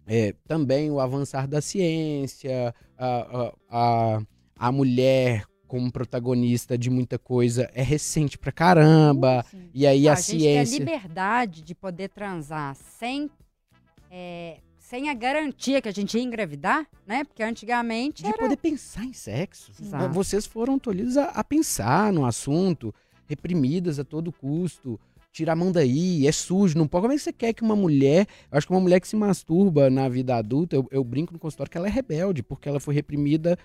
é, 0.06 0.34
também 0.48 0.92
o 0.92 1.00
avançar 1.00 1.48
da 1.48 1.62
ciência, 1.62 2.76
a, 2.98 3.08
a, 3.08 3.54
a, 4.18 4.22
a 4.68 4.72
mulher 4.72 5.46
como 5.68 5.92
protagonista 5.92 6.78
de 6.78 6.90
muita 6.90 7.18
coisa 7.18 7.70
é 7.74 7.82
recente 7.82 8.38
pra 8.38 8.52
caramba. 8.52 9.44
Sim. 9.50 9.70
E 9.74 9.88
aí 9.88 10.08
Ah, 10.08 10.12
a, 10.12 10.14
a 10.14 10.18
gente 10.18 10.38
tem 10.40 10.60
a 10.60 10.66
ciência. 10.66 10.80
liberdade 10.80 11.62
de 11.62 11.74
poder 11.76 12.10
transar 12.10 12.76
sem, 12.76 13.30
é, 14.12 14.58
sem 14.94 15.10
a 15.10 15.14
garantia 15.16 15.82
que 15.82 15.90
a 15.90 15.92
gente 15.92 16.16
ia 16.16 16.24
engravidar, 16.24 16.88
né? 17.08 17.24
Porque 17.24 17.42
antigamente 17.42 18.22
De 18.22 18.30
era... 18.30 18.38
poder 18.38 18.58
pensar 18.58 19.04
em 19.04 19.12
sexo. 19.12 19.72
Exato. 19.82 20.14
Vocês 20.14 20.46
foram 20.46 20.78
tolhidos 20.78 21.18
a, 21.18 21.30
a 21.30 21.44
pensar 21.44 22.14
no 22.14 22.28
assunto, 22.28 22.94
reprimidas 23.26 23.98
a 23.98 24.04
todo 24.04 24.32
custo. 24.32 25.00
Tira 25.32 25.54
a 25.54 25.56
mão 25.56 25.72
daí, 25.72 26.28
é 26.28 26.32
sujo, 26.32 26.78
não 26.78 26.88
pode. 26.88 27.02
Como 27.02 27.14
é 27.14 27.16
que 27.16 27.24
você 27.24 27.34
quer 27.34 27.54
que 27.54 27.64
uma 27.64 27.76
mulher. 27.76 28.28
Eu 28.52 28.58
acho 28.60 28.68
que 28.68 28.74
uma 28.74 28.80
mulher 28.80 29.00
que 29.00 29.08
se 29.08 29.16
masturba 29.16 29.90
na 29.90 30.08
vida 30.08 30.36
adulta, 30.36 30.76
eu, 30.76 30.88
eu 30.92 31.04
brinco 31.04 31.34
no 31.34 31.40
consultório 31.40 31.72
que 31.72 31.78
ela 31.78 31.88
é 31.88 31.92
rebelde, 31.92 32.44
porque 32.44 32.70
ela 32.70 32.80
foi 32.80 32.94
reprimida 32.94 33.58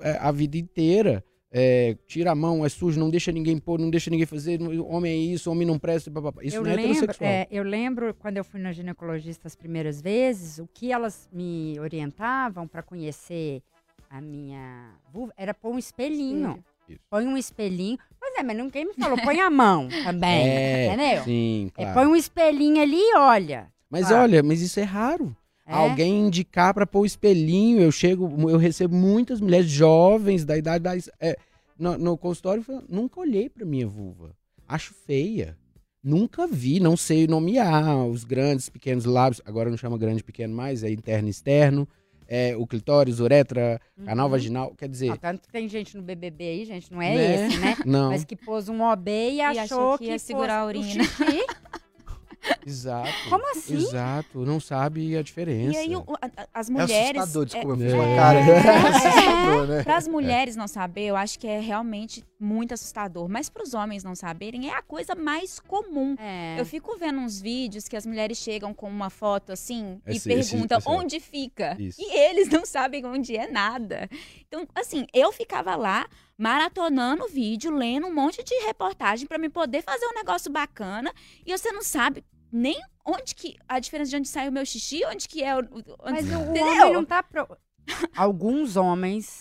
é, 0.00 0.18
a 0.20 0.32
vida 0.32 0.58
inteira. 0.58 1.24
É, 1.54 1.96
tira 2.06 2.30
a 2.32 2.34
mão, 2.34 2.64
é 2.64 2.68
sujo, 2.70 2.98
não 2.98 3.10
deixa 3.10 3.30
ninguém 3.30 3.58
pôr, 3.58 3.78
não 3.78 3.90
deixa 3.90 4.08
ninguém 4.10 4.24
fazer, 4.24 4.58
homem 4.88 5.12
é 5.12 5.16
isso, 5.34 5.50
homem 5.50 5.66
não 5.68 5.78
presta, 5.78 6.10
papapá. 6.10 6.42
Isso 6.42 6.56
eu 6.56 6.62
não 6.62 6.70
é 6.70 6.76
lembro, 6.76 6.92
heterossexual. 6.92 7.28
é, 7.30 7.46
eu 7.50 7.62
lembro 7.62 8.14
quando 8.14 8.38
eu 8.38 8.44
fui 8.44 8.58
na 8.58 8.72
ginecologista 8.72 9.46
as 9.48 9.54
primeiras 9.54 10.00
vezes, 10.00 10.58
o 10.58 10.66
que 10.72 10.90
elas 10.90 11.28
me 11.30 11.78
orientavam 11.78 12.66
para 12.66 12.82
conhecer 12.82 13.62
a 14.08 14.18
minha 14.20 14.92
vulva 15.12 15.32
era 15.36 15.52
pôr 15.52 15.72
um 15.74 15.78
espelhinho. 15.78 16.64
Isso. 16.88 16.98
Põe 17.10 17.26
um 17.26 17.36
espelhinho. 17.36 17.98
Pois 18.18 18.34
é, 18.38 18.42
mas 18.42 18.56
ninguém 18.56 18.86
me 18.86 18.94
falou, 18.94 19.16
põe 19.22 19.38
a 19.40 19.50
mão 19.50 19.88
também. 20.04 20.48
É, 20.48 20.86
entendeu? 20.86 21.24
Sim, 21.24 21.70
É, 21.76 21.84
claro. 21.84 21.94
põe 22.00 22.06
um 22.06 22.16
espelhinho 22.16 22.80
ali 22.82 22.96
e 22.98 23.16
olha. 23.16 23.70
Mas 23.90 24.08
Claro. 24.08 24.22
olha, 24.22 24.42
mas 24.42 24.60
isso 24.62 24.80
é 24.80 24.84
raro. 24.84 25.36
É? 25.66 25.72
Alguém 25.72 26.26
indicar 26.26 26.74
pra 26.74 26.86
pôr 26.86 27.00
o 27.00 27.06
espelhinho. 27.06 27.80
Eu 27.80 27.92
chego, 27.92 28.50
eu 28.50 28.56
recebo 28.58 28.94
muitas 28.94 29.40
mulheres 29.40 29.70
jovens 29.70 30.44
da 30.44 30.56
idade 30.58 30.82
da, 30.82 30.96
é, 31.20 31.36
no, 31.78 31.96
no 31.96 32.18
consultório 32.18 32.62
falando, 32.62 32.86
nunca 32.88 33.20
olhei 33.20 33.48
pra 33.48 33.64
minha 33.64 33.86
vulva. 33.86 34.34
Acho 34.68 34.92
feia. 34.92 35.56
Nunca 36.02 36.48
vi, 36.48 36.80
não 36.80 36.96
sei 36.96 37.28
nomear 37.28 38.04
os 38.06 38.24
grandes, 38.24 38.68
pequenos 38.68 39.04
lábios. 39.04 39.40
Agora 39.44 39.70
não 39.70 39.76
chama 39.76 39.96
grande 39.96 40.20
e 40.20 40.24
pequeno 40.24 40.52
mais, 40.54 40.82
é 40.82 40.90
interno 40.90 41.28
e 41.28 41.30
externo. 41.30 41.86
É, 42.26 42.56
o 42.56 42.66
clitóris, 42.66 43.20
uretra, 43.20 43.78
canal 44.04 44.26
Uhum. 44.26 44.30
vaginal. 44.32 44.74
Quer 44.76 44.88
dizer, 44.88 45.10
Ó, 45.10 45.16
tanto 45.16 45.42
que 45.42 45.52
tem 45.52 45.68
gente 45.68 45.96
no 45.96 46.02
BBB 46.02 46.44
aí, 46.44 46.64
gente, 46.64 46.90
não 46.92 47.00
é 47.02 47.14
Né? 47.14 47.46
esse, 47.46 47.58
né? 47.58 47.76
não. 47.86 48.10
Mas 48.10 48.24
que 48.24 48.34
pôs 48.34 48.68
um 48.68 48.80
OB 48.82 49.08
e 49.10 49.40
achou, 49.40 49.62
achou 49.62 49.98
que 49.98 50.04
ia 50.06 50.12
fosse 50.14 50.24
segurar 50.24 50.60
a 50.60 50.66
urina. 50.66 51.04
Exato. 52.66 53.08
Como 53.28 53.50
assim? 53.50 53.76
Exato. 53.76 54.44
Não 54.44 54.58
sabe 54.60 55.16
a 55.16 55.22
diferença. 55.22 55.72
E 55.74 55.76
aí 55.76 55.96
o- 55.96 56.04
a- 56.20 56.46
as 56.54 56.68
É 56.68 56.72
mulheres. 56.72 57.20
assustador, 57.22 57.44
desculpa, 57.46 57.68
eu 57.68 57.74
é- 57.74 57.84
fiz 57.84 57.92
uma 57.94 58.04
É. 58.04 58.16
cara. 58.16 58.38
É 58.40 58.88
assustador, 58.88 59.66
né? 59.66 59.82
Para 59.82 59.96
as 59.96 60.08
mulheres 60.08 60.56
não 60.56 60.68
saber, 60.68 61.02
eu 61.06 61.16
acho 61.16 61.38
que 61.38 61.46
é 61.46 61.60
realmente 61.60 62.24
muito 62.38 62.74
assustador. 62.74 63.28
Mas 63.28 63.48
para 63.48 63.62
os 63.62 63.74
homens 63.74 64.02
não 64.02 64.14
saberem, 64.14 64.68
é 64.70 64.74
a 64.74 64.82
coisa 64.82 65.14
mais 65.14 65.60
comum. 65.60 66.16
É. 66.18 66.56
Eu 66.58 66.66
fico 66.66 66.96
vendo 66.98 67.18
uns 67.20 67.40
vídeos 67.40 67.86
que 67.88 67.96
as 67.96 68.04
mulheres 68.06 68.38
chegam 68.38 68.74
com 68.74 68.88
uma 68.88 69.10
foto 69.10 69.52
assim 69.52 70.00
e 70.06 70.16
Esse- 70.16 70.32
esse- 70.32 70.50
perguntam 70.52 70.78
esse 70.78 70.88
é- 70.88 70.90
onde 70.90 71.20
fica. 71.20 71.76
Isso. 71.78 72.00
E 72.00 72.16
eles 72.18 72.48
não 72.48 72.64
sabem 72.66 73.04
onde 73.06 73.36
é 73.36 73.48
nada. 73.50 74.08
Então, 74.48 74.66
assim, 74.74 75.06
eu 75.12 75.30
ficava 75.32 75.76
lá 75.76 76.06
maratonando 76.36 77.28
vídeo, 77.28 77.70
lendo 77.70 78.08
um 78.08 78.14
monte 78.14 78.42
de 78.42 78.54
reportagem 78.66 79.26
para 79.28 79.38
me 79.38 79.48
poder 79.48 79.80
fazer 79.82 80.04
um 80.06 80.14
negócio 80.14 80.50
bacana. 80.50 81.12
E 81.46 81.56
você 81.56 81.70
não 81.70 81.82
sabe 81.82 82.24
nem 82.52 82.78
onde 83.04 83.34
que 83.34 83.56
a 83.68 83.78
diferença 83.80 84.10
de 84.10 84.16
onde 84.16 84.28
sai 84.28 84.48
o 84.48 84.52
meu 84.52 84.64
xixi, 84.66 85.04
onde 85.06 85.26
que 85.28 85.42
é 85.42 85.56
o. 85.56 85.58
Onde, 85.60 85.82
Mas 86.04 86.26
o, 86.30 86.40
Entendeu? 86.42 86.64
homem 86.66 86.92
não 86.92 87.04
tá. 87.04 87.22
Pro... 87.22 87.48
Alguns 88.16 88.76
homens, 88.76 89.40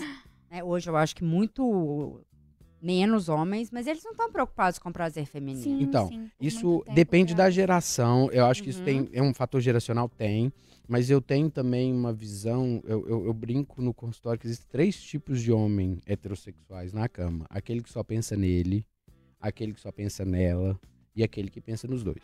né, 0.50 0.63
hoje 0.63 0.89
eu 0.89 0.95
acho 0.95 1.15
que 1.15 1.24
muito 1.24 2.21
menos 2.82 3.30
homens, 3.30 3.69
mas 3.69 3.86
eles 3.86 4.04
não 4.04 4.12
estão 4.12 4.32
preocupados 4.32 4.80
com 4.80 4.91
prazer 4.91 5.26
feminino. 5.28 5.62
Sim, 5.63 5.82
Então, 5.84 6.08
sim, 6.08 6.32
Isso 6.39 6.84
depende 6.95 7.32
já. 7.34 7.38
da 7.38 7.50
geração. 7.52 8.28
Eu 8.32 8.45
acho 8.47 8.63
que 8.63 8.71
isso 8.71 8.80
Uhum. 8.80 8.86
tem, 8.86 9.10
é 9.13 9.21
um 9.21 9.34
fator 9.36 9.62
geracional, 9.62 10.10
tem. 10.10 10.52
Mas 10.88 11.10
eu 11.10 11.21
tenho 11.21 11.50
também 11.50 11.93
uma 11.93 12.12
visão. 12.12 12.82
Eu, 12.84 13.08
eu, 13.08 13.26
eu 13.28 13.34
brinco 13.34 13.82
no 13.82 13.93
consultório 13.93 14.39
que 14.39 14.47
existem 14.47 14.67
três 14.69 15.00
tipos 15.02 15.39
de 15.41 15.52
homem 15.52 16.02
heterossexuais 16.08 16.91
na 16.91 17.08
cama: 17.08 17.45
aquele 17.50 17.82
que 17.84 17.89
só 17.89 18.04
pensa 18.04 18.36
nele, 18.36 18.84
aquele 19.39 19.74
que 19.74 19.80
só 19.80 19.91
pensa 19.91 20.26
nela 20.26 20.78
e 21.15 21.24
aquele 21.24 21.50
que 21.52 21.62
pensa 21.62 21.88
nos 21.88 22.04
dois. 22.04 22.24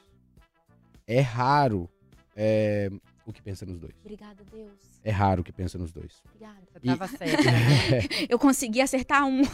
É 1.07 1.21
raro 1.21 1.89
é, 2.35 2.91
o 3.25 3.33
que 3.33 3.41
pensa 3.41 3.65
nos 3.65 3.79
dois. 3.79 3.95
Obrigada, 4.01 4.43
Deus. 4.51 4.71
É 5.03 5.09
raro 5.09 5.41
o 5.41 5.43
que 5.43 5.51
pensa 5.51 5.77
nos 5.77 5.91
dois. 5.91 6.21
Obrigada. 6.25 6.57
Você 6.73 6.79
tava 6.81 7.07
certa. 7.07 7.43
né? 7.43 7.99
Eu 8.29 8.37
consegui 8.37 8.81
acertar 8.81 9.25
um. 9.25 9.41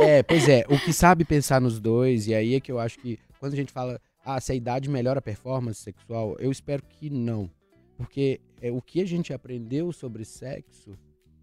É, 0.00 0.22
pois 0.22 0.48
é, 0.48 0.64
o 0.68 0.78
que 0.78 0.92
sabe 0.92 1.24
pensar 1.24 1.60
nos 1.60 1.80
dois, 1.80 2.28
e 2.28 2.34
aí 2.34 2.54
é 2.54 2.60
que 2.60 2.70
eu 2.70 2.78
acho 2.78 3.00
que 3.00 3.18
quando 3.40 3.54
a 3.54 3.56
gente 3.56 3.72
fala, 3.72 4.00
ah, 4.24 4.40
se 4.40 4.52
a 4.52 4.54
idade 4.54 4.88
melhora 4.88 5.18
a 5.18 5.22
performance 5.22 5.80
sexual, 5.82 6.36
eu 6.38 6.52
espero 6.52 6.84
que 6.84 7.10
não. 7.10 7.50
Porque 7.96 8.40
é, 8.62 8.70
o 8.70 8.80
que 8.80 9.00
a 9.00 9.04
gente 9.04 9.32
aprendeu 9.32 9.90
sobre 9.90 10.24
sexo 10.24 10.96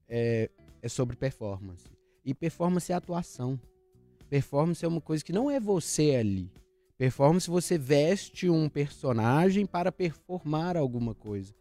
é, 0.08 0.50
é 0.82 0.88
sobre 0.88 1.18
performance. 1.18 1.84
E 2.24 2.34
performance 2.34 2.90
é 2.90 2.96
atuação. 2.96 3.60
Performance 4.30 4.86
é 4.86 4.88
uma 4.88 5.02
coisa 5.02 5.22
que 5.24 5.34
não 5.34 5.52
é 5.52 5.60
você 5.60 6.16
ali. 6.16 6.50
Performance 6.98 7.50
você 7.50 7.78
veste 7.78 8.50
um 8.50 8.70
personagem 8.70 9.66
para 9.66 9.92
performar 9.92 10.78
alguma 10.78 11.14
coisa. 11.14 11.54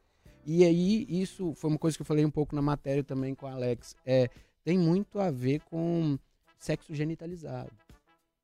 E 0.47 0.65
aí, 0.65 1.07
isso 1.09 1.55
foi 1.55 1.71
uma 1.71 1.79
coisa 1.79 1.97
que 1.97 2.03
eu 2.03 2.07
falei 2.07 2.25
um 2.25 2.31
pouco 2.31 2.55
na 2.55 2.63
matéria 2.63 3.03
também 3.03 3.35
com 3.35 3.47
a 3.47 3.53
Alex. 3.53 3.97
É, 4.05 4.29
tem 4.63 4.79
muito 4.79 5.19
a 5.19 5.31
ver 5.31 5.61
com 5.71 6.19
sexo 6.59 6.95
genitalizado. 6.95 7.73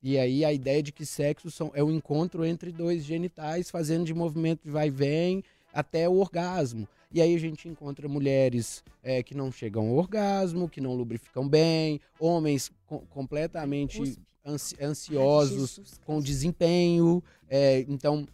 E 0.02 0.18
aí 0.18 0.44
a 0.44 0.52
ideia 0.52 0.82
de 0.82 0.92
que 0.92 1.04
sexo 1.04 1.50
são, 1.50 1.70
é 1.74 1.82
o 1.84 1.90
encontro 1.90 2.44
entre 2.44 2.72
dois 2.72 3.04
genitais 3.04 3.70
fazendo 3.70 4.04
de 4.06 4.14
movimento 4.14 4.64
de 4.64 4.70
vai 4.70 4.88
e 4.88 4.90
vem 4.90 5.44
até 5.74 6.08
o 6.08 6.14
orgasmo. 6.14 6.88
E 7.12 7.20
aí 7.20 7.34
a 7.34 7.38
gente 7.38 7.68
encontra 7.68 8.08
mulheres 8.08 8.82
é, 9.02 9.22
que 9.22 9.34
não 9.34 9.52
chegam 9.52 9.88
ao 9.88 9.96
orgasmo, 9.96 10.68
que 10.70 10.80
não 10.80 10.94
lubrificam 10.94 11.46
bem, 11.46 12.00
homens 12.18 12.70
co- 12.86 13.00
completamente 13.10 13.98
Cuspe. 13.98 14.22
Ansiosos 14.46 15.76
Jesus 15.76 16.00
com 16.04 16.20
desempenho. 16.20 17.22
é, 17.48 17.80
então, 17.88 18.26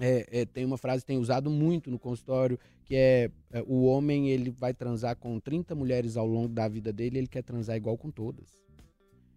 é, 0.00 0.26
é, 0.30 0.44
tem 0.46 0.64
uma 0.64 0.78
frase 0.78 1.02
que 1.02 1.08
tem 1.08 1.18
usado 1.18 1.50
muito 1.50 1.90
no 1.90 1.98
consultório, 1.98 2.58
que 2.86 2.96
é, 2.96 3.30
é, 3.52 3.62
o 3.66 3.84
homem 3.84 4.30
ele 4.30 4.50
vai 4.50 4.72
transar 4.72 5.14
com 5.14 5.38
30 5.38 5.74
mulheres 5.74 6.16
ao 6.16 6.26
longo 6.26 6.48
da 6.48 6.66
vida 6.66 6.90
dele, 6.90 7.18
ele 7.18 7.26
quer 7.26 7.42
transar 7.42 7.76
igual 7.76 7.98
com 7.98 8.10
todas. 8.10 8.60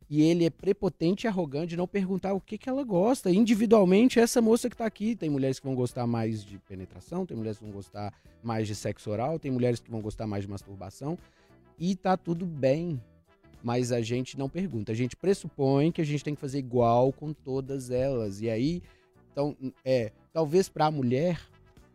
E 0.10 0.22
ele 0.22 0.46
é 0.46 0.50
prepotente 0.50 1.26
e 1.26 1.28
arrogante 1.28 1.76
não 1.76 1.88
perguntar 1.88 2.34
o 2.34 2.40
que, 2.40 2.58
que 2.58 2.70
ela 2.70 2.84
gosta. 2.84 3.32
Individualmente, 3.32 4.20
essa 4.20 4.42
moça 4.42 4.70
que 4.70 4.78
tá 4.78 4.86
aqui, 4.86 5.16
tem 5.16 5.30
mulheres 5.30 5.60
que 5.60 5.66
vão 5.66 5.76
gostar 5.76 6.06
mais 6.08 6.44
de 6.46 6.60
penetração, 6.60 7.26
tem 7.26 7.36
mulheres 7.36 7.58
que 7.58 7.64
vão 7.64 7.74
gostar 7.74 8.14
mais 8.42 8.68
de 8.68 8.76
sexo 8.76 9.10
oral, 9.10 9.40
tem 9.40 9.52
mulheres 9.52 9.80
que 9.80 9.90
vão 9.90 10.02
gostar 10.02 10.28
mais 10.28 10.44
de 10.44 10.50
masturbação. 10.50 11.18
E 11.80 11.96
tá 11.96 12.16
tudo 12.16 12.46
bem. 12.46 13.02
Mas 13.64 13.94
a 13.94 14.02
gente 14.02 14.38
não 14.38 14.50
pergunta. 14.50 14.92
A 14.92 14.96
gente 14.96 15.16
pressupõe 15.16 15.92
que 15.92 16.02
a 16.02 16.06
gente 16.06 16.24
tem 16.24 16.36
que 16.36 16.42
fazer 16.42 16.60
igual 16.60 17.14
com 17.14 17.32
todas 17.32 17.90
elas. 17.90 18.42
E 18.42 18.50
aí, 18.50 18.84
então, 19.32 19.56
é, 19.86 20.12
talvez 20.34 20.68
para 20.68 20.88
a 20.88 20.92
mulher 20.92 21.40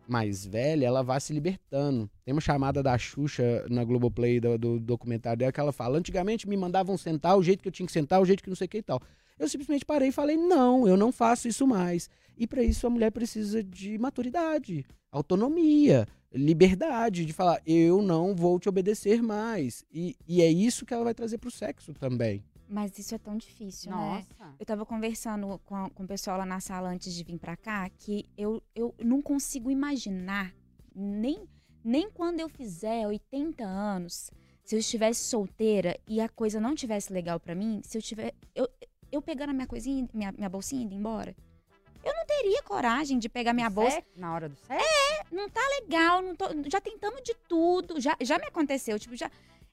mais 0.07 0.43
velha, 0.43 0.87
ela 0.87 1.03
vá 1.03 1.19
se 1.19 1.31
libertando. 1.31 2.09
Tem 2.25 2.33
uma 2.33 2.41
chamada 2.41 2.81
da 2.81 2.97
Xuxa 2.97 3.65
na 3.69 3.83
Globoplay 3.83 4.39
do, 4.39 4.57
do 4.57 4.79
documentário 4.79 5.37
dela 5.37 5.51
que 5.51 5.59
ela 5.59 5.71
fala: 5.71 5.99
antigamente 5.99 6.49
me 6.49 6.57
mandavam 6.57 6.97
sentar 6.97 7.37
o 7.37 7.43
jeito 7.43 7.61
que 7.61 7.67
eu 7.67 7.71
tinha 7.71 7.85
que 7.85 7.93
sentar, 7.93 8.19
o 8.19 8.25
jeito 8.25 8.41
que 8.41 8.49
não 8.49 8.55
sei 8.55 8.65
o 8.65 8.69
que 8.69 8.79
e 8.79 8.83
tal. 8.83 8.99
Eu 9.37 9.47
simplesmente 9.47 9.85
parei 9.85 10.09
e 10.09 10.11
falei: 10.11 10.35
não, 10.35 10.87
eu 10.87 10.97
não 10.97 11.11
faço 11.11 11.47
isso 11.47 11.67
mais. 11.67 12.09
E 12.35 12.47
para 12.47 12.63
isso 12.63 12.87
a 12.87 12.89
mulher 12.89 13.11
precisa 13.11 13.63
de 13.63 13.97
maturidade, 13.99 14.85
autonomia, 15.11 16.07
liberdade, 16.33 17.25
de 17.25 17.33
falar: 17.33 17.61
eu 17.65 18.01
não 18.01 18.35
vou 18.35 18.59
te 18.59 18.69
obedecer 18.69 19.21
mais. 19.21 19.83
E, 19.91 20.15
e 20.27 20.41
é 20.41 20.49
isso 20.49 20.85
que 20.85 20.93
ela 20.93 21.03
vai 21.03 21.13
trazer 21.13 21.37
pro 21.37 21.51
sexo 21.51 21.93
também. 21.93 22.43
Mas 22.67 22.97
isso 22.99 23.15
é 23.15 23.17
tão 23.17 23.35
difícil, 23.35 23.89
né? 23.89 23.97
Nossa. 24.37 24.53
Eu 24.59 24.65
tava 24.65 24.85
conversando 24.85 25.59
com, 25.65 25.75
a- 25.75 25.89
com 25.89 26.03
o 26.03 26.07
pessoal 26.07 26.37
lá 26.37 26.45
na 26.45 26.59
sala 26.59 26.89
antes 26.89 27.13
de 27.15 27.23
vir 27.23 27.39
pra 27.39 27.57
cá 27.57 27.89
que 27.89 28.25
eu, 28.37 28.61
eu 28.75 28.93
não 29.03 29.23
consigo 29.23 29.71
imaginar, 29.71 30.53
nem, 30.95 31.47
nem 31.83 32.11
quando 32.11 32.39
eu 32.41 32.47
fizer 32.47 33.07
80 33.07 33.63
anos, 33.65 34.29
se 34.63 34.75
eu 34.75 34.79
estivesse 34.79 35.21
solteira 35.23 35.99
e 36.07 36.21
a 36.21 36.29
coisa 36.29 36.59
não 36.59 36.75
tivesse 36.75 37.11
legal 37.11 37.39
pra 37.39 37.55
mim, 37.55 37.81
se 37.83 37.97
eu 37.97 38.01
tiver. 38.03 38.35
Eu, 38.53 38.69
eu 39.11 39.19
pegando 39.19 39.49
a 39.49 39.53
minha 39.53 39.65
coisinha, 39.65 40.07
minha, 40.13 40.31
minha 40.31 40.47
bolsinha 40.49 40.83
e 40.83 40.85
indo 40.85 40.93
embora. 40.93 41.35
Eu 42.03 42.13
não 42.13 42.25
teria 42.25 42.61
coragem 42.63 43.19
de 43.19 43.27
pegar 43.29 43.53
minha 43.53 43.69
bolsa. 43.69 43.95
Sexo? 43.97 44.09
Na 44.15 44.33
hora 44.33 44.49
do 44.49 44.55
sexo? 44.55 44.85
Não 45.31 45.49
tá 45.49 45.61
legal, 45.81 46.21
não 46.21 46.35
tô- 46.35 46.47
já 46.69 46.79
tentamos 46.81 47.21
de 47.23 47.33
tudo, 47.47 47.99
já, 47.99 48.15
já 48.21 48.37
me 48.37 48.45
aconteceu, 48.47 48.97
tipo, 48.97 49.15
já. 49.15 49.27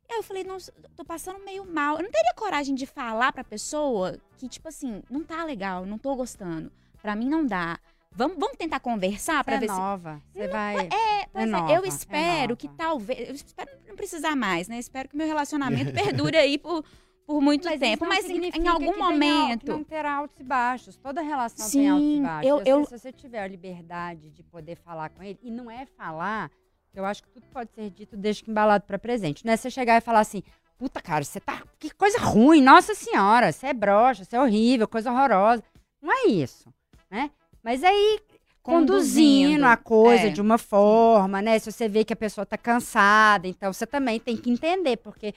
Aí 0.08 0.16
eu 0.18 0.22
falei, 0.22 0.44
nossa, 0.44 0.72
tô 0.96 1.04
passando 1.04 1.38
meio 1.44 1.64
mal. 1.64 1.96
Eu 1.96 2.02
não 2.04 2.10
teria 2.10 2.32
coragem 2.34 2.74
de 2.74 2.86
falar 2.86 3.32
pra 3.32 3.42
pessoa 3.42 4.18
que, 4.38 4.48
tipo 4.48 4.68
assim, 4.68 5.02
não 5.10 5.22
tá 5.24 5.44
legal, 5.44 5.84
não 5.86 5.98
tô 5.98 6.14
gostando. 6.14 6.70
Pra 7.02 7.16
mim 7.16 7.28
não 7.28 7.44
dá. 7.46 7.78
Vamos, 8.12 8.38
vamos 8.38 8.56
tentar 8.56 8.80
conversar 8.80 9.44
pra 9.44 9.54
Você 9.58 9.64
é 9.64 9.66
ver 9.66 9.72
se. 9.72 9.78
nova. 9.78 10.22
Você 10.32 10.48
vai. 10.48 10.86
É, 10.86 11.26
pois 11.32 11.44
é, 11.44 11.46
nova, 11.46 11.72
eu 11.72 11.84
é 11.84 11.88
espero 11.88 12.56
que 12.56 12.66
nova. 12.66 12.78
talvez. 12.78 13.28
Eu 13.28 13.34
espero 13.34 13.70
não 13.86 13.94
precisar 13.96 14.34
mais, 14.36 14.68
né? 14.68 14.78
Espero 14.78 15.08
que 15.08 15.16
meu 15.16 15.26
relacionamento 15.26 15.92
perdure 16.32 16.36
aí 16.36 16.56
por, 16.56 16.84
por 17.26 17.40
muito 17.40 17.64
Mas 17.68 17.80
tempo. 17.80 18.04
não 18.04 18.08
Mas 18.08 18.30
em, 18.30 18.48
em 18.54 18.68
algum 18.68 18.96
momento. 18.98 19.64
que 19.64 19.70
não 19.70 19.82
terá 19.82 20.14
altos 20.14 20.38
e 20.38 20.44
baixos. 20.44 20.96
Toda 20.96 21.20
relação 21.20 21.68
tem 21.70 21.88
altos 21.88 22.04
Sim, 22.06 22.18
e 22.18 22.22
baixos. 22.22 22.48
eu- 22.50 22.58
Eu, 22.58 22.64
sei, 22.64 22.72
eu- 22.72 22.84
Se 22.86 22.98
você 22.98 23.12
tiver 23.12 23.40
a 23.42 23.46
liberdade 23.48 24.30
de 24.30 24.42
poder 24.44 24.76
falar 24.76 25.10
com 25.10 25.22
ele, 25.22 25.38
e 25.42 25.50
não 25.50 25.70
é 25.70 25.84
falar, 25.86 26.50
eu 26.94 27.04
acho 27.04 27.22
que 27.22 27.28
tudo 27.30 27.46
pode 27.52 27.70
ser 27.72 27.90
dito 27.90 28.16
desde 28.16 28.44
que 28.44 28.50
embalado 28.50 28.84
para 28.84 28.98
presente. 28.98 29.44
Não 29.44 29.52
é 29.52 29.56
você 29.56 29.68
chegar 29.70 29.98
e 29.98 30.00
falar 30.00 30.20
assim, 30.20 30.42
puta, 30.78 31.00
cara, 31.02 31.24
você 31.24 31.40
tá. 31.40 31.62
Que 31.78 31.90
coisa 31.90 32.18
ruim, 32.18 32.62
nossa 32.62 32.94
senhora, 32.94 33.50
você 33.50 33.66
é 33.68 33.74
broxa, 33.74 34.24
você 34.24 34.36
é 34.36 34.40
horrível, 34.40 34.86
coisa 34.86 35.10
horrorosa. 35.10 35.64
Não 36.00 36.12
é 36.12 36.28
isso, 36.28 36.72
né? 37.10 37.30
Mas 37.62 37.82
aí 37.82 38.20
conduzindo 38.62 39.64
a 39.64 39.76
coisa 39.76 40.26
é. 40.26 40.30
de 40.30 40.40
uma 40.40 40.58
forma, 40.58 41.40
né? 41.40 41.58
Se 41.58 41.70
você 41.70 41.88
vê 41.88 42.04
que 42.04 42.12
a 42.12 42.16
pessoa 42.16 42.44
tá 42.44 42.56
cansada, 42.58 43.46
então 43.48 43.72
você 43.72 43.86
também 43.86 44.18
tem 44.20 44.36
que 44.36 44.50
entender, 44.50 44.96
porque 44.98 45.34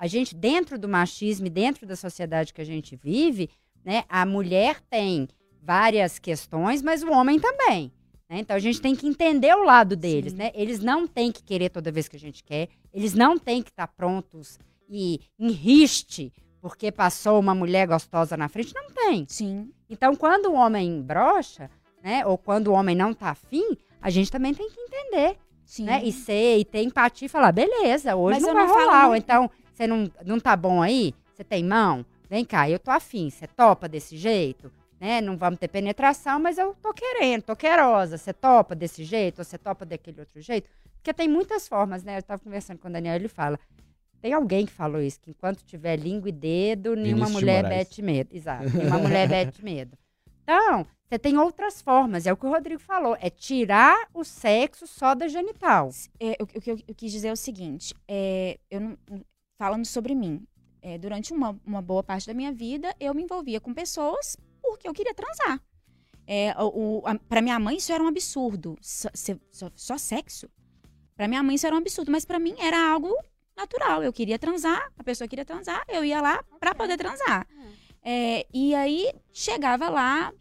a 0.00 0.06
gente, 0.06 0.34
dentro 0.34 0.78
do 0.78 0.88
machismo 0.88 1.46
e 1.46 1.50
dentro 1.50 1.86
da 1.86 1.94
sociedade 1.94 2.54
que 2.54 2.60
a 2.60 2.64
gente 2.64 2.96
vive, 2.96 3.50
né? 3.84 4.02
A 4.08 4.24
mulher 4.24 4.80
tem 4.88 5.28
várias 5.62 6.18
questões, 6.18 6.80
mas 6.82 7.02
o 7.02 7.10
homem 7.12 7.38
também. 7.38 7.92
né? 8.28 8.38
Então 8.38 8.56
a 8.56 8.60
gente 8.60 8.80
tem 8.80 8.96
que 8.96 9.06
entender 9.06 9.54
o 9.54 9.62
lado 9.62 9.94
deles, 9.94 10.32
Sim. 10.32 10.38
né? 10.38 10.50
Eles 10.54 10.80
não 10.80 11.06
têm 11.06 11.30
que 11.30 11.42
querer 11.42 11.68
toda 11.68 11.92
vez 11.92 12.08
que 12.08 12.16
a 12.16 12.18
gente 12.18 12.42
quer, 12.42 12.68
eles 12.94 13.12
não 13.12 13.38
têm 13.38 13.62
que 13.62 13.68
estar 13.70 13.88
prontos 13.88 14.58
e 14.88 15.20
em 15.38 15.50
riste 15.50 16.32
porque 16.62 16.90
passou 16.90 17.38
uma 17.38 17.54
mulher 17.54 17.86
gostosa 17.86 18.36
na 18.36 18.48
frente, 18.48 18.74
não 18.74 18.90
tem. 18.90 19.26
Sim. 19.28 19.70
Então, 19.88 20.14
quando 20.16 20.46
o 20.46 20.54
homem 20.54 21.00
brocha, 21.02 21.70
né, 22.02 22.24
ou 22.26 22.36
quando 22.38 22.68
o 22.68 22.72
homem 22.72 22.94
não 22.96 23.12
tá 23.14 23.30
afim, 23.30 23.76
a 24.00 24.08
gente 24.10 24.30
também 24.30 24.52
tem 24.54 24.68
que 24.70 24.80
entender, 24.80 25.36
Sim. 25.64 25.84
né, 25.84 26.02
e 26.04 26.12
ser, 26.12 26.58
e 26.58 26.64
ter 26.64 26.82
empatia 26.82 27.26
e 27.26 27.28
falar, 27.28 27.52
beleza, 27.52 28.14
hoje 28.16 28.40
Mas 28.40 28.42
não 28.42 28.50
eu 28.50 28.54
vai 28.54 28.66
não 28.66 28.74
falo 28.74 28.86
rolar, 28.90 29.08
muito- 29.08 29.22
então, 29.24 29.50
você 29.80 29.86
não, 29.86 30.10
não 30.26 30.38
tá 30.38 30.54
bom 30.54 30.82
aí, 30.82 31.14
você 31.34 31.42
tem 31.42 31.64
mão, 31.64 32.04
vem 32.28 32.44
cá, 32.44 32.68
eu 32.68 32.78
tô 32.78 32.90
afim, 32.90 33.30
você 33.30 33.46
topa 33.46 33.88
desse 33.88 34.14
jeito, 34.14 34.70
né, 35.00 35.22
não 35.22 35.38
vamos 35.38 35.58
ter 35.58 35.68
penetração, 35.68 36.38
mas 36.38 36.58
eu 36.58 36.74
tô 36.82 36.92
querendo, 36.92 37.44
tô 37.44 37.56
querosa, 37.56 38.18
você 38.18 38.30
topa 38.34 38.74
desse 38.74 39.04
jeito, 39.04 39.38
ou 39.38 39.44
você 39.44 39.56
topa 39.56 39.86
daquele 39.86 40.20
outro 40.20 40.38
jeito, 40.42 40.68
porque 40.96 41.14
tem 41.14 41.26
muitas 41.26 41.66
formas, 41.66 42.04
né, 42.04 42.18
eu 42.18 42.22
tava 42.22 42.42
conversando 42.42 42.78
com 42.78 42.88
o 42.88 42.92
Daniel, 42.92 43.14
ele 43.16 43.28
fala, 43.28 43.58
tem 44.20 44.34
alguém 44.34 44.66
que 44.66 44.72
falou 44.72 45.00
isso, 45.00 45.18
que 45.18 45.30
enquanto 45.30 45.64
tiver 45.64 45.96
língua 45.96 46.28
e 46.28 46.32
dedo, 46.32 46.94
nenhuma 46.94 47.24
Vinícius 47.24 47.28
de 47.28 47.32
mulher 47.32 47.62
Moraes. 47.62 47.78
mete 47.78 48.02
medo. 48.02 48.36
Exato, 48.36 48.76
nenhuma 48.76 48.98
mulher 48.98 49.28
mete 49.30 49.64
medo. 49.64 49.96
Então, 50.42 50.86
Você 51.08 51.18
tem 51.18 51.36
outras 51.38 51.82
formas, 51.82 52.24
é 52.26 52.32
o 52.32 52.36
que 52.36 52.46
o 52.46 52.50
Rodrigo 52.50 52.80
falou, 52.80 53.16
é 53.20 53.28
tirar 53.30 54.08
o 54.14 54.22
sexo 54.22 54.86
só 54.86 55.12
da 55.12 55.26
genital. 55.26 55.90
É, 56.20 56.36
o, 56.38 56.44
o 56.44 56.46
que 56.46 56.70
eu, 56.70 56.78
eu 56.86 56.94
quis 56.94 57.10
dizer 57.10 57.28
é 57.28 57.32
o 57.32 57.36
seguinte: 57.36 57.94
é, 58.06 58.58
eu 58.70 58.80
não, 58.80 58.98
falando 59.60 59.84
sobre 59.84 60.14
mim, 60.14 60.42
é, 60.80 60.96
durante 60.96 61.34
uma, 61.34 61.50
uma 61.66 61.82
boa 61.82 62.02
parte 62.02 62.26
da 62.26 62.32
minha 62.32 62.50
vida, 62.50 62.96
eu 62.98 63.12
me 63.12 63.22
envolvia 63.24 63.60
com 63.60 63.74
pessoas 63.74 64.34
porque 64.62 64.88
eu 64.88 64.94
queria 64.94 65.12
transar. 65.14 65.60
É, 66.26 66.54
o, 66.58 67.00
o, 67.00 67.06
a, 67.06 67.14
pra 67.28 67.42
minha 67.42 67.58
mãe, 67.58 67.76
isso 67.76 67.92
era 67.92 68.02
um 68.02 68.06
absurdo. 68.06 68.78
Só, 68.80 69.10
só, 69.52 69.70
só 69.74 69.98
sexo? 69.98 70.48
Pra 71.14 71.28
minha 71.28 71.42
mãe, 71.42 71.56
isso 71.56 71.66
era 71.66 71.76
um 71.76 71.78
absurdo. 71.78 72.10
Mas 72.10 72.24
pra 72.24 72.38
mim, 72.38 72.54
era 72.58 72.90
algo 72.90 73.14
natural. 73.54 74.02
Eu 74.02 74.14
queria 74.14 74.38
transar, 74.38 74.90
a 74.98 75.04
pessoa 75.04 75.28
queria 75.28 75.44
transar, 75.44 75.84
eu 75.88 76.02
ia 76.02 76.22
lá 76.22 76.42
pra 76.58 76.74
poder 76.74 76.96
transar. 76.96 77.46
É, 78.02 78.46
e 78.54 78.74
aí, 78.74 79.12
chegava 79.30 79.90
lá, 79.90 80.32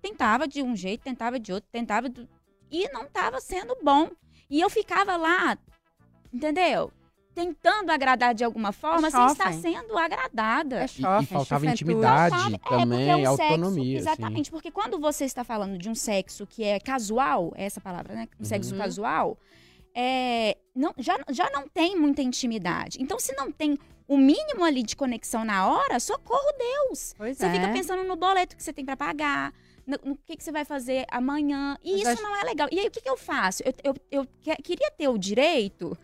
tentava 0.00 0.46
de 0.46 0.62
um 0.62 0.76
jeito, 0.76 1.02
tentava 1.02 1.40
de 1.40 1.52
outro, 1.52 1.68
tentava... 1.72 2.08
do- 2.08 2.28
E 2.70 2.88
não 2.92 3.06
tava 3.08 3.40
sendo 3.40 3.76
bom. 3.82 4.10
E 4.48 4.60
eu 4.60 4.70
ficava 4.70 5.16
lá, 5.16 5.58
entendeu? 6.32 6.92
Tentando 7.34 7.90
agradar 7.90 8.34
de 8.34 8.44
alguma 8.44 8.70
forma, 8.72 9.10
sem 9.10 9.26
estar 9.26 9.52
sendo 9.54 9.98
agradada. 9.98 10.82
É 10.82 10.84
E, 10.86 11.22
e 11.22 11.26
faltava 11.26 11.66
intimidade 11.66 12.38
Sabe? 12.38 12.54
É, 12.54 12.58
também, 12.68 13.10
é 13.10 13.16
um 13.16 13.28
autonomia. 13.28 13.58
Sexo, 13.66 13.78
assim. 13.80 13.96
exatamente, 13.96 14.50
porque 14.50 14.70
quando 14.70 14.98
você 15.00 15.24
está 15.24 15.42
falando 15.42 15.76
de 15.76 15.88
um 15.88 15.94
sexo 15.94 16.46
que 16.46 16.62
é 16.62 16.78
casual, 16.78 17.52
é 17.56 17.64
essa 17.64 17.80
palavra, 17.80 18.14
né? 18.14 18.28
Um 18.40 18.44
sexo 18.44 18.72
Uhum. 18.72 18.78
casual, 18.78 19.38
é, 19.94 20.56
não, 20.74 20.92
já, 20.98 21.18
já 21.30 21.50
não 21.50 21.68
tem 21.68 21.96
muita 21.98 22.22
intimidade. 22.22 22.98
Então, 23.00 23.18
se 23.18 23.34
não 23.36 23.50
tem 23.50 23.78
o 24.06 24.16
mínimo 24.16 24.64
ali 24.64 24.82
de 24.82 24.94
conexão 24.96 25.44
na 25.44 25.66
hora, 25.68 25.98
socorro 25.98 26.52
Deus. 26.58 27.14
Pois 27.16 27.36
Você 27.38 27.46
é. 27.46 27.52
fica 27.52 27.68
pensando 27.72 28.04
no 28.04 28.16
boleto 28.16 28.56
que 28.56 28.62
você 28.62 28.72
tem 28.72 28.84
para 28.84 28.96
pagar, 28.96 29.52
no, 29.86 29.98
no 30.04 30.16
que, 30.16 30.36
que 30.36 30.44
você 30.44 30.52
vai 30.52 30.64
fazer 30.64 31.04
amanhã. 31.10 31.76
E 31.82 31.92
Mas 31.92 32.00
isso 32.02 32.10
acho- 32.10 32.22
não 32.22 32.36
é 32.36 32.42
legal. 32.44 32.68
E 32.70 32.78
aí, 32.80 32.86
o 32.86 32.90
que, 32.90 33.00
que 33.00 33.08
eu 33.08 33.16
faço? 33.16 33.62
Eu, 33.64 33.72
eu, 33.82 33.94
eu 34.10 34.26
que- 34.40 34.56
queria 34.62 34.90
ter 34.90 35.08
o 35.08 35.16
direito 35.18 35.96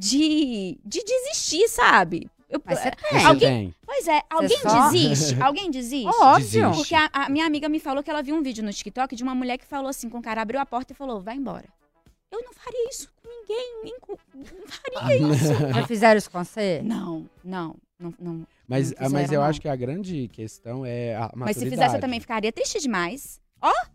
de, 0.00 0.78
de 0.84 1.04
desistir, 1.04 1.68
sabe? 1.68 2.30
Eu- 2.48 2.60
Mas 2.64 2.78
você 2.80 2.90
Você 3.12 3.26
Alguém- 3.26 3.48
tem. 3.48 3.74
Pois 3.86 4.08
é, 4.08 4.22
alguém 4.30 4.58
só- 4.58 4.90
desiste? 4.90 5.36
Alguém 5.42 5.70
desiste? 5.70 6.06
Óbvio. 6.06 6.62
Desiste. 6.64 6.76
Porque 6.76 6.94
a, 6.94 7.10
a 7.12 7.28
minha 7.28 7.46
amiga 7.46 7.68
me 7.68 7.78
falou 7.78 8.02
que 8.02 8.10
ela 8.10 8.22
viu 8.22 8.34
um 8.34 8.42
vídeo 8.42 8.64
no 8.64 8.72
TikTok 8.72 9.14
de 9.14 9.22
uma 9.22 9.34
mulher 9.34 9.58
que 9.58 9.64
falou 9.64 9.88
assim, 9.88 10.08
com 10.08 10.18
o 10.18 10.22
cara 10.22 10.42
abriu 10.42 10.58
a 10.58 10.66
porta 10.66 10.92
e 10.92 10.96
falou, 10.96 11.20
vai 11.20 11.36
embora. 11.36 11.66
Eu 12.32 12.42
não 12.42 12.52
faria 12.52 12.88
isso 12.88 13.08
com 13.22 13.28
ninguém, 13.28 13.80
nem 13.84 14.00
com... 14.00 14.16
Não 14.34 14.66
faria 14.66 15.32
isso. 15.32 15.74
Já 15.74 15.86
fizeram 15.86 16.18
isso 16.18 16.30
com 16.30 16.42
você? 16.42 16.80
não, 16.84 17.28
não, 17.44 17.76
não, 17.98 18.14
não. 18.18 18.46
Mas, 18.66 18.90
Não 18.92 18.96
ah, 18.98 19.08
mas 19.10 19.22
fizeram, 19.22 19.34
eu 19.34 19.40
não. 19.40 19.48
acho 19.48 19.60
que 19.60 19.68
a 19.68 19.74
grande 19.76 20.28
questão 20.32 20.86
é 20.86 21.16
a 21.16 21.30
Mas 21.34 21.56
se 21.56 21.64
fizesse, 21.64 21.74
eu 21.74 21.78
maturidade. 21.78 22.00
também 22.00 22.20
ficaria 22.20 22.52
triste 22.52 22.78
demais. 22.80 23.39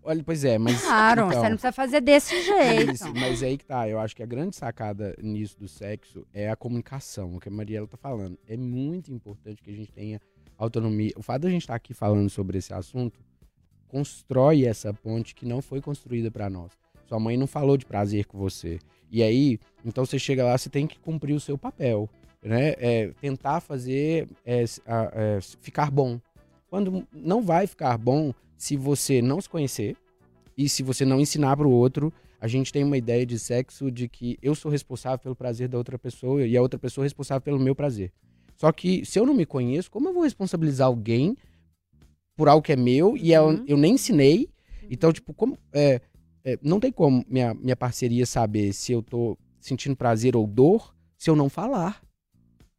Olha, 0.04 0.24
pois 0.24 0.46
é, 0.46 0.60
mas. 0.60 0.84
Claro, 0.84 1.22
então, 1.22 1.30
você 1.30 1.50
não 1.50 1.58
precisa 1.58 1.72
fazer 1.72 2.02
desse 2.02 2.42
jeito. 2.44 2.92
Isso, 2.94 3.12
mas 3.16 3.42
aí 3.42 3.58
que 3.58 3.66
tá, 3.66 3.90
eu 3.90 4.00
acho 4.00 4.16
que 4.16 4.22
a 4.22 4.26
grande 4.26 4.56
sacada 4.56 5.16
nisso 5.20 5.58
do 5.60 5.68
sexo 5.68 6.26
é 6.32 6.50
a 6.50 6.56
comunicação, 6.56 7.36
o 7.36 7.40
que 7.40 7.50
a 7.50 7.52
Mariela 7.52 7.88
tá 7.88 7.98
falando. 7.98 8.38
É 8.48 8.56
muito 8.56 9.12
importante 9.12 9.64
que 9.64 9.72
a 9.72 9.74
gente 9.74 9.92
tenha 9.92 10.22
autonomia. 10.58 11.12
O 11.16 11.24
fato 11.24 11.42
de 11.42 11.48
a 11.48 11.50
gente 11.50 11.64
estar 11.64 11.76
aqui 11.76 11.94
falando 11.94 12.30
sobre 12.30 12.60
esse 12.60 12.72
assunto 12.72 13.20
constrói 13.88 14.66
essa 14.66 14.94
ponte 14.94 15.34
que 15.34 15.46
não 15.46 15.62
foi 15.62 15.82
construída 15.82 16.30
pra 16.30 16.50
nós. 16.50 16.72
Sua 17.08 17.20
mãe 17.20 17.36
não 17.36 17.48
falou 17.48 17.76
de 17.76 17.86
prazer 17.86 18.26
com 18.26 18.38
você. 18.38 18.80
E 19.12 19.24
aí, 19.24 19.60
então 19.84 20.06
você 20.06 20.20
chega 20.20 20.44
lá, 20.44 20.58
você 20.58 20.70
tem 20.70 20.86
que 20.86 21.00
cumprir 21.00 21.34
o 21.34 21.40
seu 21.40 21.58
papel, 21.58 22.10
né? 22.44 22.74
É, 22.78 23.12
tentar 23.22 23.60
fazer 23.60 24.28
é, 24.46 24.64
é, 24.64 25.40
ficar 25.62 25.90
bom. 25.90 26.20
Quando 26.70 27.08
não 27.12 27.42
vai 27.42 27.66
ficar 27.66 27.98
bom 27.98 28.34
se 28.58 28.76
você 28.78 29.22
não 29.22 29.40
se 29.42 29.50
conhecer 29.50 29.96
e 30.58 30.68
se 30.70 30.82
você 30.84 31.06
não 31.06 31.20
ensinar 31.20 31.56
pro 31.58 31.70
outro, 31.70 32.12
a 32.40 32.48
gente 32.48 32.72
tem 32.72 32.84
uma 32.84 32.98
ideia 32.98 33.26
de 33.26 33.38
sexo 33.40 33.90
de 33.92 34.08
que 34.08 34.38
eu 34.42 34.54
sou 34.56 34.72
responsável 34.72 35.20
pelo 35.20 35.36
prazer 35.36 35.68
da 35.68 35.78
outra 35.78 35.98
pessoa 35.98 36.46
e 36.46 36.56
a 36.56 36.62
outra 36.62 36.80
pessoa 36.80 37.04
é 37.04 37.08
responsável 37.08 37.42
pelo 37.42 37.60
meu 37.60 37.76
prazer. 37.76 38.12
Só 38.56 38.72
que 38.72 39.06
se 39.06 39.20
eu 39.20 39.26
não 39.26 39.34
me 39.34 39.46
conheço, 39.46 39.92
como 39.92 40.10
eu 40.10 40.14
vou 40.14 40.24
responsabilizar 40.24 40.88
alguém 40.88 41.36
por 42.36 42.48
algo 42.48 42.62
que 42.62 42.72
é 42.72 42.76
meu 42.76 43.18
e 43.18 43.34
ela- 43.34 43.54
Uhum. 43.54 43.64
eu 43.68 43.78
nem 43.78 43.94
ensinei? 43.96 44.50
Então, 44.90 45.12
tipo, 45.12 45.34
como 45.34 45.58
é, 45.74 46.00
é, 46.44 46.60
não 46.62 46.80
tem 46.80 46.92
como 46.92 47.26
minha, 47.28 47.54
minha 47.54 47.76
parceria 47.76 48.26
saber 48.26 48.72
se 48.74 48.92
eu 48.92 49.02
tô 49.02 49.38
sentindo 49.60 49.96
prazer 49.96 50.36
ou 50.36 50.46
dor 50.46 50.96
se 51.18 51.30
eu 51.30 51.36
não 51.36 51.50
falar. 51.50 52.02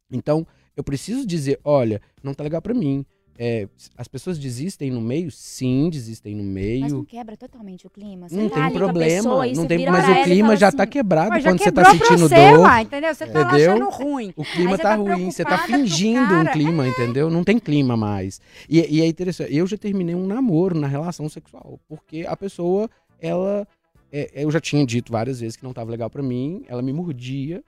Então, 0.09 0.47
eu 0.75 0.83
preciso 0.83 1.25
dizer, 1.27 1.59
olha, 1.63 2.01
não 2.23 2.33
tá 2.33 2.43
legal 2.43 2.61
pra 2.61 2.73
mim. 2.73 3.05
É, 3.39 3.67
as 3.95 4.07
pessoas 4.07 4.39
desistem 4.39 4.89
no 4.89 4.99
meio? 4.99 5.29
Sim, 5.29 5.89
desistem 5.91 6.35
no 6.35 6.43
meio. 6.43 6.81
Mas 6.81 6.91
não 6.93 7.05
quebra 7.05 7.37
totalmente 7.37 7.85
o 7.85 7.89
clima. 7.89 8.27
Você 8.27 8.35
Não 8.35 8.49
tá 8.49 8.63
tem 8.63 8.73
problema, 8.73 9.15
pessoa 9.15 9.45
não 9.53 9.67
tem, 9.67 9.85
mas 9.89 10.09
o 10.09 10.23
clima 10.23 10.55
já 10.55 10.69
assim, 10.69 10.77
tá 10.77 10.87
quebrado 10.87 11.39
quando 11.43 11.59
você 11.59 11.71
tá 11.71 11.85
sentindo 11.91 12.17
você, 12.27 12.35
dor. 12.51 12.59
uai, 12.61 12.81
entendeu? 12.81 13.13
Você 13.13 13.27
tá 13.27 13.41
Entendeu? 13.43 13.71
achando 13.73 13.89
ruim. 13.89 14.33
O 14.35 14.43
clima 14.43 14.71
Aí 14.71 14.77
tá, 14.77 14.83
tá 14.83 14.95
ruim, 14.95 15.29
você 15.29 15.45
tá 15.45 15.57
fingindo 15.59 16.27
cara- 16.27 16.49
um 16.49 16.53
clima, 16.53 16.87
entendeu? 16.87 17.29
Não 17.29 17.43
tem 17.43 17.59
clima 17.59 17.95
mais. 17.95 18.41
E, 18.67 18.79
e 18.97 19.01
é 19.01 19.05
interessante, 19.05 19.55
eu 19.55 19.67
já 19.67 19.77
terminei 19.77 20.15
um 20.15 20.25
namoro 20.25 20.77
na 20.79 20.87
relação 20.87 21.29
sexual, 21.29 21.79
porque 21.87 22.25
a 22.27 22.35
pessoa, 22.35 22.89
ela, 23.21 23.67
é, 24.11 24.31
eu 24.33 24.49
já 24.49 24.59
tinha 24.59 24.83
dito 24.83 25.11
várias 25.11 25.39
vezes 25.41 25.55
que 25.55 25.63
não 25.63 25.73
tava 25.73 25.91
legal 25.91 26.09
pra 26.09 26.23
mim, 26.23 26.63
ela 26.67 26.81
me 26.81 26.91
mordia, 26.91 27.63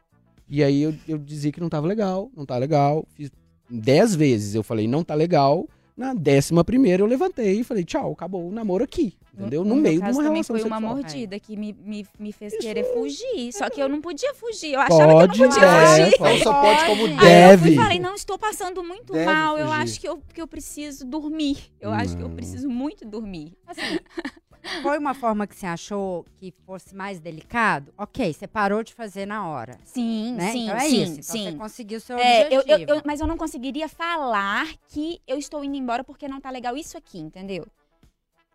e 0.50 0.64
aí 0.64 0.82
eu, 0.82 0.96
eu 1.08 1.20
dizia 1.20 1.52
que 1.52 1.60
não 1.62 1.70
tava 1.70 1.86
legal, 1.86 2.32
não 2.36 2.44
tá 2.44 2.58
legal, 2.58 3.06
fiz 3.14 3.30
dez 3.70 4.16
vezes 4.16 4.56
eu 4.56 4.64
falei 4.64 4.88
não 4.88 5.04
tá 5.04 5.14
legal, 5.16 5.68
na 5.96 6.14
décima 6.14 6.64
primeira 6.64 7.04
eu 7.04 7.08
levantei 7.08 7.60
e 7.60 7.64
falei 7.64 7.84
tchau, 7.84 8.14
acabou 8.14 8.48
o 8.48 8.52
namoro 8.52 8.84
aqui, 8.86 9.18
entendeu? 9.34 9.66
No, 9.66 9.76
meu 9.76 9.84
meio 9.84 9.96
de 10.02 10.06
uma 10.06 10.14
também 10.14 10.32
relação 10.32 10.56
foi 10.58 10.64
uma 10.66 10.80
mordida 10.80 11.38
que 11.40 11.58
me, 11.58 11.74
me, 11.74 12.06
me 12.18 12.32
fez 12.32 12.54
Isso 12.54 12.62
querer 12.62 12.86
fugir. 12.94 13.52
Só 13.52 13.70
que 13.70 13.82
eu 13.82 13.90
não 13.90 14.00
podia 14.00 14.34
fugir. 14.34 14.74
Eu 14.74 14.80
achava 14.80 15.12
Pode, 15.12 15.34
que 15.38 15.44
eu 15.44 15.48
não 15.50 15.54
podia 15.56 15.68
é, 15.70 16.06
fugir. 16.06 16.18
pode. 16.18 16.34
Não 16.34 16.44
só 16.44 16.62
pode 16.62 16.86
como 16.86 17.02
Pode. 17.02 17.16
deve. 17.18 17.28
Aí 17.28 17.52
eu 17.54 17.60
fui 17.60 17.72
e 17.72 17.76
falei, 17.76 18.00
não, 18.00 18.16
estou 18.16 18.38
passando 18.40 18.82
muito 18.84 19.12
Deve 19.12 19.26
mal. 19.26 19.58
Eu 19.58 19.68
fugir. 19.68 19.82
acho 19.82 20.00
que 20.00 20.08
eu, 20.08 20.22
que 20.34 20.42
eu 20.42 20.48
preciso 20.48 21.06
dormir. 21.06 21.58
Eu 21.82 21.92
acho 21.92 22.16
que 22.16 22.24
eu 22.24 22.30
Não. 22.30 22.36
preciso 22.36 22.70
muito 22.70 23.06
dormir. 23.06 23.54
Assim, 23.68 23.82
foi 24.82 24.98
uma 24.98 25.14
forma 25.14 25.46
que 25.48 25.56
você 25.56 25.66
achou 25.66 26.26
que 26.38 26.52
fosse 26.66 26.96
mais 26.96 27.20
delicado? 27.20 27.94
Ok, 27.98 28.34
você 28.34 28.48
parou 28.48 28.84
de 28.84 28.94
fazer 28.94 29.26
na 29.26 29.48
hora. 29.48 29.78
Sim, 29.84 30.34
Né? 30.36 30.52
sim, 30.52 30.64
então 30.66 30.76
é 30.78 30.80
sim, 30.90 31.04
isso. 31.04 31.12
Então 31.20 31.24
sim. 31.36 31.44
você 31.44 31.52
conseguiu 31.58 31.98
o 31.98 32.02
seu 32.02 32.18
É, 32.18 32.42
eu, 32.54 32.60
objetivo. 32.62 32.92
eu- 32.92 32.98
eu- 32.98 33.02
mas 33.06 33.20
eu 33.20 33.28
não 33.28 33.38
conseguiria 33.38 33.88
falar 33.90 34.68
que 34.88 35.22
eu 35.28 35.38
estou 35.38 35.64
indo 35.64 35.76
embora 35.78 36.04
porque 36.04 36.28
não 36.28 36.40
tá 36.42 36.50
legal 36.50 36.76
isso 36.78 36.98
aqui, 36.98 37.20
entendeu? 37.20 37.66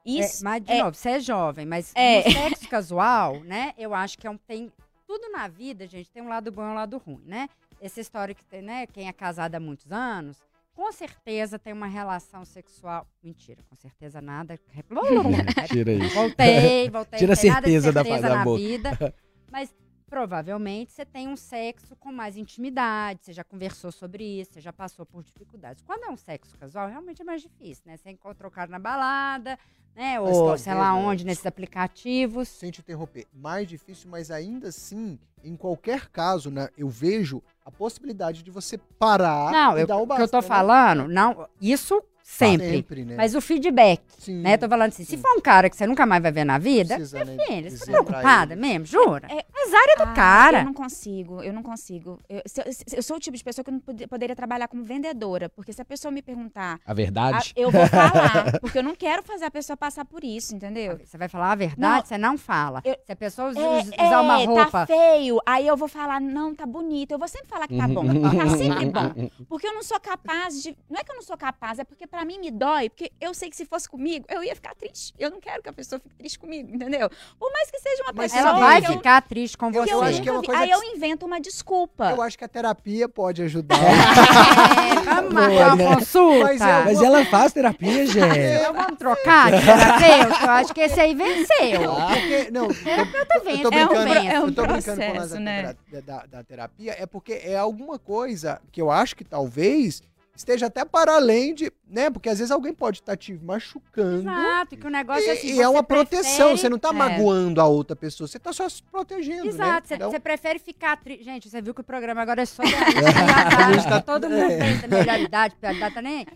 É, 0.07 0.11
Isso. 0.11 0.45
mas, 0.45 0.63
de 0.63 0.71
é- 0.73 0.83
novo, 0.83 0.95
você 0.95 1.11
é 1.11 1.21
jovem, 1.21 1.65
mas 1.65 1.91
É. 1.95 2.23
sexo 2.23 2.69
casual, 2.69 3.41
né? 3.41 3.73
Eu 3.79 3.95
acho 3.95 4.19
que 4.19 4.27
é 4.27 4.31
um, 4.31 4.37
tem. 4.37 4.71
Tudo 5.07 5.31
na 5.31 5.49
vida, 5.49 5.87
gente, 5.87 6.11
tem 6.11 6.23
um 6.23 6.29
lado 6.29 6.51
bom 6.53 6.63
e 6.63 6.67
um 6.67 6.75
lado 6.75 6.99
ruim, 6.99 7.23
né? 7.27 7.49
Essa 7.81 8.01
história 8.01 8.35
que 8.35 8.45
tem, 8.45 8.63
né? 8.63 8.87
Quem 8.87 9.09
é 9.09 9.13
casado 9.13 9.55
há 9.55 9.61
muitos 9.61 9.91
anos, 9.93 10.39
com 10.75 10.91
certeza 10.93 11.59
tem 11.59 11.73
uma 11.73 11.87
relação 11.87 12.45
sexual. 12.45 13.07
Mentira, 13.23 13.63
com 13.71 13.77
certeza 13.77 14.21
nada. 14.21 14.59
Tira 15.69 15.93
isso. 15.93 16.15
Voltei, 16.15 16.91
voltei. 16.91 17.19
Tira 17.19 17.35
de 17.35 17.41
certeza 17.41 17.93
da- 17.93 18.03
certeza 18.03 18.29
da 18.29 18.35
na 18.37 18.45
boca. 18.45 18.59
vida. 18.59 19.15
Mas 19.51 19.73
provavelmente 20.15 20.93
você 20.93 21.05
tem 21.05 21.27
um 21.27 21.35
sexo 21.37 21.97
com 21.97 22.13
mais 22.13 22.37
intimidade, 22.37 23.25
você 23.25 23.33
já 23.33 23.43
conversou 23.43 23.91
sobre 23.91 24.23
isso, 24.23 24.53
você 24.53 24.61
já 24.61 24.73
passou 24.73 25.05
por 25.05 25.25
dificuldades. 25.25 25.83
Quando 25.85 26.05
é 26.05 26.09
um 26.09 26.17
sexo 26.17 26.57
casual, 26.57 26.89
realmente 26.89 27.21
é 27.21 27.25
mais 27.25 27.43
difícil, 27.43 27.83
né? 27.85 27.97
Você 27.97 28.11
encontrou 28.11 28.49
o 28.49 28.55
cara 28.55 28.71
na 28.71 28.79
balada, 28.79 29.59
né? 29.93 30.21
Mas 30.21 30.37
Ou 30.37 30.43
talvez, 30.43 30.61
sei 30.61 30.75
lá 30.75 30.95
né? 30.95 31.01
onde, 31.01 31.25
nesses 31.25 31.45
aplicativos. 31.45 32.47
sem 32.47 32.71
te 32.71 32.81
interromper, 32.81 33.27
mais 33.33 33.67
difícil, 33.67 34.09
mas 34.09 34.31
ainda 34.31 34.69
assim, 34.69 35.19
em 35.43 35.57
qualquer 35.57 36.09
caso, 36.11 36.49
né, 36.49 36.69
eu 36.79 36.89
vejo 36.89 37.43
a 37.65 37.71
possibilidade 37.73 38.45
de 38.45 38.53
você 38.53 38.79
parar 38.79 39.51
Não, 39.51 39.77
e 39.77 39.81
eu, 39.81 39.87
dar 39.89 39.97
o 39.97 39.99
o 39.99 40.03
que 40.03 40.09
basta, 40.11 40.23
eu 40.23 40.29
tô 40.29 40.37
né? 40.37 40.43
falando, 40.43 41.09
não, 41.09 41.49
isso 41.61 42.01
sempre. 42.29 42.71
Sempre, 42.71 43.05
né? 43.05 43.15
Mas 43.17 43.35
o 43.35 43.41
feedback, 43.41 44.01
Sim, 44.19 44.41
né? 44.41 44.57
Tô 44.57 44.67
falando 44.69 44.89
assim, 44.89 45.05
se 45.05 45.13
sim. 45.13 45.19
for 45.19 45.31
um 45.37 45.41
cara 45.41 45.69
que 45.69 45.77
você 45.77 45.87
nunca 45.87 46.07
mais 46.07 46.23
vai 46.23 46.33
ver 46.33 46.45
na 46.45 46.57
vida, 46.59 46.97
Precisa, 46.97 47.23
né, 47.25 47.37
filha, 47.47 47.71
você 47.71 47.79
tá 47.79 47.85
preocupada 47.93 48.57
mesmo, 48.57 48.87
jura? 48.87 49.29
É- 49.31 49.45
Azar 49.65 49.85
é 49.91 49.97
do 49.97 50.03
Ah, 50.03 50.13
cara. 50.15 50.59
Eu 50.61 50.65
não 50.65 50.75
consigo, 50.75 51.43
eu 51.43 51.53
não 51.53 51.63
consigo. 51.63 52.19
Eu, 52.29 52.43
se 52.47 52.61
se- 52.73 52.97
eu 52.97 53.03
sou 53.03 53.17
o 53.17 53.21
tipo 53.21 53.37
de 53.37 53.43
pessoa 53.45 53.63
que 53.65 53.71
eu 53.71 53.73
não 53.75 53.81
pode- 53.81 54.07
poderia 54.07 54.35
trabalhar 54.37 54.69
como 54.69 54.83
vendedora, 54.85 55.49
porque 55.49 55.73
se 55.73 55.81
a 55.81 55.85
pessoa 55.85 56.11
me 56.13 56.21
perguntar, 56.23 56.81
A 56.85 56.93
verdade? 56.95 57.53
eu 57.57 57.71
vou 57.71 57.87
falar, 57.87 58.59
porque 58.61 58.79
eu 58.79 58.83
não 58.83 58.95
quero 58.95 59.23
fazer 59.23 59.45
a 59.45 59.51
pessoa 59.51 59.77
passar 59.77 60.05
por 60.05 60.25
isso, 60.25 60.55
entendeu? 60.55 60.99
Você 61.05 61.17
vai 61.19 61.29
falar 61.29 61.53
a 61.53 61.55
verdade, 61.55 61.79
Não. 62.03 62.05
você 62.07 62.19
não 62.19 62.37
fala. 62.39 62.81
Eu- 62.85 62.97
Se 63.07 63.13
a 63.13 63.17
pessoa 63.17 63.49
É, 63.49 63.79
us- 63.81 63.89
usar 63.89 64.21
uma 64.21 64.41
é, 64.41 64.45
roupa. 64.45 64.71
tá 64.71 64.87
feio. 64.87 65.39
Aí 65.47 65.67
eu 65.67 65.77
vou 65.77 65.89
falar, 65.89 66.21
não, 66.21 66.55
tá 66.55 66.67
bonito. 66.67 67.13
Eu 67.13 67.19
vou 67.19 67.29
sempre 67.29 67.49
falar 67.49 67.67
que 67.69 67.77
tá 67.77 67.87
bom. 67.89 68.05
Tá 68.45 68.49
sempre 68.57 68.87
bom. 68.87 69.31
Porque 69.49 69.67
eu 69.67 69.75
não 69.75 69.83
sou 69.83 69.99
capaz 70.01 70.63
de. 70.63 70.77
Não 70.91 70.99
é 71.01 71.05
que 71.05 71.11
eu 71.11 71.17
não 71.17 71.23
sou 71.23 71.37
capaz, 71.37 71.79
é 71.79 71.85
porque 71.85 72.07
pra 72.15 72.25
mim 72.25 72.39
me 72.39 72.51
dói, 72.51 72.89
porque 72.89 73.11
eu 73.21 73.35
sei 73.35 73.51
que 73.51 73.57
se 73.57 73.65
fosse 73.65 73.89
comigo, 73.89 74.25
eu 74.29 74.43
ia 74.45 74.55
ficar 74.55 74.75
triste. 74.75 75.13
Eu 75.19 75.31
não 75.31 75.41
quero 75.41 75.63
que 75.63 75.69
a 75.69 75.73
pessoa 75.73 75.99
fique 76.01 76.15
triste 76.15 76.39
comigo, 76.39 76.73
entendeu? 76.75 77.11
Por 77.39 77.53
mais 77.53 77.71
que 77.71 77.79
seja 77.81 78.03
uma 78.05 78.13
Mas 78.15 78.33
pessoa. 78.33 78.51
Ela 78.51 78.59
vai 78.61 78.81
que 78.81 78.89
eu- 78.89 78.93
ficar 78.93 79.23
triste 79.23 79.59
com 79.59 79.73
você. 79.73 79.93
eu 79.93 80.03
acho 80.03 80.23
que 80.23 80.29
é 80.29 80.33
uma 80.33 80.43
coisa 80.43 80.61
Aí 80.61 80.69
que- 80.69 80.75
eu 80.75 80.83
invento 80.97 81.27
uma 81.27 81.41
desculpa. 81.41 82.11
Eu 82.11 82.23
acho 82.23 82.39
que 82.39 82.45
a 82.45 82.49
terapia 82.49 83.09
pode 83.09 83.43
ajudar. 83.43 83.77
É, 83.77 84.95
vamos 85.05 85.33
marcar 85.35 85.67
uma 85.67 85.77
né? 85.77 85.95
consulta. 85.97 86.45
Mas 86.45 86.61
é 86.61 86.85
Mas 86.85 87.03
ela 87.03 87.25
faz 87.27 87.53
terapia, 87.53 88.07
gente. 88.07 88.39
Então 88.39 88.73
vamos 88.73 88.97
trocar 88.99 89.53
de 89.53 89.65
terapeuta? 89.65 90.45
Eu 90.45 90.51
acho 90.51 90.75
que 90.75 90.81
esse 90.81 91.01
aí 91.01 91.15
venceu. 91.15 91.95
Porque, 92.09 92.51
não, 92.51 92.67
eu, 92.67 92.75
Terapeuta 92.75 93.19
eu 93.19 93.41
tô 93.41 93.45
vence. 93.45 93.63
É 93.63 93.67
um 93.67 93.71
brincando, 93.71 94.15
é 94.15 94.41
um 94.41 94.47
eu 94.47 94.55
tô 94.55 94.63
brincando 94.67 94.85
com 94.85 94.91
a 94.91 95.11
processo, 95.11 95.19
lance 95.19 95.33
da- 95.35 95.41
né? 95.41 95.77
da, 95.93 96.01
da- 96.01 96.27
da 96.27 96.45
terapia, 96.45 96.97
é 96.99 97.07
porque 97.07 97.33
é 97.45 97.57
alguma 97.57 97.99
coisa 97.99 98.61
que 98.71 98.81
eu 98.81 98.91
acho 98.91 99.17
que 99.17 99.25
talvez 99.25 100.03
esteja 100.37 100.67
até 100.67 100.85
para 100.85 101.15
além 101.17 101.55
de, 101.55 101.73
né? 101.89 102.11
Porque 102.11 102.29
às 102.29 102.39
vezes 102.39 102.51
alguém 102.51 102.73
pode 102.75 102.99
estar 103.01 103.17
te 103.17 103.33
machucando. 103.35 104.23
Exato, 104.29 104.77
que 104.77 104.87
o 104.87 104.91
negócio 104.91 105.29
é 105.29 105.33
assim. 105.33 105.49
E, 105.49 105.53
e 105.57 105.61
é 105.63 105.69
uma 105.69 105.83
proteção, 105.83 106.49
prefere- 106.49 106.57
você 106.59 106.69
não 106.69 106.79
tá 106.79 106.89
é. 106.89 106.93
magoando 106.93 107.61
a 107.61 107.67
outra 107.67 107.95
pessoa, 107.95 108.27
você 108.27 108.39
tá 108.39 108.53
só 108.53 108.69
se 108.69 108.83
protegendo, 108.83 109.47
Exato, 109.47 109.89
você 109.89 109.97
né? 109.97 110.07
Então, 110.07 110.21
prefere 110.21 110.59
ficar 110.59 110.97
triste. 110.97 111.25
Gente, 111.25 111.49
você 111.49 111.63
viu 111.63 111.73
que 111.75 111.81
o 111.81 111.85
programa 111.85 112.21
agora 112.23 112.43
é 112.43 112.47
só 112.47 112.63
da 113.89 113.91
tá- 113.91 114.01
todo 114.03 114.29
mundo 114.29 114.51
é. 114.53 114.59
pensa 114.59 114.89
melhor 114.89 115.21
idade, 115.21 115.55
pior 115.57 115.75
idade, 115.75 115.95
tá 115.95 116.03
nem? 116.03 116.27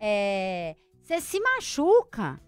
É, 0.00 0.74
você 1.02 1.20
se 1.20 1.40
machuca. 1.40 2.40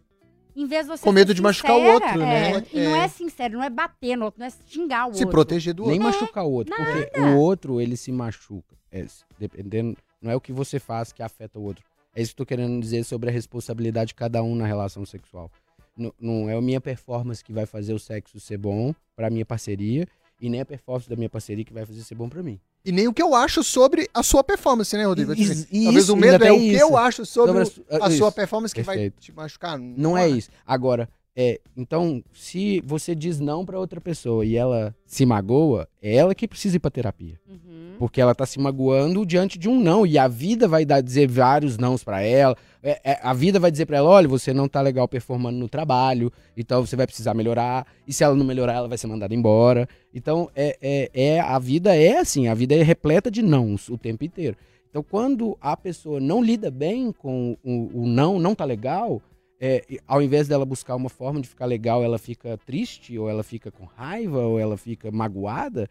Em 0.56 0.66
vez 0.66 0.86
de 0.86 0.88
você 0.90 1.04
Com 1.04 1.12
medo 1.12 1.32
de 1.32 1.40
machucar 1.40 1.76
o 1.76 1.82
outro, 1.84 2.18
né? 2.18 2.50
é, 2.56 2.64
E 2.72 2.80
não 2.84 2.96
É. 2.96 3.04
é 3.04 3.08
sincero, 3.08 3.54
não 3.58 3.62
é 3.62 3.70
bater 3.70 4.16
no 4.16 4.24
outro, 4.24 4.40
não 4.40 4.46
é 4.48 4.50
xingar 4.66 5.06
o 5.06 5.12
se 5.14 5.20
outro. 5.20 5.30
proteger 5.30 5.72
do 5.72 5.86
Nem 5.86 6.02
outro. 6.02 6.20
machucar 6.20 6.44
o 6.44 6.50
outro. 6.50 6.74
Porque 6.74 7.20
o 7.20 7.36
outro, 7.36 7.80
ele 7.80 7.96
se 7.96 8.10
machuca. 8.10 8.76
É, 8.90 9.06
dependendo. 9.38 9.96
Não 10.20 10.30
é 10.30 10.36
o 10.36 10.40
que 10.40 10.52
você 10.52 10.78
faz 10.78 11.12
que 11.12 11.22
afeta 11.22 11.58
o 11.58 11.62
outro. 11.62 11.84
É 12.14 12.20
isso 12.22 12.34
que 12.34 12.40
eu 12.42 12.46
tô 12.46 12.48
querendo 12.48 12.80
dizer 12.80 13.04
sobre 13.04 13.28
a 13.30 13.32
responsabilidade 13.32 14.08
de 14.08 14.14
cada 14.14 14.42
um 14.42 14.54
na 14.54 14.66
relação 14.66 15.04
sexual. 15.06 15.50
N- 15.96 16.12
não 16.20 16.48
é 16.48 16.54
a 16.56 16.60
minha 16.60 16.80
performance 16.80 17.44
que 17.44 17.52
vai 17.52 17.66
fazer 17.66 17.92
o 17.92 17.98
sexo 17.98 18.40
ser 18.40 18.56
bom 18.58 18.94
pra 19.14 19.30
minha 19.30 19.44
parceria. 19.46 20.06
E 20.40 20.48
nem 20.48 20.60
a 20.60 20.64
performance 20.64 21.08
da 21.10 21.16
minha 21.16 21.28
parceria 21.28 21.64
que 21.64 21.72
vai 21.72 21.84
fazer 21.84 22.00
ser 22.02 22.14
bom 22.14 22.28
pra 22.28 22.42
mim. 22.44 22.60
E 22.84 22.92
nem 22.92 23.08
o 23.08 23.12
que 23.12 23.20
eu 23.20 23.34
acho 23.34 23.64
sobre 23.64 24.08
a 24.14 24.22
sua 24.22 24.44
performance, 24.44 24.96
né, 24.96 25.04
Rodrigo? 25.04 25.32
Assim, 25.32 25.42
isso, 25.42 25.66
Talvez 25.84 26.08
o 26.10 26.16
medo 26.16 26.44
é 26.44 26.52
o 26.52 26.56
que 26.58 26.62
isso. 26.74 26.80
eu 26.80 26.96
acho 26.96 27.26
sobre, 27.26 27.64
Sobre 27.64 27.84
a 27.90 28.04
a, 28.06 28.08
isso. 28.08 28.18
sua 28.18 28.30
performance 28.30 28.72
que 28.72 28.82
vai 28.82 28.94
Perfeito. 28.96 29.20
te 29.20 29.32
machucar. 29.32 29.76
Não 29.76 30.16
é 30.16 30.28
isso. 30.28 30.48
Agora, 30.64 31.08
é, 31.40 31.60
então, 31.76 32.20
se 32.32 32.82
você 32.84 33.14
diz 33.14 33.38
não 33.38 33.64
pra 33.64 33.78
outra 33.78 34.00
pessoa 34.00 34.44
e 34.44 34.56
ela 34.56 34.92
se 35.06 35.24
magoa, 35.24 35.86
é 36.02 36.16
ela 36.16 36.34
que 36.34 36.48
precisa 36.48 36.74
ir 36.74 36.80
pra 36.80 36.90
terapia. 36.90 37.38
Uhum. 37.48 37.94
Porque 37.96 38.20
ela 38.20 38.34
tá 38.34 38.44
se 38.44 38.58
magoando 38.58 39.24
diante 39.24 39.56
de 39.56 39.68
um 39.68 39.78
não. 39.78 40.04
E 40.04 40.18
a 40.18 40.26
vida 40.26 40.66
vai 40.66 40.84
dar, 40.84 41.00
dizer 41.00 41.28
vários 41.28 41.78
nãos 41.78 42.02
pra 42.02 42.20
ela. 42.20 42.56
É, 42.82 43.12
é, 43.12 43.20
a 43.22 43.32
vida 43.32 43.60
vai 43.60 43.70
dizer 43.70 43.86
pra 43.86 43.98
ela: 43.98 44.10
olha, 44.10 44.26
você 44.26 44.52
não 44.52 44.66
tá 44.66 44.80
legal 44.80 45.06
performando 45.06 45.56
no 45.56 45.68
trabalho, 45.68 46.32
então 46.56 46.84
você 46.84 46.96
vai 46.96 47.06
precisar 47.06 47.34
melhorar. 47.34 47.86
E 48.04 48.12
se 48.12 48.24
ela 48.24 48.34
não 48.34 48.44
melhorar, 48.44 48.72
ela 48.74 48.88
vai 48.88 48.98
ser 48.98 49.06
mandada 49.06 49.32
embora. 49.32 49.88
Então, 50.12 50.50
é, 50.56 50.76
é, 50.82 51.10
é- 51.14 51.40
a 51.40 51.60
vida 51.60 51.94
é 51.94 52.18
assim: 52.18 52.48
a 52.48 52.54
vida 52.54 52.74
é 52.74 52.82
repleta 52.82 53.30
de 53.30 53.42
nãos 53.42 53.88
o 53.88 53.96
tempo 53.96 54.24
inteiro. 54.24 54.56
Então, 54.90 55.04
quando 55.04 55.56
a 55.60 55.76
pessoa 55.76 56.18
não 56.18 56.42
lida 56.42 56.68
bem 56.68 57.12
com 57.12 57.56
o, 57.62 58.02
o 58.02 58.06
não, 58.08 58.40
não 58.40 58.56
tá 58.56 58.64
legal, 58.64 59.22
é, 59.60 59.84
ao 60.06 60.22
invés 60.22 60.46
dela 60.48 60.64
buscar 60.64 60.94
uma 60.96 61.08
forma 61.08 61.40
de 61.40 61.48
ficar 61.48 61.66
legal, 61.66 62.02
ela 62.04 62.18
fica 62.18 62.56
triste, 62.58 63.18
ou 63.18 63.28
ela 63.28 63.42
fica 63.42 63.70
com 63.70 63.84
raiva, 63.84 64.40
ou 64.40 64.58
ela 64.58 64.76
fica 64.76 65.10
magoada. 65.10 65.88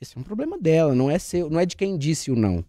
Esse 0.00 0.16
é 0.16 0.20
um 0.20 0.24
problema 0.24 0.58
dela, 0.58 0.94
não 0.94 1.10
é 1.10 1.18
seu, 1.18 1.50
não 1.50 1.58
é 1.58 1.66
de 1.66 1.76
quem 1.76 1.96
disse 1.98 2.30
o 2.30 2.36
não. 2.36 2.64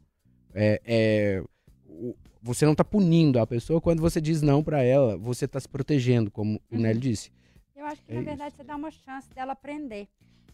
É, 0.54 0.82
é, 0.86 1.44
o- 1.88 2.16
você 2.42 2.66
não 2.66 2.74
tá 2.74 2.84
punindo 2.84 3.38
a 3.40 3.46
pessoa 3.46 3.82
quando 3.82 4.00
você 4.02 4.20
diz 4.22 4.42
não 4.42 4.64
pra 4.64 4.82
ela, 4.82 5.18
você 5.18 5.48
tá 5.48 5.60
se 5.60 5.68
protegendo, 5.68 6.32
como 6.32 6.60
o 6.72 6.76
Uhum. 6.76 6.82
Nelly 6.82 7.00
disse. 7.00 7.32
Eu 7.76 7.86
acho 7.86 8.02
que, 8.04 8.12
É 8.12 8.16
na 8.16 8.22
isso. 8.22 8.30
verdade, 8.30 8.56
você 8.56 8.64
dá 8.64 8.76
uma 8.76 8.92
chance 8.92 9.30
dela 9.34 9.54
aprender. 9.54 10.08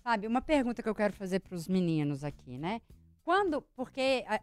Sabe, 0.03 0.27
uma 0.27 0.41
pergunta 0.41 0.83
que 0.83 0.89
eu 0.89 0.93
quero 0.95 1.13
fazer 1.13 1.39
para 1.39 1.55
os 1.55 1.67
meninos 1.67 2.23
aqui, 2.23 2.57
né? 2.57 2.81
Quando, 3.23 3.61
porque, 3.75 4.23
a- 4.27 4.39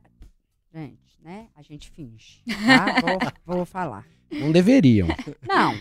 gente, 0.75 1.21
né, 1.21 1.49
a 1.55 1.63
gente 1.63 1.91
finge, 1.91 2.43
tá? 2.67 2.87
vou, 3.01 3.19
vou 3.45 3.65
falar. 3.67 4.07
Não 4.33 4.51
deveriam, 4.51 5.09
Não, 5.47 5.75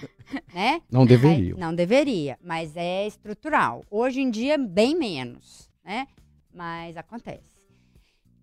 né? 0.54 0.82
não 0.92 1.06
deveriam. 1.06 1.58
Mas- 1.58 1.68
não 1.68 1.74
deveria, 1.76 2.38
mas 2.44 2.76
é 2.76 3.08
estrutural. 3.08 3.84
Hoje 3.90 4.22
em 4.22 4.30
dia, 4.30 4.58
bem 4.58 4.96
menos, 4.96 5.70
né? 5.84 6.08
Mas 6.54 6.98
acontece. 6.98 7.50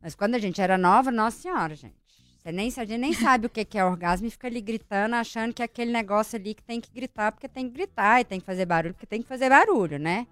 Mas 0.03 0.14
quando 0.14 0.35
a 0.35 0.38
gente 0.38 0.61
era 0.61 0.79
nova, 0.79 1.11
nossa 1.11 1.40
senhora, 1.42 1.75
gente. 1.75 1.94
Você 2.38 2.53
nem, 2.53 2.68
a 2.68 2.85
gente 2.85 2.99
nem 2.99 3.12
sabe 3.12 3.47
o 3.47 3.51
que 3.51 3.64
que 3.64 3.77
é 3.77 3.85
orgasmo 3.85 4.27
e 4.27 4.31
fica 4.31 4.47
ali 4.47 4.61
gritando, 4.61 5.14
achando 5.16 5.53
que 5.53 5.61
é 5.61 5.64
aquele 5.64 5.90
negócio 5.92 6.38
ali 6.38 6.55
que 6.55 6.62
tem 6.62 6.81
que 6.81 6.90
gritar 6.90 7.33
porque 7.33 7.49
tem 7.49 7.66
que 7.68 7.75
gritar 7.75 8.21
e 8.21 8.25
tem 8.25 8.40
que 8.40 8.47
fazer 8.47 8.64
barulho 8.64 8.94
porque 8.94 9.07
tem 9.07 9.21
que 9.21 9.29
fazer 9.29 9.49
barulho, 9.51 9.99
né? 9.99 10.27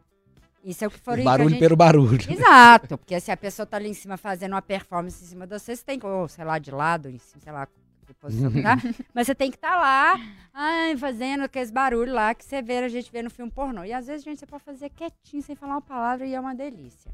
Isso 0.64 0.82
é 0.84 0.86
o 0.86 0.90
que 0.90 0.98
foram 0.98 1.16
que 1.22 1.28
a 1.28 1.30
barulho 1.32 1.50
gente- 1.50 1.58
pelo 1.60 1.76
barulho. 1.76 2.18
Exato, 2.32 2.96
porque 2.96 3.20
se 3.20 3.30
a 3.30 3.36
pessoa 3.36 3.66
tá 3.66 3.76
ali 3.76 3.88
em 3.88 3.94
cima 3.94 4.16
fazendo 4.16 4.52
uma 4.52 4.62
performance 4.62 5.22
em 5.22 5.26
cima 5.26 5.46
de 5.46 5.58
você, 5.58 5.76
você 5.76 5.84
tem 5.84 5.98
que, 5.98 6.06
ou 6.06 6.26
sei 6.28 6.44
lá, 6.44 6.58
de 6.58 6.70
lado, 6.70 7.08
em 7.10 7.18
cima, 7.18 7.40
sei 7.42 7.52
lá, 7.52 7.68
tá. 8.14 8.76
Mas 9.14 9.26
você 9.26 9.34
tem 9.34 9.50
que 9.50 9.56
estar 9.56 9.76
lá, 9.76 10.18
ai, 10.52 10.96
fazendo 10.96 11.42
aqueles 11.44 11.70
barulhos 11.70 12.14
lá 12.14 12.34
que 12.34 12.44
você 12.44 12.62
vê, 12.62 12.78
a 12.78 12.88
gente 12.88 13.10
vê 13.10 13.22
no 13.22 13.30
filme 13.30 13.50
pornô. 13.50 13.84
E 13.84 13.92
às 13.92 14.06
vezes, 14.06 14.24
gente, 14.24 14.38
você 14.38 14.46
pode 14.46 14.64
fazer 14.64 14.90
quietinho, 14.90 15.42
sem 15.42 15.54
falar 15.56 15.74
uma 15.74 15.82
palavra, 15.82 16.26
e 16.26 16.34
é 16.34 16.40
uma 16.40 16.54
delícia. 16.54 17.10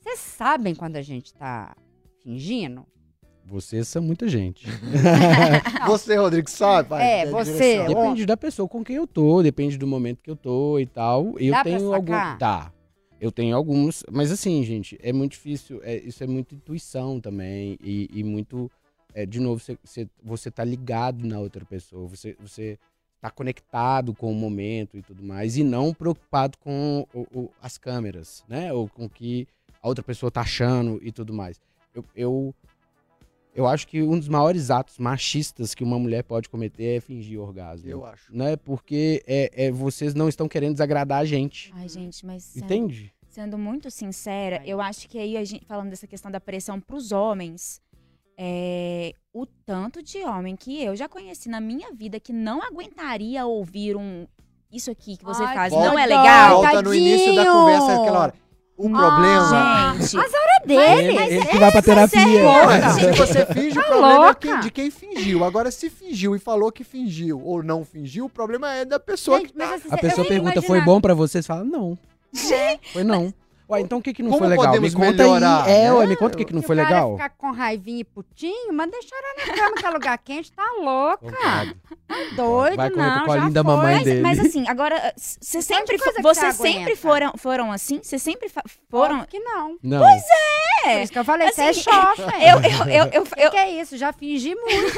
Vocês 0.00 0.18
sabem 0.18 0.74
quando 0.74 0.96
a 0.96 1.02
gente 1.02 1.32
tá 1.32 1.76
fingindo? 2.22 2.84
Vocês 3.44 3.88
são 3.88 4.02
muita 4.02 4.28
gente. 4.28 4.66
Você, 5.86 6.16
Rodrigo, 6.16 6.48
sabe? 6.48 6.88
vai, 6.88 7.22
É, 7.22 7.26
você, 7.26 7.52
direção. 7.52 7.86
Depende 7.86 8.26
da 8.26 8.36
pessoa 8.36 8.68
com 8.68 8.84
quem 8.84 8.96
eu 8.96 9.06
tô, 9.06 9.42
depende 9.42 9.76
do 9.76 9.86
momento 9.86 10.22
que 10.22 10.30
eu 10.30 10.36
tô 10.36 10.78
e 10.78 10.86
tal. 10.86 11.34
Eu 11.38 11.50
Dá 11.50 11.64
tenho 11.64 11.92
algum. 11.92 12.12
sacar? 12.12 12.38
Tá. 12.38 12.72
Eu 13.20 13.30
tenho 13.30 13.56
alguns. 13.56 14.04
Mas 14.10 14.30
assim, 14.30 14.62
gente, 14.64 14.98
é 15.02 15.12
muito 15.12 15.32
difícil. 15.32 15.80
é, 15.82 15.96
isso 15.96 16.22
é 16.22 16.26
muito 16.26 16.54
intuição 16.54 17.20
também. 17.20 17.76
E, 17.82 18.08
e 18.12 18.24
muito. 18.24 18.70
É, 19.14 19.26
de 19.26 19.40
novo, 19.40 19.60
você, 19.84 20.08
você, 20.22 20.50
tá 20.50 20.64
ligado 20.64 21.26
na 21.26 21.38
outra 21.38 21.64
pessoa. 21.64 22.06
Você, 22.08 22.36
você 22.40 22.78
tá 23.20 23.30
conectado 23.30 24.12
com 24.14 24.30
o 24.30 24.34
momento 24.34 24.96
e 24.96 25.02
tudo 25.02 25.22
mais. 25.22 25.56
E 25.56 25.62
não 25.64 25.94
preocupado 25.94 26.58
com 26.58 27.06
o- 27.14 27.26
o- 27.32 27.50
as 27.62 27.78
câmeras, 27.78 28.44
né? 28.48 28.72
Ou 28.72 28.88
com 28.88 29.04
o 29.04 29.08
que 29.10 29.46
a 29.82 29.88
outra 29.88 30.02
pessoa 30.02 30.30
tá 30.30 30.40
achando 30.40 30.98
e 31.02 31.12
tudo 31.12 31.32
mais. 31.32 31.60
Eu. 31.94 32.04
eu 32.16 32.54
eu 33.54 33.66
acho 33.66 33.86
que 33.86 34.00
um 34.02 34.18
dos 34.18 34.28
maiores 34.28 34.70
atos 34.70 34.96
machistas 34.98 35.74
que 35.74 35.84
uma 35.84 35.98
mulher 35.98 36.24
pode 36.24 36.48
cometer 36.48 36.96
é 36.96 37.00
fingir 37.00 37.38
orgasmo. 37.38 37.86
Eu 37.86 38.02
acho. 38.02 38.34
Né? 38.34 38.56
Porque 38.56 39.22
é, 39.26 39.66
é- 39.66 39.70
vocês 39.70 40.14
não 40.14 40.26
estão 40.26 40.48
querendo 40.48 40.72
desagradar 40.72 41.18
a 41.18 41.24
gente. 41.26 41.70
Ai, 41.74 41.86
gente, 41.86 42.24
mas 42.24 42.56
Entende? 42.56 43.12
sendo 43.28 43.58
muito 43.58 43.90
sincera, 43.90 44.62
eu 44.64 44.80
acho 44.80 45.06
que 45.06 45.18
aí, 45.18 45.36
a 45.36 45.44
gente, 45.44 45.66
falando 45.66 45.90
dessa 45.90 46.06
questão 46.06 46.30
da 46.30 46.40
pressão 46.40 46.80
pros 46.80 47.12
homens, 47.12 47.78
é, 48.38 49.14
o 49.32 49.46
tanto 49.46 50.02
de 50.02 50.18
homem 50.24 50.56
que 50.56 50.82
eu 50.82 50.94
já 50.96 51.08
conheci 51.08 51.48
na 51.48 51.60
minha 51.60 51.92
vida 51.92 52.18
que 52.20 52.32
não 52.32 52.62
aguentaria 52.62 53.44
ouvir 53.46 53.96
um. 53.96 54.26
Isso 54.72 54.90
aqui 54.90 55.16
que 55.16 55.24
você 55.24 55.42
Ai, 55.42 55.54
faz 55.54 55.72
volta- 55.72 55.88
não 55.90 55.98
é 55.98 56.06
legal. 56.06 56.62
Volta 56.62 56.82
no 56.82 56.94
início 56.94 57.34
da 57.34 57.44
tadinho. 57.44 57.60
conversa 57.60 58.00
aquela 58.00 58.18
hora. 58.20 58.34
O 58.74 58.88
problema. 58.88 59.94
Gente, 60.00 60.16
É 60.16 60.66
dele. 60.66 61.16
Ele, 61.18 61.34
ele 61.36 61.46
que 61.46 61.58
vai 61.58 61.70
pra 61.70 61.82
terapia. 61.82 62.20
Porra, 62.42 62.90
se 62.94 63.12
você 63.12 63.46
finge, 63.46 63.78
o 63.78 63.82
problema 63.84 64.12
é 64.12 64.16
louca? 64.18 64.34
quem- 64.34 64.60
de 64.60 64.70
quem 64.70 64.90
fingiu. 64.90 65.44
Agora, 65.44 65.70
se 65.70 65.90
fingiu 65.90 66.34
e 66.34 66.38
falou 66.38 66.72
que 66.72 66.82
fingiu 66.82 67.40
ou 67.44 67.62
não 67.62 67.84
fingiu, 67.84 68.24
o 68.24 68.30
problema 68.30 68.72
é 68.74 68.84
da 68.84 68.98
pessoa 68.98 69.38
Gente, 69.38 69.52
que 69.52 69.58
tá. 69.58 69.66
mas 69.66 69.80
assim, 69.84 69.88
A 69.94 69.98
pessoa 69.98 70.26
pergunta, 70.26 70.62
foi 70.62 70.80
bom 70.80 71.00
pra 71.00 71.12
vocês? 71.14 71.46
Fala, 71.46 71.62
não. 71.64 71.96
Foi 72.92 73.04
não. 73.04 73.32
Ué, 73.72 73.80
então 73.80 73.98
o 73.98 74.02
que 74.02 74.12
que 74.12 74.22
não 74.22 74.30
Como 74.30 74.40
foi 74.40 74.48
legal? 74.48 74.64
Me 74.66 74.70
podemos 74.70 74.94
conta 74.94 75.22
melhorar, 75.22 75.64
aí. 75.64 75.72
É, 75.72 75.82
né? 75.84 75.92
ué, 75.92 76.06
me 76.06 76.16
conta 76.16 76.34
o 76.34 76.38
que 76.38 76.44
que 76.44 76.52
não 76.52 76.60
Se 76.60 76.66
foi 76.66 76.76
o 76.76 76.78
cara 76.80 76.90
legal. 76.90 77.12
ficar 77.12 77.30
com 77.30 77.50
raivinha 77.52 78.00
e 78.00 78.04
putinho, 78.04 78.72
mas 78.72 78.90
deixa 78.90 79.08
ela 79.14 79.46
na 79.46 79.54
cama, 79.54 79.76
que 79.76 79.86
é 79.86 79.90
lugar 79.90 80.18
quente, 80.18 80.52
tá 80.52 80.64
louca. 80.78 81.18
Concordo. 81.32 81.76
Doido, 82.36 82.76
Vai 82.76 82.90
comer 82.90 83.02
não, 83.06 83.14
com 83.18 83.22
o 83.22 83.26
colinho 83.26 83.46
já 83.46 83.52
da 83.54 83.62
mamãe 83.64 83.94
foi. 83.96 84.04
dele. 84.04 84.20
mas 84.20 84.38
assim, 84.38 84.68
agora, 84.68 85.14
você 85.16 85.62
sempre, 85.62 85.96
coisa 85.98 86.14
que 86.16 86.22
vocês 86.22 86.54
você 86.56 86.62
sempre 86.62 86.82
aguenta. 86.82 86.96
foram, 87.00 87.32
foram 87.38 87.72
assim? 87.72 88.00
Vocês 88.02 88.20
sempre 88.22 88.48
fa- 88.50 88.62
foram? 88.90 89.14
Óbvio 89.20 89.28
que 89.28 89.38
não. 89.40 89.76
Não. 89.82 90.00
Por 90.02 91.00
isso 91.02 91.12
que 91.12 91.18
eu 91.18 91.24
falei, 91.24 91.50
você 91.50 91.62
é 91.62 91.68
Assim, 91.70 91.80
chofa. 91.82 92.32
Eu, 92.42 92.58
eu, 92.58 92.86
eu, 92.92 93.10
eu, 93.12 93.22
O 93.22 93.26
que, 93.26 93.40
eu- 93.40 93.50
que 93.50 93.56
é 93.56 93.70
isso? 93.80 93.96
Já 93.96 94.12
fingi 94.12 94.54
muito. 94.54 94.92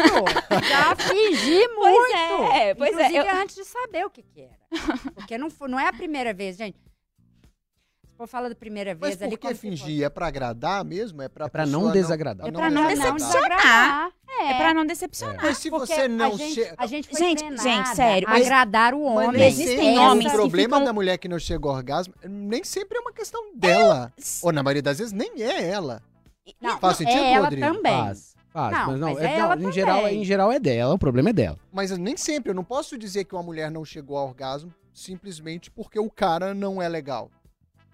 Já 0.69 0.97
fingi 0.97 1.69
Pois 1.77 1.95
muito. 1.95 2.53
é, 2.53 2.75
pois 2.75 2.91
é, 2.91 2.95
Inclusive, 3.07 3.17
eu- 3.29 3.37
antes 3.43 3.55
de 3.57 3.65
saber 3.65 4.05
o 4.07 4.11
que, 4.11 4.23
que 4.23 4.41
era. 4.41 4.59
Porque 5.15 5.37
não, 5.39 5.51
foi- 5.51 5.69
não 5.69 5.79
é 5.79 5.87
a 5.87 5.93
primeira 5.93 6.33
vez, 6.35 6.57
gente. 6.57 6.77
Se 8.15 8.19
for 8.19 8.29
falar 8.29 8.49
da 8.49 8.55
primeira 8.55 8.97
Mas 9.01 9.17
vez 9.17 9.23
ali. 9.23 9.37
por 9.37 9.49
que 9.49 9.55
fingir? 9.57 10.05
É 10.05 10.09
pra 10.09 10.29
agradar 10.29 10.85
mesmo? 10.85 11.21
É 11.21 11.29
pra, 11.29 11.47
É 11.47 11.49
pra 11.49 11.67
não 11.67 11.91
desagradar. 11.91 12.47
É 12.47 12.51
não 12.53 12.61
pra 12.61 12.71
não 12.71 12.87
desagradar. 12.87 13.19
decepcionar. 13.19 14.13
É, 14.39 14.51
é 14.53 14.55
pra 14.57 14.73
não 14.73 14.87
decepcionar. 14.87 15.43
Mas 15.43 15.59
se 15.59 15.69
você 15.69 16.07
não 16.07 16.27
a 16.35 16.37
gente, 16.37 16.55
chega. 16.55 16.75
a 16.79 16.87
gente 16.87 17.09
foi 17.09 17.19
Gente, 17.19 17.39
treinada 17.39 17.63
gente, 17.69 17.89
sério, 17.97 18.29
mas- 18.31 18.47
agradar 18.47 18.95
o 18.95 19.15
Mas 19.17 19.29
homem. 19.29 19.41
nem 19.41 19.49
Existem 19.49 19.79
sempre 19.79 19.99
homens 19.99 20.27
o 20.27 20.31
que 20.31 20.37
problema 20.37 20.77
ficam- 20.77 20.85
da 20.85 20.93
mulher 20.93 21.19
que 21.19 21.27
não 21.29 21.39
chega 21.41 21.69
ao 21.69 21.75
orgasmo 21.75 22.15
nem 22.25 22.63
sempre 22.63 22.99
é 22.99 23.01
uma 23.01 23.13
questão 23.13 23.53
dela. 23.57 24.13
Ou 24.43 24.53
na 24.53 24.63
maioria 24.63 24.83
das 24.83 24.99
vezes 24.99 25.13
nem 25.13 25.43
é 25.43 25.69
ela. 25.71 26.01
E- 26.47 26.55
Não, 26.61 26.79
Faz 26.79 26.97
sentido, 26.99 27.19
é 27.19 27.33
ela 27.33 27.45
Rodrigo? 27.49 27.67
também. 27.75 27.93
Faz. 27.99 28.35
Faz, 28.53 28.73
Não, 28.79 28.87
mas 28.87 29.01
não, 29.01 29.09
mas 29.15 29.19
é- 29.23 29.25
é 29.25 29.39
não, 29.41 29.45
ela 29.53 29.61
em, 29.61 29.73
geral, 29.73 30.07
em 30.09 30.25
geral 30.25 30.53
é 30.53 30.61
dela, 30.61 30.95
o 30.95 30.99
problema 30.99 31.31
é 31.31 31.33
dela. 31.33 31.59
Mas 31.73 31.91
nem 31.99 32.17
sempre, 32.17 32.51
eu 32.51 32.55
não 32.55 32.63
posso 32.63 32.97
dizer 32.97 33.25
que 33.25 33.35
uma 33.35 33.43
mulher 33.43 33.73
não 33.73 33.85
chegou 33.85 34.17
ao 34.17 34.29
orgasmo 34.29 34.73
simplesmente 34.93 35.69
porque 35.73 35.99
o 35.99 36.09
cara 36.09 36.55
não 36.55 36.81
é 36.81 36.89
legal. 36.89 37.29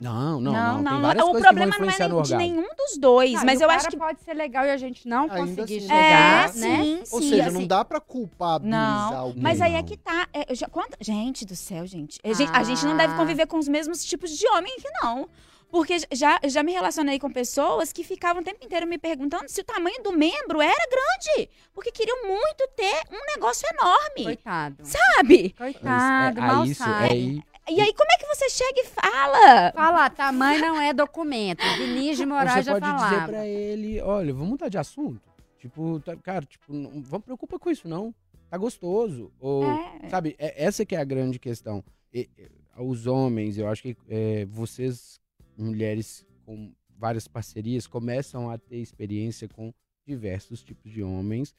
Não, 0.00 0.40
não, 0.40 0.52
não. 0.52 0.82
não, 0.82 1.10
Tem 1.10 1.18
não. 1.18 1.30
o 1.30 1.34
que 1.34 1.40
problema 1.42 1.76
não 1.78 1.90
é 1.90 2.22
de 2.22 2.34
nenhum 2.36 2.66
dos 2.74 2.96
dois, 2.98 3.32
Não, 3.34 3.44
mas 3.44 3.60
e 3.60 3.64
o 3.64 3.66
eu 3.66 3.70
acho 3.70 3.88
que 3.88 3.96
pode 3.98 4.20
ser 4.22 4.32
legal 4.34 4.64
e 4.64 4.70
a 4.70 4.76
gente 4.78 5.06
não 5.06 5.24
Ainda 5.24 5.36
conseguir 5.36 5.76
assim. 5.76 5.80
chegar, 5.88 6.48
é, 6.48 6.58
né? 6.58 6.82
sim, 6.82 7.02
Ou 7.12 7.20
sim. 7.20 7.28
seja, 7.28 7.42
assim- 7.48 7.52
não 7.58 7.66
dá 7.66 7.84
pra 7.84 8.00
culpabilizar 8.00 9.10
Não, 9.12 9.16
alguém. 9.18 9.42
Mas 9.42 9.60
aí 9.60 9.74
é 9.74 9.82
que 9.82 9.96
tá. 9.98 10.26
é, 10.32 10.54
já- 10.54 10.68
quanta- 10.68 10.96
gente 11.00 11.44
do 11.44 11.54
céu, 11.54 11.86
gente. 11.86 12.18
A, 12.24 12.32
gente. 12.32 12.50
a 12.50 12.62
gente 12.62 12.84
não 12.86 12.94
Ah. 12.94 12.96
deve 12.96 13.14
conviver 13.16 13.46
com 13.46 13.58
os 13.58 13.68
mesmos 13.68 14.02
tipos 14.04 14.30
de 14.30 14.48
homem 14.48 14.72
aqui, 14.78 14.88
não. 15.02 15.28
Porque 15.70 15.96
já, 16.10 16.40
já 16.46 16.64
me 16.64 16.72
relacionei 16.72 17.16
com 17.20 17.30
pessoas 17.30 17.92
que 17.92 18.02
ficavam 18.02 18.42
o 18.42 18.44
tempo 18.44 18.64
inteiro 18.64 18.88
me 18.88 18.98
perguntando 18.98 19.48
se 19.48 19.60
o 19.60 19.64
tamanho 19.64 20.02
do 20.02 20.10
membro 20.12 20.60
era 20.60 20.74
grande. 20.90 21.48
Porque 21.72 21.92
queriam 21.92 22.26
muito 22.26 22.66
ter 22.74 23.02
um 23.12 23.24
negócio 23.36 23.68
enorme. 23.72 24.24
Coitado. 24.24 24.76
Sabe? 24.82 25.50
Coitado, 25.56 26.40
Mas, 26.40 26.52
mal 26.54 26.64
é, 26.64 26.66
isso, 26.66 26.82
sabe. 26.82 27.04
é 27.04 27.12
aí, 27.12 27.42
E 27.70 27.80
aí, 27.80 27.94
como 27.94 28.10
é 28.12 28.16
que 28.18 28.26
você 28.26 28.50
chega 28.50 28.80
e 28.80 28.86
fala? 28.86 29.72
Falar 29.72 30.10
tamanho 30.10 30.60
não 30.60 30.80
é 30.80 30.92
documento. 30.92 31.62
Vinícius 31.78 32.18
de 32.18 32.26
Moraes 32.26 32.52
você 32.52 32.62
já 32.64 32.72
pode 32.72 32.84
falava. 32.86 33.14
dizer 33.14 33.26
pra 33.26 33.46
ele, 33.46 34.00
olha, 34.00 34.32
vamos 34.32 34.48
mudar 34.50 34.68
de 34.68 34.78
assunto. 34.78 35.20
Tipo, 35.58 36.00
tá- 36.00 36.16
cara, 36.16 36.44
tipo, 36.44 36.72
não 36.72 37.02
vamos 37.02 37.24
preocupar 37.24 37.58
com 37.58 37.70
isso, 37.70 37.86
não. 37.86 38.14
Tá 38.48 38.56
gostoso. 38.58 39.30
Ou, 39.38 39.64
É. 39.64 40.08
sabe, 40.08 40.34
é- 40.38 40.64
essa 40.64 40.84
que 40.84 40.96
é 40.96 40.98
a 40.98 41.04
grande 41.04 41.38
questão. 41.38 41.84
E- 42.12 42.28
e- 42.36 42.50
os 42.78 43.06
homens, 43.06 43.56
eu 43.58 43.68
acho 43.68 43.82
que 43.82 43.96
é, 44.08 44.44
vocês, 44.46 45.20
mulheres 45.56 46.24
com 46.44 46.72
várias 46.98 47.28
parcerias, 47.28 47.86
começam 47.86 48.50
a 48.50 48.58
ter 48.58 48.78
experiência 48.78 49.48
com 49.48 49.72
diversos 50.06 50.62
tipos 50.64 50.90
de 50.90 51.02
homens 51.02 51.54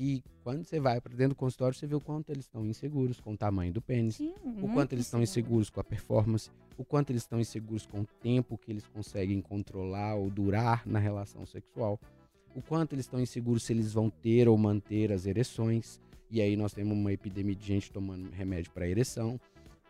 que, 0.00 0.24
quando 0.42 0.64
você 0.64 0.80
vai 0.80 0.98
pra 0.98 1.12
dentro 1.12 1.34
do 1.34 1.36
consultório, 1.36 1.76
você 1.76 1.86
vê 1.86 1.94
o 1.94 2.00
quanto 2.00 2.30
eles 2.30 2.46
estão 2.46 2.64
inseguros 2.64 3.20
com 3.20 3.34
o 3.34 3.36
tamanho 3.36 3.70
do 3.70 3.82
pênis. 3.82 4.14
Sim, 4.16 4.32
o 4.62 4.72
quanto 4.72 4.94
eles 4.94 5.04
estão 5.04 5.20
inseguro. 5.20 5.60
inseguros 5.60 5.68
com 5.68 5.78
a 5.78 5.84
performance, 5.84 6.50
o 6.78 6.84
quanto 6.86 7.10
eles 7.10 7.20
estão 7.20 7.38
inseguros 7.38 7.84
com 7.84 8.00
o 8.00 8.06
tempo 8.22 8.56
que 8.56 8.72
eles 8.72 8.86
conseguem 8.86 9.42
controlar 9.42 10.14
ou 10.14 10.30
durar 10.30 10.86
na 10.86 10.98
relação 10.98 11.44
sexual, 11.44 12.00
o 12.56 12.62
quanto 12.62 12.94
eles 12.94 13.04
estão 13.04 13.20
inseguros 13.20 13.62
se 13.62 13.74
eles 13.74 13.92
vão 13.92 14.08
ter 14.08 14.48
ou 14.48 14.56
manter 14.56 15.12
as 15.12 15.26
ereções, 15.26 16.00
e 16.30 16.40
aí 16.40 16.56
nós 16.56 16.72
temos 16.72 16.96
uma 16.96 17.12
epidemia 17.12 17.54
de 17.54 17.66
gente 17.66 17.92
tomando 17.92 18.30
remédio 18.30 18.72
para 18.72 18.88
ereção. 18.88 19.38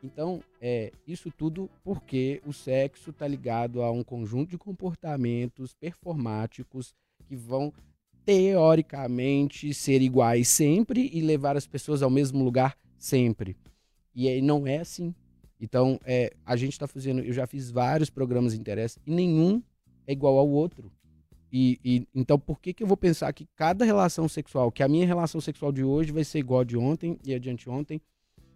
Então, 0.03 0.43
é 0.61 0.91
isso 1.07 1.31
tudo 1.31 1.71
porque 1.85 2.43
o 2.45 2.53
sexo 2.53 3.11
está 3.11 3.29
ligado 3.29 3.81
a 3.81 3.93
um 3.93 4.03
conjunto 4.03 4.51
de 4.51 4.59
comportamentos 4.59 5.73
performáticos 5.73 6.97
que 7.29 7.37
vão 7.37 7.73
teoricamente 8.25 9.73
ser 9.75 10.03
iguais 10.03 10.49
sempre 10.49 11.11
e 11.13 11.21
levar 11.21 11.57
as 11.57 11.67
pessoas 11.67 12.03
ao 12.03 12.11
mesmo 12.11 12.43
lugar 12.45 12.77
sempre. 12.99 13.57
E 14.15 14.29
aí 14.29 14.41
não 14.43 14.67
é 14.67 14.79
assim. 14.79 15.15
Então, 15.61 16.01
é, 16.05 16.33
a 16.45 16.57
gente 16.57 16.73
está 16.73 16.87
fazendo, 16.87 17.21
eu 17.21 17.33
já 17.33 17.47
fiz 17.47 17.71
vários 17.71 18.09
programas 18.11 18.55
de 18.55 18.61
interesse 18.61 18.99
e 19.07 19.11
nenhum 19.11 19.63
é 20.07 20.13
igual 20.13 20.39
ao 20.39 20.49
outro. 20.49 20.91
E, 21.53 21.79
e- 21.85 22.07
então, 22.15 22.39
por 22.39 22.61
que, 22.61 22.73
que 22.73 22.83
eu 22.83 22.87
vou 22.87 22.97
pensar 22.97 23.33
que 23.33 23.47
cada 23.57 23.85
relação 23.85 24.29
sexual, 24.29 24.71
que 24.71 24.83
a 24.83 24.89
minha 24.89 25.07
relação 25.07 25.41
sexual 25.41 25.73
de 25.73 25.83
hoje 25.85 26.13
vai 26.13 26.25
ser 26.25 26.39
igual 26.39 26.61
a 26.61 26.65
de 26.65 26.77
ontem 26.77 27.19
e 27.25 27.35
a 27.35 27.39
de 27.39 27.51
anteontem? 27.51 28.01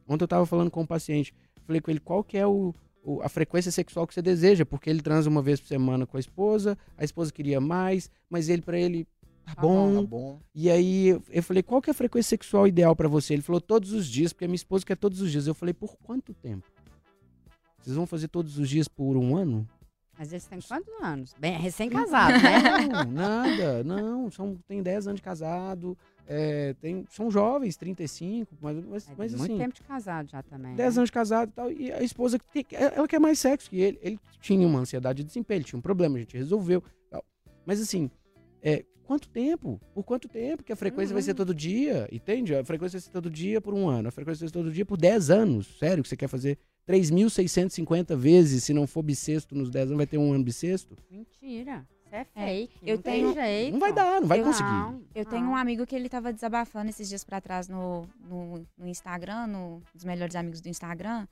Ontem 0.08 0.22
eu 0.22 0.26
estava 0.26 0.46
falando 0.46 0.70
com 0.70 0.82
um 0.82 0.86
paciente, 0.86 1.34
falei 1.66 1.80
com 1.80 1.90
ele 1.90 2.00
qual 2.00 2.22
que 2.22 2.38
é 2.38 2.46
o, 2.46 2.74
o- 3.02 3.20
a 3.22 3.28
frequência 3.28 3.72
sexual 3.72 4.06
que 4.06 4.14
você 4.14 4.22
deseja, 4.22 4.64
porque 4.64 4.88
ele 4.88 5.02
transa 5.02 5.28
uma 5.28 5.42
vez 5.42 5.60
por 5.60 5.66
semana 5.66 6.06
com 6.06 6.16
a 6.16 6.20
esposa, 6.20 6.78
a 6.96 7.04
esposa 7.04 7.32
queria 7.32 7.60
mais, 7.60 8.08
mas 8.30 8.48
ele 8.48 8.62
para 8.62 8.78
ele 8.78 9.06
tá 9.44 9.54
Tá 9.54 9.62
bom, 9.62 9.94
Tá 10.02 10.06
bom. 10.08 10.40
e 10.54 10.70
aí 10.70 11.08
eu- 11.30 11.42
falei, 11.42 11.62
qual 11.62 11.80
que 11.82 11.90
é 11.90 11.92
a 11.92 11.94
frequência 11.94 12.30
sexual 12.30 12.66
ideal 12.66 12.94
pra 12.96 13.08
você? 13.08 13.34
Ele 13.34 13.42
falou, 13.42 13.60
todos 13.60 13.92
os 13.92 14.06
dias, 14.06 14.32
porque 14.32 14.44
a 14.44 14.48
minha 14.48 14.56
esposa 14.56 14.84
quer 14.86 14.96
todos 14.96 15.20
os 15.20 15.30
dias. 15.30 15.46
Eu 15.46 15.54
falei, 15.54 15.72
por 15.74 15.96
quanto 15.98 16.32
tempo? 16.34 16.64
Vocês 17.80 17.96
vão 17.96 18.06
fazer 18.06 18.28
todos 18.28 18.58
os 18.58 18.68
dias 18.68 18.88
por 18.88 19.16
um 19.16 19.36
ano? 19.36 19.68
Mas 20.18 20.32
eles 20.32 20.46
têm 20.46 20.60
quantos 20.60 20.92
anos? 21.02 21.34
Bem, 21.38 21.58
recém-casado, 21.58 22.34
né? 22.42 22.86
Não, 22.86 23.10
nada, 23.10 23.82
não. 23.84 24.30
São, 24.30 24.56
tem 24.66 24.80
10 24.82 25.08
anos 25.08 25.18
de 25.18 25.22
casado, 25.24 25.98
é, 26.26 26.72
tem, 26.80 27.04
são 27.10 27.30
jovens, 27.30 27.76
35, 27.76 28.56
mas, 28.60 28.76
mas, 28.86 29.08
É, 29.08 29.12
mas 29.18 29.32
muito 29.34 29.50
assim, 29.52 29.58
tempo 29.58 29.74
de 29.74 29.82
casado 29.82 30.30
já 30.30 30.40
também. 30.42 30.74
10 30.76 30.94
né? 30.94 30.98
anos 31.00 31.08
de 31.08 31.12
casado 31.12 31.48
e 31.48 31.52
tal. 31.52 31.70
E 31.72 31.92
a 31.92 32.00
esposa, 32.02 32.38
ela 32.70 33.08
quer 33.08 33.18
mais 33.18 33.40
sexo 33.40 33.68
que 33.68 33.80
ele. 33.80 33.98
Ele 34.00 34.20
tinha 34.40 34.66
uma 34.66 34.78
ansiedade 34.78 35.18
de 35.18 35.24
desempenho, 35.26 35.58
ele 35.58 35.64
tinha 35.64 35.78
um 35.78 35.82
problema, 35.82 36.16
a 36.16 36.20
gente 36.20 36.36
resolveu. 36.36 36.82
tal. 37.10 37.22
Mas 37.66 37.80
assim, 37.80 38.08
é, 38.62 38.84
quanto 39.04 39.28
tempo? 39.28 39.80
Por 39.94 40.02
quanto 40.02 40.28
tempo 40.28 40.62
que 40.64 40.72
a 40.72 40.76
frequência 40.76 41.12
vai 41.12 41.20
Uhum. 41.22 41.26
ser 41.26 41.34
todo 41.34 41.54
dia? 41.54 42.08
Entende? 42.10 42.54
A 42.54 42.64
frequência 42.64 42.98
vai 42.98 43.04
ser 43.04 43.10
todo 43.10 43.30
dia 43.30 43.60
por 43.60 43.72
um 43.74 43.88
ano. 43.88 44.08
A 44.08 44.10
frequência 44.10 44.40
vai 44.40 44.48
ser 44.48 44.52
todo 44.52 44.72
dia 44.72 44.84
por 44.84 44.96
10 44.96 45.30
anos. 45.30 45.78
Sério 45.78 46.02
que 46.02 46.08
você 46.08 46.16
quer 46.16 46.28
fazer 46.28 46.58
3.650 46.86 48.16
vezes, 48.16 48.64
se 48.64 48.72
não 48.74 48.86
for 48.86 49.02
bissexto 49.02 49.54
nos 49.54 49.70
10 49.70 49.86
anos, 49.86 49.96
vai 49.96 50.06
ter 50.06 50.18
um 50.18 50.32
ano 50.32 50.44
bissexto? 50.44 50.96
Mentira. 51.10 51.86
Isso 52.04 52.14
é 52.14 52.20
É, 52.20 52.24
fake. 52.46 52.74
eu 52.82 52.96
não 52.96 53.02
tenho- 53.02 53.34
tem 53.34 53.42
jeito. 53.44 53.72
Não 53.72 53.80
vai 53.80 53.92
dar, 53.92 54.20
não 54.20 54.28
vai 54.28 54.40
Eu- 54.40 54.44
conseguir. 54.44 54.68
Não, 54.70 55.02
Eu 55.14 55.24
tenho 55.24 55.46
um 55.48 55.56
amigo 55.56 55.86
que 55.86 55.94
ele 55.96 56.08
tava 56.08 56.32
desabafando 56.32 56.90
esses 56.90 57.08
dias 57.08 57.24
pra 57.24 57.40
trás 57.40 57.68
no, 57.68 58.06
no, 58.28 58.66
no 58.78 58.86
Instagram, 58.86 59.46
no, 59.48 59.82
dos 59.94 60.04
melhores 60.04 60.34
amigos 60.36 60.60
do 60.60 60.68
Instagram, 60.68 61.26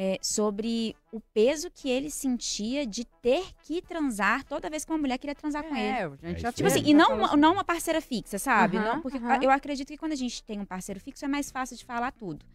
é, 0.00 0.16
sobre 0.22 0.94
o 1.10 1.18
peso 1.34 1.68
que 1.72 1.90
ele 1.90 2.08
sentia 2.08 2.86
de 2.86 3.04
ter 3.20 3.44
que 3.64 3.82
transar 3.82 4.44
toda 4.44 4.70
vez 4.70 4.84
que 4.84 4.92
uma 4.92 4.98
mulher 4.98 5.18
queria 5.18 5.34
transar 5.34 5.64
com 5.64 5.74
ele. 5.74 5.88
É, 5.88 6.04
a 6.04 6.08
gente 6.08 6.22
É 6.22 6.38
já 6.38 6.48
isso 6.50 6.56
Tipo 6.58 6.68
É, 6.68 6.72
assim, 6.72 6.82
e 6.84 6.94
não 6.94 7.16
uma, 7.16 7.36
não 7.36 7.52
uma 7.54 7.64
parceira 7.64 8.00
fixa, 8.00 8.38
sabe? 8.38 8.76
Aham, 8.76 8.94
Não, 8.94 9.02
porque 9.02 9.18
aham. 9.18 9.42
eu 9.42 9.50
acredito 9.50 9.88
que 9.88 9.96
quando 9.98 10.12
a 10.12 10.16
gente 10.16 10.40
tem 10.44 10.60
um 10.60 10.64
parceiro 10.64 11.00
fixo 11.00 11.24
é 11.24 11.28
mais 11.28 11.50
fácil 11.50 11.76
de 11.76 11.84
falar 11.84 12.12
tudo. 12.12 12.46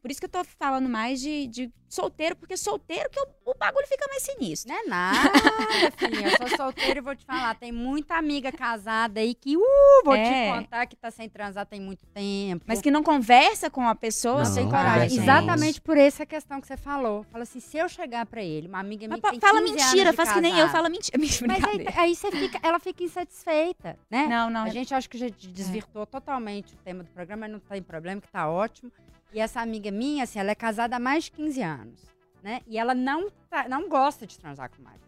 Por 0.00 0.10
isso 0.10 0.20
que 0.20 0.26
eu 0.26 0.30
tô 0.30 0.42
falando 0.44 0.88
mais 0.88 1.20
de, 1.20 1.46
de 1.46 1.70
solteiro, 1.88 2.36
porque 2.36 2.56
solteiro 2.56 3.10
que 3.10 3.20
o, 3.20 3.26
o 3.50 3.54
bagulho 3.58 3.86
fica 3.86 4.06
mais 4.08 4.22
sinistro. 4.22 4.72
Não 4.72 4.80
é 4.80 4.86
nada, 4.86 5.30
filhinha. 5.98 6.28
Eu 6.28 6.48
sou 6.48 6.56
solteira 6.56 6.98
e 6.98 7.02
vou 7.02 7.14
te 7.14 7.24
falar. 7.24 7.54
Tem 7.56 7.70
muita 7.72 8.14
amiga 8.16 8.50
casada 8.50 9.20
aí 9.20 9.34
que, 9.34 9.56
uh, 9.56 9.60
vou 10.04 10.14
É. 10.14 10.24
te 10.24 10.58
contar 10.58 10.86
que 10.86 10.96
tá 10.96 11.10
sem 11.10 11.28
transar 11.28 11.66
tem 11.66 11.80
muito 11.80 12.06
tempo. 12.06 12.64
Mas 12.66 12.80
que 12.80 12.90
não 12.90 13.02
conversa 13.02 13.68
com 13.68 13.86
a 13.86 13.94
pessoa, 13.94 14.38
Não, 14.38 14.44
sem 14.46 14.64
coragem. 14.68 15.18
Exatamente 15.18 15.80
por 15.80 15.98
essa 15.98 16.24
questão 16.24 16.60
que 16.60 16.66
você 16.66 16.76
falou. 16.76 17.24
Fala 17.24 17.42
assim, 17.42 17.60
se 17.60 17.76
eu 17.76 17.88
chegar 17.88 18.24
pra 18.24 18.42
ele, 18.42 18.68
uma 18.68 18.78
amiga 18.78 19.06
minha 19.06 19.20
Mas 19.22 19.38
fala 19.38 19.60
15 19.60 19.72
mentira, 19.74 20.12
faz 20.12 20.32
que 20.32 20.40
nem 20.40 20.58
eu, 20.58 20.68
fala 20.68 20.88
mentira. 20.88 21.18
Mas 21.46 21.64
aí, 21.64 21.86
aí 21.96 22.14
você 22.14 22.30
fica, 22.30 22.58
ela 22.62 22.78
fica 22.78 23.02
insatisfeita, 23.02 23.98
né? 24.10 24.26
Não, 24.26 24.48
não. 24.48 24.62
A 24.64 24.68
gente 24.70 24.94
acha 24.94 25.08
que 25.08 25.18
já 25.18 25.26
desvirtuou 25.28 26.06
totalmente 26.06 26.74
o 26.74 26.76
tema 26.78 27.02
do 27.02 27.10
programa, 27.10 27.40
mas 27.40 27.52
não 27.52 27.58
tem 27.60 27.82
problema, 27.82 28.20
que 28.20 28.28
tá 28.28 28.48
ótimo. 28.48 28.90
E 29.32 29.38
essa 29.40 29.60
amiga 29.60 29.90
minha, 29.90 30.24
assim, 30.24 30.38
ela 30.38 30.50
é 30.50 30.54
casada 30.54 30.96
há 30.96 30.98
mais 31.00 31.24
de 31.24 31.30
15 31.32 31.62
anos, 31.62 32.00
né? 32.42 32.60
E 32.66 32.78
ela 32.78 32.94
não, 32.94 33.30
tá- 33.48 33.68
não 33.68 33.88
gosta 33.88 34.26
de 34.26 34.38
transar 34.38 34.68
com 34.70 34.80
o 34.80 34.84
marido. 34.84 35.04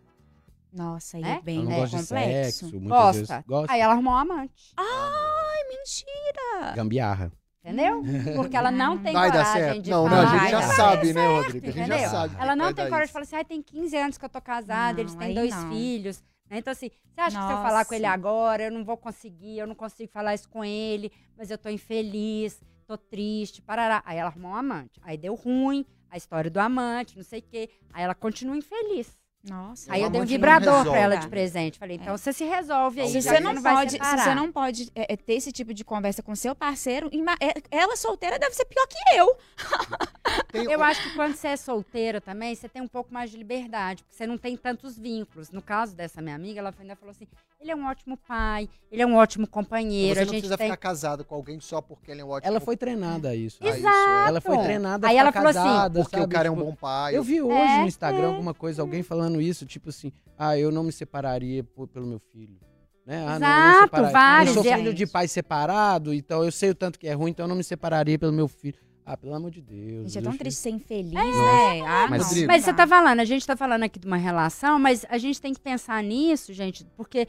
Nossa, 0.73 1.17
aí 1.19 1.25
É? 1.25 1.33
é 1.33 1.41
bem 1.43 1.57
Ela 1.59 1.65
não 1.67 1.73
é 1.73 1.81
gosta 1.81 1.97
de 1.97 2.03
complexo. 2.05 2.59
sexo, 2.61 2.81
muitas 2.81 2.89
Gosta. 2.99 3.19
vezes. 3.35 3.47
Gosta. 3.47 3.73
Aí 3.73 3.81
ela 3.81 3.93
arrumou 3.93 4.15
um 4.15 4.17
amante, 4.17 4.73
Ai, 4.77 5.65
mentira. 5.69 6.73
Gambiarra. 6.75 7.33
entendeu? 7.65 8.03
Porque 8.37 8.57
ela 8.57 8.71
não 8.71 8.97
tem 8.99 9.13
Vai 9.13 9.31
dar 9.31 9.45
coragem 9.45 9.63
certo. 9.63 9.83
de 9.83 9.91
Não, 9.91 10.05
não, 10.05 10.11
falar. 10.11 10.33
a 10.33 10.39
gente 10.39 10.51
já 10.51 10.63
sabe, 10.63 11.13
né, 11.13 11.27
Rodrigo? 11.27 11.67
A 11.67 11.71
gente 11.71 11.87
já 11.87 11.95
entendeu? 11.97 12.11
sabe. 12.11 12.37
Ela 12.41 12.57
não 12.57 12.73
tem 12.73 12.85
coragem 12.87 12.99
de 13.01 13.05
isso. 13.05 13.13
falar 13.13 13.23
assim, 13.25 13.37
ai, 13.37 13.45
tem 13.45 13.63
15 13.63 13.97
anos 13.97 14.19
que 14.19 14.25
eu 14.25 14.29
tô 14.29 14.41
casada, 14.41 15.01
eles 15.01 15.13
Não, 15.13 15.19
têm 15.19 15.29
aí 15.29 15.35
dois 15.35 15.55
não. 15.55 15.69
filhos. 15.71 16.25
né? 16.49 16.59
Então, 16.59 16.71
assim, 16.73 16.91
você 17.15 17.21
acha 17.21 17.39
que 17.39 17.47
se 17.47 17.53
eu 17.53 17.57
falar 17.63 17.85
com 17.85 17.95
ele 17.95 18.03
Nossa. 18.05 18.15
agora, 18.15 18.63
eu 18.65 18.71
não 18.73 18.85
vou 18.85 18.97
conseguir, 18.97 19.59
eu 19.59 19.67
não 19.67 19.75
consigo 19.75 20.11
falar 20.11 20.35
isso 20.35 20.49
com 20.49 20.65
ele, 20.65 21.13
mas 21.37 21.51
eu 21.51 21.59
tô 21.59 21.69
infeliz, 21.69 22.61
tô 22.97 22.99
triste, 22.99 23.63
parará. 23.63 24.03
Aí 24.05 24.19
ela 24.19 24.29
arrumou 24.31 24.53
um 24.53 24.57
amante. 24.57 25.01
Aí 25.03 25.17
deu 25.17 25.35
ruim, 25.35 25.85
a 26.11 26.17
história 26.17 26.51
do 26.51 26.59
amante, 26.59 27.17
não 27.17 27.25
sei 27.25 27.41
o 27.41 27.43
quê. 27.43 27.71
Aí 27.93 28.03
ela 28.03 28.15
continua 28.15 28.57
infeliz. 28.57 29.21
Nossa. 29.45 29.93
Aí 29.93 30.01
eu 30.03 30.09
dei 30.09 30.21
um 30.21 30.23
não 30.23 30.29
vibrador 30.29 30.85
pra 30.85 30.99
ela 30.99 31.17
de 31.17 31.27
presente. 31.27 31.77
Falei, 31.79 31.97
então 31.97 32.17
você 32.17 32.33
se 32.33 32.45
resolve 32.45 33.01
aí. 33.01 33.09
Se 33.09 33.23
você 33.23 33.41
não, 33.41 33.61
vai 33.61 33.75
pode, 33.75 33.91
se 33.93 33.99
você 33.99 34.35
não 34.35 34.53
pode 34.53 34.91
é, 34.95 35.15
é, 35.15 35.17
ter 35.17 35.35
esse 35.35 35.51
tipo 35.51 35.75
de 35.75 35.85
conversa 35.85 36.23
com 36.23 36.35
seu 36.37 36.55
parceiro, 36.55 37.11
é- 37.41 37.61
ela 37.71 37.97
solteira 37.97 38.39
deve 38.39 38.55
ser 38.55 38.65
pior 38.67 38.87
que 38.87 39.17
eu. 39.17 39.37
Tem- 40.53 40.71
Eu 40.71 40.83
acho 40.83 41.03
que 41.03 41.15
quando 41.17 41.35
você 41.35 41.49
é 41.49 41.57
solteira 41.57 42.21
também, 42.21 42.55
você 42.55 42.69
tem 42.69 42.81
um 42.81 42.87
pouco 42.89 43.13
mais 43.13 43.31
de 43.33 43.37
liberdade, 43.37 44.05
porque 44.05 44.15
você 44.15 44.27
não 44.27 44.39
tem 44.39 44.57
tantos 44.57 44.97
vínculos. 44.97 45.51
No 45.51 45.61
caso 45.61 45.97
dessa 45.97 46.23
minha 46.23 46.37
amiga, 46.37 46.61
ela 46.61 46.73
ainda 46.79 46.95
falou 46.95 47.11
assim: 47.11 47.27
ele 47.63 47.71
é 47.71 47.77
um 47.77 47.87
ótimo 47.87 48.17
pai, 48.17 48.69
ele 48.91 49.03
é 49.03 49.07
um 49.07 49.15
ótimo 49.15 49.47
companheiro, 49.47 50.15
Você 50.15 50.21
a 50.21 50.25
não 50.25 50.33
gente 50.33 50.41
precisa 50.41 50.59
tem. 50.59 50.67
ficar 50.67 50.77
casado 50.77 51.25
com 51.25 51.35
alguém 51.35 51.59
só 51.61 51.81
porque 51.81 52.11
ele 52.11 52.21
é 52.21 52.25
um 52.25 52.29
ótimo 52.31 52.49
Ela 52.51 52.61
foi 52.61 52.77
treinada 52.77 53.29
a 53.31 53.35
isso. 53.37 53.59
Ah, 53.63 53.69
isso, 53.71 53.79
Exato. 53.79 54.29
Ela 54.29 54.41
foi 54.41 54.59
treinada 54.59 55.07
a 55.07 55.11
Aí 55.11 55.15
ficar 55.17 55.21
ela 55.23 55.33
falou 55.33 55.49
assim, 55.49 55.59
casada, 55.59 56.01
Porque 56.03 56.17
o 56.17 56.21
sabe? 56.21 56.33
cara 56.35 56.49
é 56.49 56.51
um 56.51 56.55
Tipo, 56.57 56.67
bom 56.67 56.75
pai. 56.75 57.17
Eu 57.17 57.23
vi 57.23 57.41
hoje 57.41 57.55
É, 57.57 57.79
no 57.81 57.87
Instagram 57.87 58.27
alguma 58.29 58.53
coisa, 58.55 58.83
alguém 58.83 59.03
falando 59.03 59.41
isso, 59.41 59.65
tipo 59.65 59.89
assim, 59.91 60.13
ah, 60.37 60.59
eu 60.59 60.71
não 60.73 60.83
me 60.83 60.93
separaria 60.93 61.63
por- 61.65 61.87
pelo 61.89 62.07
meu 62.07 62.19
filho. 62.19 62.59
Né? 63.07 63.25
Ah, 63.27 63.39
não, 63.39 63.49
eu 63.49 63.61
não 63.63 63.69
Exato, 63.71 63.85
separaria. 63.85 64.13
vários, 64.13 64.57
Eu 64.57 64.63
sou 64.63 64.73
e- 64.73 64.77
filho 64.77 64.95
de 64.95 65.07
pai 65.07 65.27
separado, 65.29 66.15
então 66.15 66.45
eu 66.45 66.53
sei 66.53 66.71
o 66.71 66.75
tanto 66.75 66.99
que 66.99 67.07
é 67.09 67.13
ruim, 67.15 67.31
então 67.31 67.45
eu 67.45 67.49
não 67.49 67.57
me 67.57 67.65
separaria 67.65 68.19
pelo 68.19 68.33
meu 68.33 68.47
filho. 68.49 68.79
Ah, 69.05 69.17
pelo 69.17 69.35
amor 69.35 69.51
de 69.51 69.61
Deus. 69.61 70.13
Gente, 70.13 70.19
é 70.19 70.21
eu 70.21 70.31
tão 70.31 70.39
triste 70.39 70.61
ser 70.61 70.71
infeliz, 70.71 71.13
né? 71.13 71.81
Ah, 71.85 72.07
Mas, 72.09 72.33
Mas 72.47 72.63
você 72.65 72.71
Não. 72.71 72.77
tá 72.77 72.87
falando, 72.87 73.19
a 73.19 73.25
gente 73.25 73.45
tá 73.45 73.57
falando 73.57 73.83
aqui 73.83 73.99
de 73.99 74.07
uma 74.07 74.17
relação, 74.17 74.79
mas 74.79 75.05
a 75.09 75.19
gente 75.19 75.41
tem 75.41 75.53
que 75.53 75.59
pensar 75.61 76.01
nisso, 76.05 76.53
gente, 76.53 76.85
porque 76.97 77.27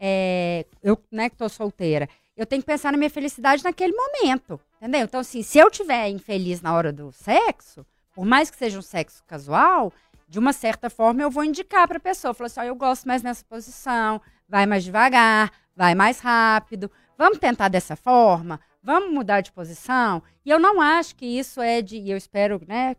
é, 0.00 0.66
eu, 0.82 0.98
né, 1.10 1.28
que 1.28 1.36
tô 1.36 1.48
solteira, 1.48 2.08
eu 2.36 2.44
tenho 2.44 2.62
que 2.62 2.66
pensar 2.66 2.92
na 2.92 2.98
minha 2.98 3.10
felicidade 3.10 3.64
naquele 3.64 3.94
momento, 3.94 4.60
entendeu? 4.76 5.02
Então, 5.02 5.20
assim, 5.20 5.42
se 5.42 5.58
eu 5.58 5.70
tiver 5.70 6.08
infeliz 6.08 6.60
na 6.60 6.74
hora 6.74 6.92
do 6.92 7.10
sexo, 7.12 7.84
por 8.14 8.24
mais 8.24 8.50
que 8.50 8.56
seja 8.56 8.78
um 8.78 8.82
sexo 8.82 9.22
casual, 9.26 9.92
de 10.28 10.38
uma 10.38 10.52
certa 10.52 10.90
forma 10.90 11.22
eu 11.22 11.30
vou 11.30 11.44
indicar 11.44 11.86
pra 11.86 12.00
pessoa, 12.00 12.34
falar 12.34 12.46
assim, 12.46 12.60
ó, 12.60 12.64
eu 12.64 12.74
gosto 12.74 13.06
mais 13.06 13.22
nessa 13.22 13.44
posição, 13.44 14.20
vai 14.48 14.66
mais 14.66 14.84
devagar, 14.84 15.50
vai 15.74 15.94
mais 15.94 16.20
rápido, 16.20 16.90
vamos 17.16 17.38
tentar 17.38 17.68
dessa 17.68 17.96
forma, 17.96 18.60
vamos 18.82 19.12
mudar 19.12 19.40
de 19.40 19.52
posição. 19.52 20.22
E 20.44 20.50
eu 20.50 20.58
não 20.58 20.80
acho 20.80 21.16
que 21.16 21.26
isso 21.26 21.60
é 21.60 21.80
de, 21.80 21.96
e 21.96 22.10
eu 22.10 22.16
espero, 22.16 22.60
né, 22.66 22.96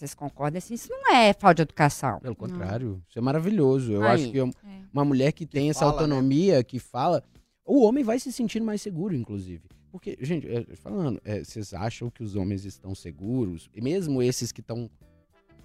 vocês 0.00 0.14
concordem, 0.14 0.58
assim, 0.58 0.74
isso 0.74 0.88
não 0.90 1.14
é 1.14 1.32
falta 1.32 1.56
de 1.56 1.62
educação. 1.62 2.18
Pelo 2.20 2.34
contrário, 2.36 3.02
isso 3.08 3.18
é 3.18 3.22
maravilhoso. 3.22 3.92
Eu 3.92 4.02
Aí. 4.02 4.22
acho 4.22 4.32
que 4.32 4.38
é 4.38 4.44
um- 4.44 4.48
É. 4.48 4.80
uma 4.92 5.04
mulher 5.04 5.32
que 5.32 5.46
tem 5.46 5.70
essa 5.70 5.80
fala, 5.80 5.92
né? 5.92 5.98
autonomia, 5.98 6.64
que 6.64 6.78
fala, 6.78 7.22
o 7.64 7.82
homem 7.84 8.02
vai 8.02 8.18
se 8.18 8.32
sentindo 8.32 8.64
mais 8.66 8.80
seguro, 8.82 9.14
inclusive. 9.14 9.62
Porque, 9.92 10.16
gente, 10.20 10.46
é, 10.48 10.64
falando, 10.76 11.20
é, 11.24 11.42
vocês 11.44 11.74
acham 11.74 12.08
que 12.10 12.22
os 12.22 12.34
homens 12.36 12.64
estão 12.64 12.94
seguros? 12.94 13.68
E 13.74 13.80
mesmo 13.80 14.22
esses 14.22 14.52
que 14.52 14.60
estão 14.60 14.88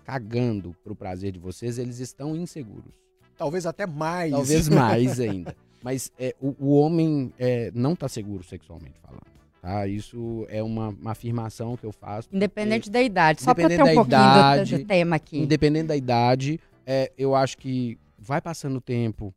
cagando 0.03 0.75
pro 0.83 0.95
prazer 0.95 1.31
de 1.31 1.39
vocês, 1.39 1.77
eles 1.77 1.99
estão 1.99 2.35
inseguros. 2.35 2.93
Talvez 3.37 3.65
até 3.65 3.85
mais. 3.85 4.31
Talvez 4.31 4.69
mais 4.69 5.19
ainda. 5.19 5.55
Mas 5.83 6.11
é, 6.17 6.35
o, 6.41 6.55
o 6.59 6.75
homem 6.79 7.31
é, 7.37 7.71
não 7.73 7.95
tá 7.95 8.07
seguro 8.07 8.43
sexualmente 8.43 8.99
falando. 8.99 9.21
Tá? 9.65 9.87
Isso 9.87 10.45
é 10.47 10.61
uma, 10.61 10.89
uma 10.89 11.09
afirmação 11.11 11.75
que 11.75 11.83
eu 11.83 11.91
faço. 11.91 12.29
Independente 12.31 12.87
da 12.87 13.01
idade, 13.01 13.41
só 13.41 13.51
pra 13.51 13.67
ter 13.67 13.81
um 13.81 13.95
pouquinho 13.95 14.03
idade, 14.05 14.77
do, 14.77 14.85
tema 14.85 15.15
aqui. 15.15 15.39
Independente 15.39 15.87
da 15.87 15.95
idade, 15.97 16.59
é, 16.85 17.11
eu 17.17 17.33
acho 17.33 17.57
que 17.57 17.97
vai 18.15 18.39
passando 18.39 18.75
o 18.77 18.81
tempo, 18.81 19.33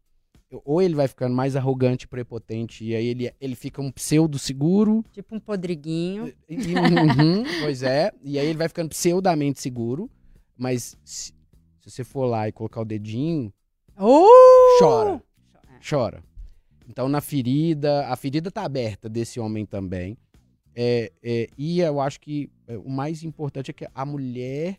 ou 0.66 0.82
ele 0.82 0.94
vai 0.94 1.08
ficando 1.08 1.34
mais 1.34 1.56
arrogante, 1.56 2.06
prepotente, 2.06 2.84
e 2.84 2.94
aí 2.94 3.06
ele, 3.06 3.32
ele 3.40 3.54
fica 3.54 3.80
um 3.80 3.90
pseudo 3.90 4.38
seguro. 4.38 5.02
Tipo 5.12 5.34
um 5.34 5.40
podriguinho. 5.40 6.30
e- 6.46 6.54
e- 6.56 6.74
uhum, 6.74 7.44
pois 7.64 7.82
é. 7.82 8.12
E 8.22 8.38
aí 8.38 8.48
ele 8.48 8.58
vai 8.58 8.68
ficando 8.68 8.90
pseudamente 8.90 9.62
seguro. 9.62 10.10
Mas 10.58 10.94
se, 11.06 11.32
se 11.80 11.90
você 11.90 12.04
for 12.04 12.26
lá 12.26 12.46
e 12.46 12.52
colocar 12.52 12.82
o 12.82 12.84
dedinho, 12.84 13.50
Uh! 13.98 14.26
chora. 14.78 15.22
Chora. 15.88 16.22
Então, 16.88 17.08
na 17.08 17.20
ferida, 17.20 18.06
a 18.06 18.16
ferida 18.16 18.50
tá 18.50 18.64
aberta 18.64 19.08
desse 19.08 19.38
homem 19.38 19.66
também. 19.66 20.16
É, 20.74 21.12
é, 21.22 21.48
e 21.58 21.80
eu 21.80 22.00
acho 22.00 22.20
que 22.20 22.50
é, 22.66 22.78
o 22.78 22.88
mais 22.88 23.22
importante 23.22 23.70
é 23.70 23.74
que 23.74 23.86
a 23.94 24.06
mulher 24.06 24.78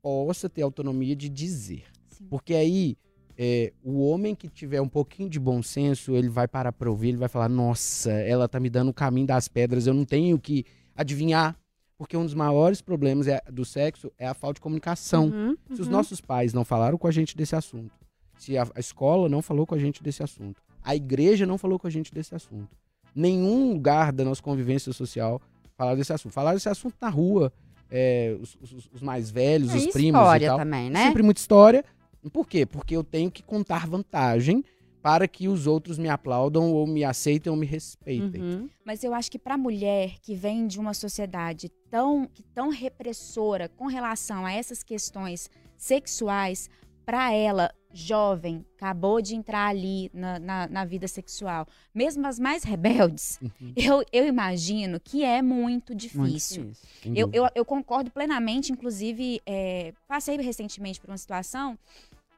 possa 0.00 0.48
ter 0.48 0.62
autonomia 0.62 1.14
de 1.14 1.28
dizer. 1.28 1.84
Sim. 2.08 2.26
Porque 2.30 2.54
aí, 2.54 2.96
é, 3.36 3.72
o 3.82 4.00
homem 4.00 4.34
que 4.34 4.48
tiver 4.48 4.80
um 4.80 4.88
pouquinho 4.88 5.28
de 5.28 5.38
bom 5.38 5.62
senso, 5.62 6.14
ele 6.14 6.28
vai 6.28 6.48
parar 6.48 6.72
pra 6.72 6.88
ouvir, 6.88 7.08
ele 7.08 7.16
vai 7.18 7.28
falar: 7.28 7.48
Nossa, 7.48 8.10
ela 8.10 8.48
tá 8.48 8.58
me 8.58 8.70
dando 8.70 8.88
o 8.88 8.94
caminho 8.94 9.26
das 9.26 9.48
pedras, 9.48 9.86
eu 9.86 9.94
não 9.94 10.04
tenho 10.04 10.38
que 10.38 10.64
adivinhar. 10.94 11.56
Porque 11.98 12.16
um 12.16 12.24
dos 12.24 12.32
maiores 12.32 12.80
problemas 12.80 13.28
é- 13.28 13.42
do 13.52 13.62
sexo 13.62 14.10
é 14.16 14.26
a 14.26 14.32
falta 14.32 14.54
de 14.54 14.60
comunicação. 14.62 15.26
Uhum, 15.26 15.56
Se 15.74 15.82
os 15.82 15.86
uhum. 15.86 15.92
nossos 15.92 16.18
pais 16.18 16.54
não 16.54 16.64
falaram 16.64 16.96
com 16.96 17.06
a 17.06 17.10
gente 17.10 17.36
desse 17.36 17.54
assunto, 17.54 17.92
se 18.38 18.56
a, 18.56 18.66
a 18.74 18.80
escola 18.80 19.28
não 19.28 19.42
falou 19.42 19.66
com 19.66 19.74
a 19.74 19.78
gente 19.78 20.02
desse 20.02 20.22
assunto, 20.22 20.62
a 20.82 20.94
igreja 20.96 21.46
não 21.46 21.58
falou 21.58 21.78
com 21.78 21.86
a 21.86 21.90
gente 21.90 22.12
desse 22.12 22.34
assunto, 22.34 22.68
nenhum 23.14 23.72
lugar 23.72 24.12
da 24.12 24.24
nossa 24.24 24.42
convivência 24.42 24.92
social 24.92 25.40
falaram 25.76 25.96
desse 25.98 26.12
assunto. 26.12 26.32
Falaram 26.32 26.56
desse 26.56 26.68
assunto 26.68 26.94
na 27.00 27.08
rua, 27.08 27.52
é, 27.90 28.36
os, 28.40 28.56
os- 28.60 28.90
os 28.94 29.02
mais 29.02 29.30
velhos, 29.30 29.70
É 29.74 29.76
os 29.76 29.86
primos 29.88 30.20
história 30.20 30.44
e 30.44 30.48
tal. 30.48 30.58
também, 30.58 30.90
né? 30.90 31.06
Sempre 31.06 31.22
muita 31.22 31.40
história. 31.40 31.84
Por 32.32 32.46
quê? 32.46 32.66
Porque 32.66 32.94
eu 32.94 33.02
tenho 33.02 33.30
que 33.30 33.42
contar 33.42 33.86
vantagem 33.86 34.62
para 35.02 35.26
que 35.26 35.48
os 35.48 35.66
outros 35.66 35.96
me 35.96 36.10
aplaudam 36.10 36.70
ou 36.72 36.86
me 36.86 37.02
aceitem 37.02 37.50
ou 37.50 37.56
me 37.56 37.64
respeitem. 37.64 38.42
Uhum. 38.42 38.68
Mas 38.84 39.02
eu 39.02 39.14
acho 39.14 39.30
que 39.30 39.38
para 39.38 39.54
a 39.54 39.58
mulher 39.58 40.16
que 40.20 40.34
vem 40.34 40.66
de 40.66 40.78
uma 40.78 40.92
sociedade 40.92 41.70
tão, 41.90 42.28
tão 42.54 42.68
repressora 42.68 43.70
com 43.70 43.86
relação 43.86 44.44
a 44.44 44.52
essas 44.52 44.82
questões 44.82 45.48
sexuais, 45.78 46.68
para 47.10 47.32
ela, 47.32 47.74
jovem, 47.92 48.64
acabou 48.76 49.20
de 49.20 49.34
entrar 49.34 49.66
ali 49.66 50.08
na, 50.14 50.38
na, 50.38 50.68
na 50.68 50.84
vida 50.84 51.08
sexual, 51.08 51.66
mesmo 51.92 52.24
as 52.24 52.38
mais 52.38 52.62
rebeldes, 52.62 53.40
Uhum. 53.42 53.72
eu, 53.74 54.04
eu 54.12 54.28
imagino 54.28 55.00
que 55.00 55.24
é 55.24 55.42
muito 55.42 55.90
Muito 55.90 55.96
difícil. 55.96 56.66
difícil. 56.66 56.88
Sem 57.02 57.18
Eu, 57.18 57.28
eu, 57.32 57.48
eu 57.52 57.64
concordo 57.64 58.12
plenamente, 58.12 58.70
inclusive, 58.70 59.40
é, 59.44 59.92
passei 60.06 60.36
recentemente 60.36 61.00
por 61.00 61.10
uma 61.10 61.18
situação 61.18 61.76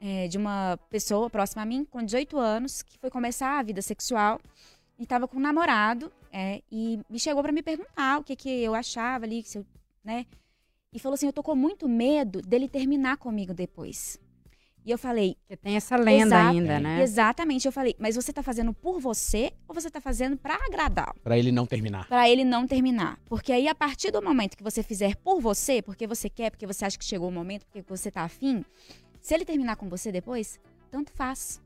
é, 0.01 0.27
de 0.27 0.39
uma 0.39 0.79
pessoa 0.89 1.29
próxima 1.29 1.61
a 1.61 1.67
mim, 1.67 1.85
com 1.85 2.03
18 2.03 2.39
anos, 2.39 2.81
que 2.81 2.99
foi 2.99 3.11
começar 3.11 3.59
a 3.59 3.63
vida 3.63 3.83
sexual 3.83 4.41
e 4.99 5.03
estava 5.03 5.29
com 5.29 5.37
um 5.37 5.41
namorado 5.41 6.11
é, 6.33 6.63
e 6.73 6.99
me 7.11 7.19
chegou 7.21 7.43
para 7.43 7.53
me 7.53 7.63
perguntar 7.63 8.19
o 8.19 8.25
que, 8.25 8.35
que 8.35 8.49
eu 8.49 8.75
achava 8.75 9.27
ali, 9.27 9.43
se 9.45 9.59
eu, 9.59 9.67
né? 10.03 10.25
E 10.95 10.99
falou 10.99 11.15
assim: 11.15 11.27
eu 11.27 11.33
tô 11.33 11.43
com 11.43 11.55
muito 11.55 11.87
medo 11.89 12.41
dele 12.41 12.69
terminar 12.69 13.19
comigo 13.19 13.53
depois. 13.55 14.19
E 14.85 14.91
eu 14.91 14.99
falei, 14.99 15.37
Porque 15.43 15.57
tem 15.57 15.77
essa 15.77 15.97
lenda 15.97 16.49
ainda, 16.49 16.81
né? 16.81 17.03
exatamente, 17.03 17.67
eu 17.67 17.73
falei, 17.73 17.95
mas 17.99 18.17
você 18.17 18.33
tá 18.33 18.43
fazendo 18.43 18.73
por 18.73 18.99
você 19.01 19.53
ou 19.69 19.75
você 19.75 19.89
tá 19.89 20.01
fazendo 20.01 20.37
para 20.37 20.57
agradá-lo? 20.57 21.15
Pra 21.23 21.39
ele 21.39 21.53
não 21.53 21.67
terminar. 21.67 22.09
Pra 22.09 22.29
ele 22.29 22.45
não 22.45 22.67
terminar. 22.67 23.17
Porque 23.27 23.53
aí, 23.53 23.69
a 23.69 23.75
partir 23.77 24.11
do 24.11 24.21
momento 24.21 24.57
que 24.57 24.63
você 24.63 24.83
fizer 24.83 25.15
por 25.17 25.41
você, 25.41 25.81
porque 25.81 26.05
você 26.07 26.29
quer, 26.29 26.51
porque 26.51 26.67
você 26.67 26.85
acha 26.85 26.99
que 26.99 27.05
chegou 27.05 27.29
o 27.29 27.33
momento, 27.33 27.65
porque 27.67 27.83
você 27.89 28.11
tá 28.11 28.23
afim, 28.23 28.65
se 29.21 29.33
ele 29.35 29.45
terminar 29.45 29.77
com 29.77 29.89
você 29.89 30.11
depois, 30.11 30.59
tanto 30.91 31.13
faz. 31.13 31.61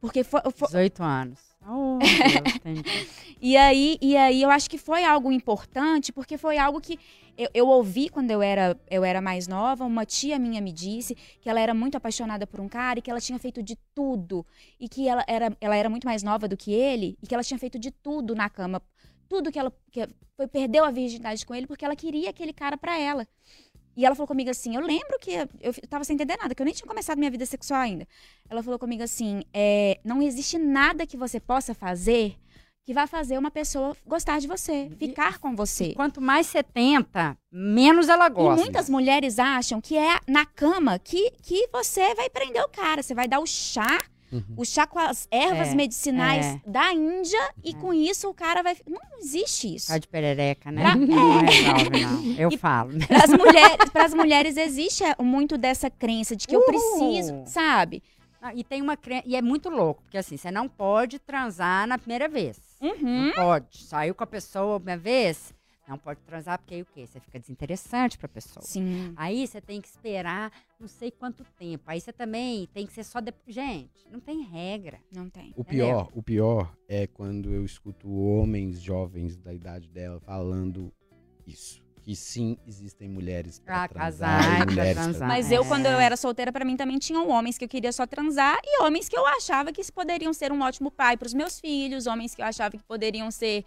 Porque 0.00 0.22
foi. 0.22 0.40
foi- 0.54 0.68
18 0.68 1.02
anos. 1.02 1.40
Oh, 1.70 1.98
e, 3.42 3.54
aí, 3.54 3.98
e 4.00 4.16
aí 4.16 4.40
eu 4.40 4.48
acho 4.48 4.70
que 4.70 4.78
foi 4.78 5.04
algo 5.04 5.30
importante, 5.30 6.10
porque 6.10 6.38
foi 6.38 6.56
algo 6.56 6.80
que 6.80 6.98
eu, 7.36 7.48
eu 7.52 7.68
ouvi 7.68 8.08
quando 8.08 8.30
eu 8.30 8.40
era, 8.40 8.74
eu 8.90 9.04
era 9.04 9.20
mais 9.20 9.46
nova. 9.46 9.84
Uma 9.84 10.06
tia 10.06 10.38
minha 10.38 10.62
me 10.62 10.72
disse 10.72 11.14
que 11.40 11.48
ela 11.48 11.60
era 11.60 11.74
muito 11.74 11.96
apaixonada 11.96 12.46
por 12.46 12.58
um 12.58 12.68
cara 12.68 12.98
e 12.98 13.02
que 13.02 13.10
ela 13.10 13.20
tinha 13.20 13.38
feito 13.38 13.62
de 13.62 13.76
tudo. 13.94 14.46
E 14.80 14.88
que 14.88 15.06
ela 15.06 15.22
era, 15.28 15.54
ela 15.60 15.76
era 15.76 15.90
muito 15.90 16.06
mais 16.06 16.22
nova 16.22 16.48
do 16.48 16.56
que 16.56 16.72
ele 16.72 17.18
e 17.22 17.26
que 17.26 17.34
ela 17.34 17.44
tinha 17.44 17.58
feito 17.58 17.78
de 17.78 17.90
tudo 17.90 18.34
na 18.34 18.48
cama. 18.48 18.82
Tudo 19.28 19.52
que 19.52 19.58
ela 19.58 19.70
que 19.90 20.08
foi 20.34 20.48
perdeu 20.48 20.86
a 20.86 20.90
virgindade 20.90 21.44
com 21.44 21.54
ele 21.54 21.66
porque 21.66 21.84
ela 21.84 21.94
queria 21.94 22.30
aquele 22.30 22.54
cara 22.54 22.78
pra 22.78 22.98
ela. 22.98 23.28
E 23.98 24.06
ela 24.06 24.14
falou 24.14 24.28
comigo 24.28 24.48
assim: 24.48 24.76
eu 24.76 24.80
lembro 24.80 25.18
que 25.20 25.32
eu, 25.60 25.74
tava 25.88 26.04
sem 26.04 26.14
entender 26.14 26.36
nada, 26.36 26.54
que 26.54 26.62
eu 26.62 26.64
nem 26.64 26.72
tinha 26.72 26.86
começado 26.86 27.18
minha 27.18 27.32
vida 27.32 27.44
sexual 27.44 27.80
ainda. 27.80 28.06
Ela 28.48 28.62
falou 28.62 28.78
comigo 28.78 29.02
assim: 29.02 29.42
é, 29.52 29.98
não 30.04 30.22
existe 30.22 30.56
nada 30.56 31.04
que 31.04 31.16
você 31.16 31.40
possa 31.40 31.74
fazer 31.74 32.36
que 32.86 32.94
vai 32.94 33.08
fazer 33.08 33.36
uma 33.36 33.50
pessoa 33.50 33.94
gostar 34.06 34.38
de 34.38 34.46
você, 34.46 34.88
ficar 34.98 35.38
com 35.38 35.54
você. 35.54 35.92
Quanto 35.94 36.22
mais 36.22 36.46
você 36.46 36.62
tenta, 36.62 37.36
menos 37.52 38.08
ela 38.08 38.28
E 38.28 38.30
gosta. 38.30 38.62
muitas 38.62 38.88
mulheres 38.88 39.38
acham 39.38 39.80
que 39.80 39.94
é 39.94 40.18
na 40.26 40.46
cama 40.46 40.98
que, 40.98 41.32
que 41.42 41.68
você 41.70 42.14
vai 42.14 42.30
prender 42.30 42.62
o 42.62 42.68
cara. 42.68 43.02
Você 43.02 43.14
vai 43.14 43.26
dar 43.28 43.40
o 43.40 43.46
chá, 43.46 43.98
Uhum. 44.30 44.42
o 44.58 44.64
chá 44.64 44.86
com 44.86 44.98
as 44.98 45.26
ervas 45.30 45.68
É, 45.68 45.74
medicinais 45.74 46.44
é. 46.46 46.60
da 46.66 46.92
Índia 46.92 47.38
e 47.64 47.70
É. 47.70 47.74
com 47.74 47.92
isso 47.94 48.28
o 48.28 48.34
cara 48.34 48.62
vai. 48.62 48.76
Não 48.86 49.00
existe 49.20 49.74
isso. 49.74 49.86
Tá 49.88 49.98
de 49.98 50.06
perereca, 50.08 50.70
né? 50.70 50.82
Pra- 50.82 50.96
Não 50.96 51.40
resolve, 51.40 52.00
não. 52.02 52.34
Eu 52.38 52.50
E- 52.50 52.58
falo. 52.58 52.92
Para 53.06 53.24
as 53.24 53.30
mulheres, 54.12 54.14
mulheres 54.14 54.56
existe 54.56 55.02
é, 55.04 55.14
muito 55.22 55.56
dessa 55.56 55.88
crença 55.90 56.36
de 56.36 56.46
que 56.46 56.54
eu 56.54 56.60
Uhul. 56.60 56.66
preciso, 56.66 57.42
sabe? 57.46 58.02
E 58.54 58.62
tem 58.62 58.80
uma 58.80 58.96
crença. 58.96 59.24
E 59.26 59.34
é 59.34 59.42
muito 59.42 59.68
louco, 59.68 60.02
porque 60.02 60.16
assim, 60.18 60.36
você 60.36 60.50
não 60.50 60.68
pode 60.68 61.18
transar 61.18 61.86
na 61.88 61.98
primeira 61.98 62.28
vez. 62.28 62.58
Uhum. 62.80 63.26
Não 63.26 63.32
pode. 63.32 63.78
Saiu 63.84 64.14
com 64.14 64.22
a 64.22 64.26
pessoa 64.26 64.76
uma 64.76 64.96
vez, 64.96 65.52
não 65.88 65.96
pode 65.98 66.20
transar, 66.20 66.58
porque 66.58 66.74
aí 66.74 66.82
o 66.82 66.86
quê? 66.86 67.06
Você 67.06 67.18
fica 67.18 67.40
desinteressante 67.40 68.18
pra 68.18 68.28
pessoa. 68.28 68.62
Sim. 68.62 69.14
Aí 69.16 69.46
você 69.46 69.60
tem 69.60 69.80
que 69.80 69.88
esperar 69.88 70.52
não 70.78 70.86
sei 70.86 71.10
quanto 71.10 71.44
tempo. 71.58 71.84
Aí 71.86 72.00
você 72.00 72.12
também 72.12 72.68
tem 72.74 72.86
que 72.86 72.92
ser 72.92 73.04
só 73.04 73.20
depois. 73.20 73.54
Gente, 73.54 74.06
não 74.10 74.20
tem 74.20 74.42
regra. 74.42 75.00
Não 75.10 75.30
tem. 75.30 75.52
O 75.56 75.64
pior, 75.64 76.10
o 76.14 76.22
pior 76.22 76.72
é 76.86 77.06
quando 77.06 77.52
eu 77.52 77.64
escuto 77.64 78.08
homens 78.12 78.80
jovens 78.80 79.36
da 79.36 79.52
idade 79.52 79.88
dela 79.88 80.20
falando 80.20 80.92
isso. 81.46 81.82
Que 82.02 82.14
sim, 82.16 82.56
existem 82.66 83.08
mulheres 83.08 83.58
pra 83.58 83.86
Pra 83.86 83.88
transar 83.88 84.40
casar, 84.40 84.56
pra 84.56 84.66
mulheres 84.66 84.94
pra 84.94 85.02
transar. 85.02 85.28
Mas 85.28 85.52
eu, 85.52 85.62
é. 85.62 85.66
quando 85.66 85.86
eu 85.86 85.98
era 85.98 86.16
solteira, 86.16 86.50
pra 86.50 86.64
mim 86.64 86.76
também 86.76 86.98
tinham 86.98 87.28
homens 87.28 87.58
que 87.58 87.64
eu 87.64 87.68
queria 87.68 87.92
só 87.92 88.06
transar 88.06 88.58
e 88.64 88.82
homens 88.82 89.08
que 89.08 89.18
eu 89.18 89.26
achava 89.26 89.72
que 89.72 89.82
poderiam 89.92 90.32
ser 90.32 90.50
um 90.52 90.62
ótimo 90.62 90.90
pai 90.90 91.16
pros 91.16 91.34
meus 91.34 91.60
filhos, 91.60 92.06
homens 92.06 92.34
que 92.34 92.40
eu 92.40 92.46
achava 92.46 92.76
que 92.76 92.84
poderiam 92.84 93.30
ser 93.30 93.64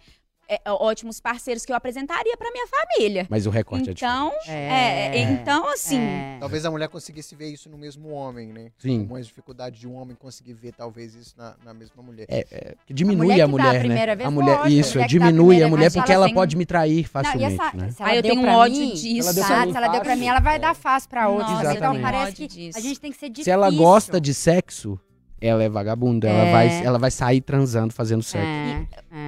é, 0.48 0.60
ótimos 0.66 1.20
parceiros 1.20 1.64
que 1.64 1.72
eu 1.72 1.76
apresentaria 1.76 2.36
pra 2.36 2.50
minha 2.50 2.66
família. 2.66 3.26
Mas 3.30 3.46
o 3.46 3.50
recorte 3.50 3.88
é 3.88 3.92
Então, 3.92 4.28
diferente. 4.40 4.50
é, 4.72 5.18
então 5.32 5.66
assim, 5.68 5.98
É. 5.98 6.36
Talvez 6.40 6.64
a 6.64 6.70
mulher 6.70 6.88
conseguisse 6.88 7.34
ver 7.36 7.48
isso 7.48 7.70
no 7.70 7.78
mesmo 7.78 8.10
homem, 8.10 8.48
né? 8.52 8.70
Sim. 8.78 9.06
Com 9.06 9.14
as 9.16 9.26
dificuldades 9.26 9.78
de 9.80 9.86
um 9.88 9.94
homem 9.94 10.16
conseguir 10.16 10.54
ver, 10.54 10.72
talvez, 10.72 11.14
isso 11.14 11.34
na, 11.38 11.54
na 11.64 11.72
mesma 11.72 12.02
mulher. 12.02 12.26
É, 12.28 12.46
é, 12.50 12.74
que 12.86 12.92
diminui 12.92 13.40
a 13.40 13.44
a 13.44 13.48
mulher, 13.48 13.78
primeira 13.78 14.06
né? 14.12 14.16
vez, 14.16 14.26
a 14.26 14.30
mulher, 14.30 14.58
a 14.60 14.68
isso, 14.68 14.94
mulher 14.94 15.04
a 15.04 15.08
diminui 15.08 15.62
a 15.62 15.68
mulher 15.68 15.92
porque 15.92 16.10
ela 16.12 16.22
ela 16.22 16.26
tem- 16.26 16.34
pode 16.34 16.56
me 16.56 16.66
trair 16.66 16.92
Não, 16.94 17.00
e 17.00 17.04
facilmente, 17.04 17.54
essa, 17.60 17.76
né? 17.76 17.90
se 17.90 18.02
ela 18.02 18.10
Ah, 18.10 18.16
eu 18.16 18.22
tenho 18.22 18.40
um 18.42 18.48
ódio 18.48 18.80
mim, 18.80 18.92
disso. 18.94 19.28
Ela 19.28 19.32
Se 19.32 19.76
ela 19.76 19.88
deu 19.88 20.00
pra 20.00 20.16
mim, 20.16 20.26
ela 20.26 20.40
vai 20.40 20.58
dar 20.58 20.74
fácil 20.74 21.08
pra 21.08 21.24
eu 21.24 21.40
então 21.72 22.00
parece 22.00 22.32
que 22.34 22.46
disso. 22.48 22.78
a 22.78 22.80
gente 22.80 23.00
tem 23.00 23.10
que 23.10 23.16
ser 23.18 23.28
difícil. 23.28 23.44
Se 23.44 23.50
ela 23.50 23.70
gosta 23.70 24.20
de 24.20 24.34
sexo, 24.34 24.98
ela 25.40 25.62
é 25.64 25.68
vagabunda, 25.68 26.28
ela, 26.28 26.46
É. 26.46 26.52
vai, 26.52 26.84
ela 26.86 26.98
vai 26.98 27.10
sair 27.10 27.40
transando, 27.40 27.92
fazendo 27.92 28.22
sexo. 28.22 28.46
É, 28.46 28.86
é. 29.10 29.21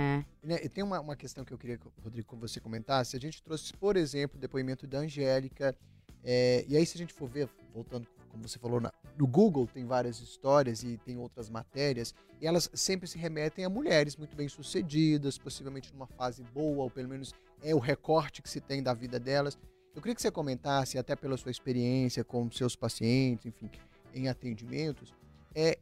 E 0.47 0.68
tem 0.68 0.84
uma, 0.84 1.01
uma 1.01 1.16
questão 1.16 1.45
que 1.45 1.53
eu 1.53 1.59
queria, 1.59 1.78
que, 1.78 1.86
Rodrigo, 2.03 2.28
que 2.28 2.36
você 2.36 2.61
comentasse. 2.61 3.16
A 3.16 3.20
gente 3.20 3.42
trouxe, 3.42 3.72
por 3.72 3.97
exemplo, 3.97 4.36
o 4.36 4.40
depoimento 4.40 4.86
da 4.86 4.99
Angélica. 4.99 5.74
é, 6.22 6.64
e 6.68 6.76
aí, 6.76 6.84
se 6.86 6.97
a 6.97 6.99
gente 6.99 7.12
for 7.12 7.28
ver, 7.28 7.49
voltando, 7.72 8.07
como 8.30 8.47
você 8.49 8.59
falou, 8.59 8.80
na- 8.80 8.92
no 9.16 9.26
Google 9.26 9.66
tem 9.66 9.84
várias 9.84 10.20
histórias 10.20 10.82
e 10.82 10.97
tem 10.99 11.18
outras 11.18 11.49
matérias. 11.51 12.14
E 12.40 12.47
elas 12.47 12.70
sempre 12.74 13.07
se 13.07 13.18
remetem 13.18 13.64
a 13.64 13.68
mulheres 13.68 14.16
muito 14.16 14.34
bem 14.34 14.49
sucedidas, 14.49 15.38
possivelmente 15.38 15.92
numa 15.92 16.07
fase 16.07 16.42
boa, 16.42 16.84
ou 16.84 16.90
pelo 16.90 17.09
menos 17.09 17.32
é 17.62 17.74
o 17.74 17.78
recorte 17.78 18.42
que 18.42 18.49
se 18.51 18.61
tem 18.61 18.82
da 18.82 18.92
vida 18.95 19.18
delas. 19.20 19.57
Eu 19.95 20.03
queria 20.03 20.14
que 20.14 20.22
você 20.22 20.30
comentasse, 20.30 20.99
até 20.99 21.14
pela 21.14 21.36
sua 21.36 21.51
experiência 21.51 22.24
com 22.24 22.51
seus 22.51 22.74
pacientes, 22.74 23.47
enfim, 23.47 23.70
em 24.12 24.28
atendimentos, 24.28 25.14
é, 25.55 25.78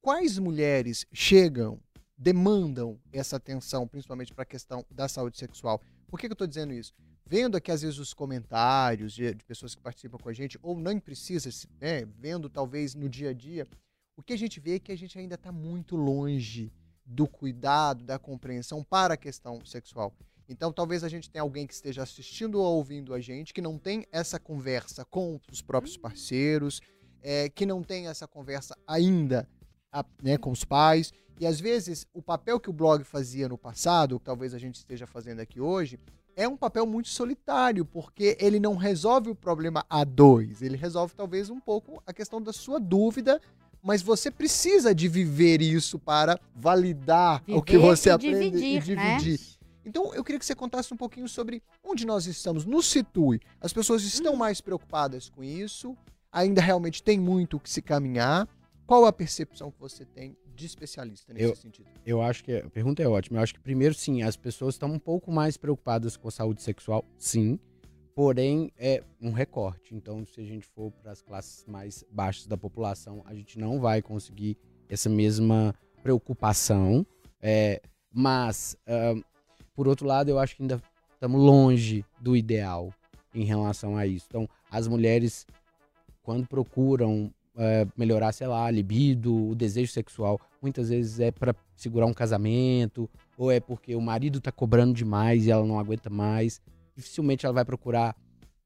quais 0.00 0.38
mulheres 0.38 1.04
chegam 1.12 1.80
demandam 2.16 2.98
essa 3.12 3.36
atenção, 3.36 3.86
principalmente 3.86 4.32
para 4.32 4.42
a 4.42 4.46
questão 4.46 4.84
da 4.90 5.08
saúde 5.08 5.38
sexual. 5.38 5.80
Por 6.08 6.18
que, 6.18 6.26
que 6.26 6.32
eu 6.32 6.34
estou 6.34 6.46
dizendo 6.46 6.72
isso? 6.72 6.94
Vendo 7.28 7.56
aqui, 7.56 7.70
às 7.72 7.82
vezes, 7.82 7.98
os 7.98 8.14
comentários 8.14 9.12
de, 9.12 9.34
de 9.34 9.44
pessoas 9.44 9.74
que 9.74 9.82
participam 9.82 10.16
com 10.18 10.28
a 10.28 10.32
gente, 10.32 10.58
ou 10.62 10.78
nem 10.78 10.98
precisa, 11.00 11.50
se- 11.50 11.68
né, 11.80 12.04
vendo 12.18 12.48
talvez 12.48 12.94
no 12.94 13.08
dia 13.08 13.30
a 13.30 13.32
dia, 13.34 13.66
o 14.16 14.22
que 14.22 14.32
a 14.32 14.38
gente 14.38 14.60
vê 14.60 14.76
é 14.76 14.78
que 14.78 14.92
a 14.92 14.96
gente 14.96 15.18
ainda 15.18 15.34
está 15.34 15.50
muito 15.50 15.96
longe 15.96 16.72
do 17.04 17.26
cuidado, 17.26 18.04
da 18.04 18.18
compreensão 18.18 18.82
para 18.82 19.14
a 19.14 19.16
questão 19.16 19.64
sexual. 19.64 20.14
Então, 20.48 20.72
talvez 20.72 21.02
a 21.02 21.08
gente 21.08 21.28
tenha 21.28 21.42
alguém 21.42 21.66
que 21.66 21.74
esteja 21.74 22.02
assistindo 22.04 22.60
ou 22.60 22.76
ouvindo 22.76 23.12
a 23.12 23.20
gente 23.20 23.52
que 23.52 23.60
não 23.60 23.76
tem 23.76 24.06
essa 24.12 24.38
conversa 24.38 25.04
com 25.04 25.40
os 25.50 25.60
próprios 25.60 25.96
parceiros, 25.96 26.80
é, 27.20 27.48
que 27.48 27.66
não 27.66 27.82
tem 27.82 28.06
essa 28.06 28.28
conversa 28.28 28.76
ainda 28.86 29.48
a- 29.90 30.04
né, 30.22 30.38
com 30.38 30.52
os 30.52 30.64
pais. 30.64 31.12
E 31.38 31.46
às 31.46 31.60
vezes 31.60 32.06
o 32.14 32.22
papel 32.22 32.58
que 32.58 32.70
o 32.70 32.72
blog 32.72 33.04
fazia 33.04 33.48
no 33.48 33.58
passado, 33.58 34.18
que 34.18 34.24
talvez 34.24 34.54
a 34.54 34.58
gente 34.58 34.76
esteja 34.76 35.06
fazendo 35.06 35.40
aqui 35.40 35.60
hoje, 35.60 35.98
é 36.34 36.46
um 36.48 36.56
papel 36.56 36.86
muito 36.86 37.08
solitário, 37.08 37.84
porque 37.84 38.36
ele 38.40 38.60
não 38.60 38.76
resolve 38.76 39.30
o 39.30 39.34
problema 39.34 39.84
a 39.88 40.04
dois. 40.04 40.62
Ele 40.62 40.76
resolve 40.76 41.14
talvez 41.14 41.48
um 41.50 41.60
pouco 41.60 42.02
a 42.06 42.12
questão 42.12 42.40
da 42.40 42.52
sua 42.52 42.78
dúvida, 42.78 43.40
mas 43.82 44.02
você 44.02 44.30
precisa 44.30 44.94
de 44.94 45.08
viver 45.08 45.62
isso 45.62 45.98
para 45.98 46.38
validar 46.54 47.42
o 47.48 47.62
que 47.62 47.76
Viver 47.78 47.86
você 47.86 48.08
e 48.08 48.12
aprende 48.12 48.46
e 48.46 48.50
dividir, 48.50 48.96
né? 48.96 49.16
dividir. 49.18 49.40
Então, 49.84 50.12
eu 50.14 50.24
queria 50.24 50.38
que 50.38 50.44
você 50.44 50.54
contasse 50.54 50.92
um 50.92 50.96
pouquinho 50.96 51.28
sobre 51.28 51.62
onde 51.84 52.04
nós 52.04 52.26
estamos. 52.26 52.64
No 52.64 52.82
Situi, 52.82 53.40
as 53.60 53.72
pessoas 53.72 54.02
estão 54.02 54.34
Hum. 54.34 54.36
mais 54.36 54.60
preocupadas 54.60 55.28
com 55.30 55.44
isso? 55.44 55.96
Ainda 56.32 56.60
realmente 56.60 57.02
tem 57.02 57.18
muito 57.20 57.56
o 57.56 57.60
que 57.60 57.70
se 57.70 57.80
caminhar? 57.80 58.48
Qual 58.86 59.04
a 59.04 59.12
percepção 59.12 59.70
que 59.70 59.80
você 59.80 60.04
tem 60.04 60.36
de 60.54 60.64
especialista 60.66 61.32
nesse 61.32 61.44
Eu- 61.46 61.56
sentido? 61.56 61.88
Eu 62.04 62.22
acho 62.22 62.44
que 62.44 62.52
a 62.56 62.70
pergunta 62.70 63.02
é 63.02 63.08
ótima. 63.08 63.38
Eu 63.38 63.42
acho 63.42 63.54
que 63.54 63.60
primeiro 63.60 63.94
sim, 63.94 64.22
as 64.22 64.36
pessoas 64.36 64.74
estão 64.76 64.90
um 64.92 64.98
pouco 64.98 65.30
mais 65.32 65.56
preocupadas 65.56 66.16
com 66.16 66.28
a 66.28 66.30
saúde 66.30 66.62
sexual, 66.62 67.04
sim. 67.18 67.58
Porém, 68.14 68.72
é 68.78 69.02
um 69.20 69.30
recorte. 69.32 69.94
Então, 69.94 70.24
se 70.24 70.40
a 70.40 70.44
gente 70.44 70.66
for 70.66 70.90
para 70.92 71.10
as 71.12 71.20
classes 71.20 71.64
mais 71.66 72.04
baixas 72.10 72.46
da 72.46 72.56
população, 72.56 73.22
a 73.26 73.34
gente 73.34 73.58
não 73.58 73.78
vai 73.80 74.00
conseguir 74.00 74.56
essa 74.88 75.08
mesma 75.10 75.74
preocupação. 76.02 77.04
É, 77.42 77.82
mas, 78.10 78.76
ah, 78.86 79.14
por 79.74 79.86
outro 79.86 80.06
lado, 80.06 80.30
eu 80.30 80.38
acho 80.38 80.56
que 80.56 80.62
ainda 80.62 80.80
estamos 81.12 81.38
longe 81.40 82.04
do 82.20 82.34
ideal 82.36 82.90
em 83.34 83.44
relação 83.44 83.96
a 83.96 84.06
isso. 84.06 84.24
Então, 84.30 84.48
as 84.70 84.88
mulheres, 84.88 85.46
quando 86.22 86.46
procuram 86.48 87.30
é, 87.56 87.86
melhorar, 87.96 88.32
sei 88.32 88.46
lá, 88.46 88.66
a 88.66 88.70
libido, 88.70 89.48
o 89.50 89.54
desejo 89.54 89.90
sexual, 89.90 90.40
muitas 90.60 90.88
vezes 90.88 91.20
é 91.20 91.30
para 91.30 91.54
segurar 91.76 92.06
um 92.06 92.14
casamento, 92.14 93.08
ou 93.36 93.50
é 93.50 93.60
porque 93.60 93.94
o 93.94 94.00
marido 94.00 94.40
tá 94.40 94.52
cobrando 94.52 94.94
demais 94.94 95.46
e 95.46 95.50
ela 95.50 95.64
não 95.64 95.78
aguenta 95.78 96.10
mais. 96.10 96.60
Dificilmente 96.96 97.44
ela 97.44 97.54
vai 97.54 97.64
procurar 97.64 98.16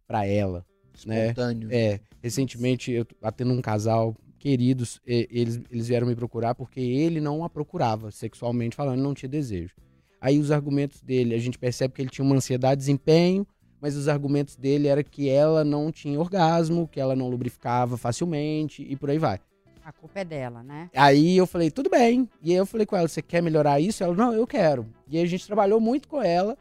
para 0.07 0.27
ela, 0.27 0.65
né? 1.07 1.29
Espontâneo. 1.29 1.69
É, 1.71 2.01
recentemente 2.23 2.93
eu 2.93 3.07
atendo 3.23 3.53
um 3.53 3.61
casal 3.61 4.17
queridos, 4.39 5.01
eles, 5.07 5.61
eles 5.71 5.89
vieram 5.89 6.07
me 6.07 6.17
procurar 6.17 6.55
porque 6.55 6.81
ele 6.81 7.21
não 7.21 7.45
a 7.45 7.51
procurava 7.51 8.11
sexualmente 8.11 8.75
falando, 8.75 9.01
não 9.01 9.13
tinha 9.13 9.29
desejo. 9.29 9.75
Aí 10.21 10.39
os 10.39 10.51
argumentos 10.51 11.01
dele, 11.03 11.35
a 11.35 11.39
gente 11.39 11.59
percebe 11.59 11.95
que 11.95 12.03
ele 12.03 12.11
tinha 12.11 12.25
uma 12.25 12.37
ansiedade 12.37 12.77
de 12.77 12.87
desempenho, 12.87 13.47
mas 13.81 13.97
os 13.97 14.09
argumentos 14.09 14.57
dele 14.57 14.89
era 14.89 15.03
que 15.03 15.29
ela 15.29 15.65
não 15.65 15.91
tinha 15.91 16.19
orgasmo, 16.19 16.89
que 16.89 17.01
ela 17.01 17.17
não 17.17 17.29
lubrificava 17.29 17.97
facilmente 17.97 18.83
e 18.83 18.97
por 18.97 19.11
aí 19.11 19.19
vai. 19.19 19.41
A 19.85 19.93
culpa 19.93 20.21
é 20.21 20.25
dela, 20.25 20.63
né? 20.63 20.91
Aí 20.95 21.37
eu 21.37 21.47
falei, 21.47 21.71
tudo 21.71 21.89
bem. 21.89 22.29
E 22.43 22.51
aí 22.51 22.57
eu 22.57 22.67
falei 22.67 22.87
com 22.87 22.97
ela, 22.97 23.09
você 23.09 23.23
quer 23.23 23.43
melhorar 23.43 23.81
isso? 23.81 24.05
Ela, 24.05 24.15
não, 24.15 24.33
eu 24.33 24.47
quero. 24.47 24.87
E 25.09 25.19
a 25.19 25.27
gente 25.27 25.47
trabalhou 25.47 25.81
muito 25.81 26.07
com 26.07 26.23
ela 26.23 26.57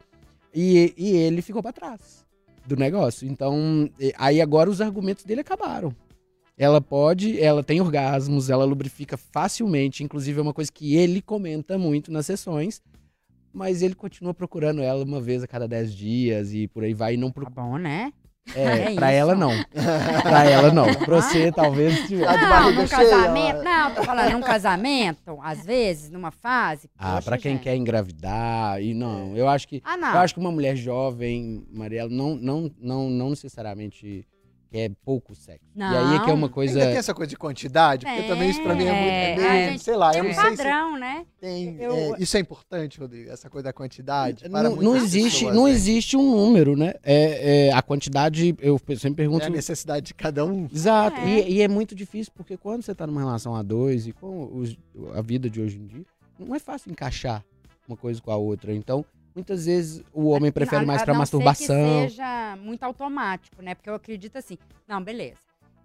e, 0.54 0.94
e 0.96 1.10
ele 1.10 1.42
ficou 1.42 1.62
pra 1.62 1.72
trás 1.72 2.24
do 2.66 2.76
negócio. 2.76 3.28
Então, 3.28 3.90
aí 4.16 4.40
agora 4.40 4.70
os 4.70 4.80
argumentos 4.80 5.24
dele 5.24 5.42
acabaram. 5.42 5.94
Ela 6.56 6.80
pode, 6.80 7.40
ela 7.40 7.62
tem 7.62 7.80
orgasmos, 7.80 8.50
ela 8.50 8.64
lubrifica 8.64 9.16
facilmente, 9.16 10.04
inclusive 10.04 10.38
é 10.38 10.42
uma 10.42 10.52
coisa 10.52 10.70
que 10.70 10.94
ele 10.94 11.22
comenta 11.22 11.78
muito 11.78 12.12
nas 12.12 12.26
sessões, 12.26 12.82
mas 13.52 13.82
ele 13.82 13.94
continua 13.94 14.32
procurando 14.34 14.82
ela 14.82 15.04
uma 15.04 15.20
vez 15.20 15.42
a 15.42 15.46
cada 15.48 15.66
10 15.68 15.94
dias 15.94 16.52
e 16.52 16.68
por 16.68 16.84
aí 16.84 16.94
vai 16.94 17.14
e 17.14 17.16
não 17.16 17.28
Tá 17.30 17.34
procura. 17.40 17.62
bom, 17.66 17.76
né? 17.78 18.12
É, 18.54 18.62
É 18.90 18.94
pra 18.94 19.10
isso. 19.12 19.20
ela 19.20 19.34
não. 19.34 19.50
pra 20.22 20.44
ela 20.44 20.72
não. 20.72 20.92
Pra 20.94 21.16
você 21.20 21.52
talvez 21.52 22.08
Tá. 22.08 22.14
Não, 22.16 22.48
barriga 22.48 22.82
num 22.82 22.88
casamento. 22.88 23.62
Não, 23.70 23.94
tô 23.94 24.02
falando, 24.02 24.32
num 24.32 24.40
casamento, 24.40 25.38
às 25.42 25.64
vezes, 25.64 26.10
numa 26.10 26.30
fase. 26.30 26.88
Ah, 26.98 27.14
poxa, 27.16 27.22
pra 27.22 27.38
quem 27.38 27.52
gente. 27.52 27.62
quer 27.62 27.76
engravidar 27.76 28.82
e 28.82 28.92
não, 28.94 29.36
eu 29.36 29.48
acho 29.48 29.68
que 29.68 29.80
Ah, 29.84 29.96
eu 30.14 30.18
acho 30.20 30.34
que 30.34 30.40
uma 30.40 30.50
mulher 30.50 30.74
jovem, 30.76 31.64
Mariela, 31.72 32.10
não 32.10 32.34
não 32.36 32.70
não 32.80 33.10
não 33.10 33.30
necessariamente 33.30 34.26
quer 34.70 34.90
pouco 35.04 35.34
sexo. 35.34 35.64
E 35.74 35.82
aí 35.82 36.16
é 36.16 36.18
que 36.24 36.30
é 36.30 36.32
uma 36.32 36.46
Não. 36.46 36.48
coisa 36.48 36.78
Ainda 36.78 36.90
tem 36.90 36.98
essa 36.98 37.12
coisa 37.12 37.28
de 37.30 37.36
quantidade, 37.36 38.06
porque 38.06 38.22
também 38.22 38.50
isso 38.50 38.62
pra 38.62 38.74
mim 38.74 38.84
é 38.84 38.92
muito. 38.92 39.10
É 39.10 39.32
É, 39.32 39.36
meio, 39.36 39.48
a 39.68 39.70
gente 39.72 39.82
sei 39.82 39.96
lá, 39.96 40.14
eu 40.14 40.22
um 40.24 40.28
não 40.28 40.34
sei 40.34 40.50
se 40.50 40.56
padrão, 40.56 40.96
né? 40.98 41.26
tem. 41.40 41.76
Eu- 41.80 42.14
é, 42.14 42.16
isso 42.20 42.36
é 42.36 42.40
importante, 42.40 43.00
Rodrigo, 43.00 43.30
essa 43.30 43.50
coisa 43.50 43.64
da 43.64 43.72
quantidade. 43.72 44.48
para 44.48 44.68
não, 44.70 44.76
não 44.76 44.96
existe 44.96 45.38
pessoas, 45.40 45.54
não 45.56 45.64
né? 45.64 45.70
existe 45.70 46.16
um 46.16 46.30
número, 46.36 46.76
né? 46.76 46.94
É, 47.02 47.68
é, 47.68 47.72
a 47.72 47.82
quantidade 47.82 48.54
eu 48.60 48.78
sempre 48.96 49.14
pergunto 49.24 49.44
É 49.44 49.46
a 49.48 49.50
necessidade 49.50 50.06
de 50.06 50.14
cada 50.14 50.44
um. 50.44 50.68
Exato. 50.72 51.20
É. 51.20 51.40
E, 51.48 51.54
e 51.54 51.62
é 51.62 51.68
muito 51.68 51.94
difícil, 51.94 52.32
porque 52.36 52.56
quando 52.56 52.82
você 52.82 52.94
tá 52.94 53.06
numa 53.06 53.20
relação 53.20 53.54
a 53.56 53.62
dois 53.62 54.06
e 54.06 54.12
com 54.12 54.48
os- 54.56 54.76
a 55.14 55.20
vida 55.22 55.50
de 55.50 55.60
hoje 55.60 55.78
em 55.78 55.86
dia, 55.86 56.04
não 56.38 56.54
é 56.54 56.58
fácil 56.58 56.90
encaixar 56.92 57.44
uma 57.88 57.96
coisa 57.96 58.20
com 58.22 58.30
a 58.30 58.36
outra. 58.36 58.72
Então, 58.72 59.04
muitas 59.40 59.66
vezes 59.66 60.02
o 60.12 60.28
homem 60.28 60.52
prefere 60.52 60.84
mais 60.86 61.02
a 61.02 61.04
pra 61.04 61.14
não 61.14 61.26
ser 61.26 61.36
masturbação. 61.38 61.76
que 62.04 62.10
seja 62.10 62.56
muito 62.60 62.82
automático, 62.84 63.60
né? 63.62 63.74
Porque 63.74 63.90
eu 63.90 63.94
acredito 63.94 64.36
assim, 64.36 64.56
não, 64.86 65.02
beleza. 65.02 65.38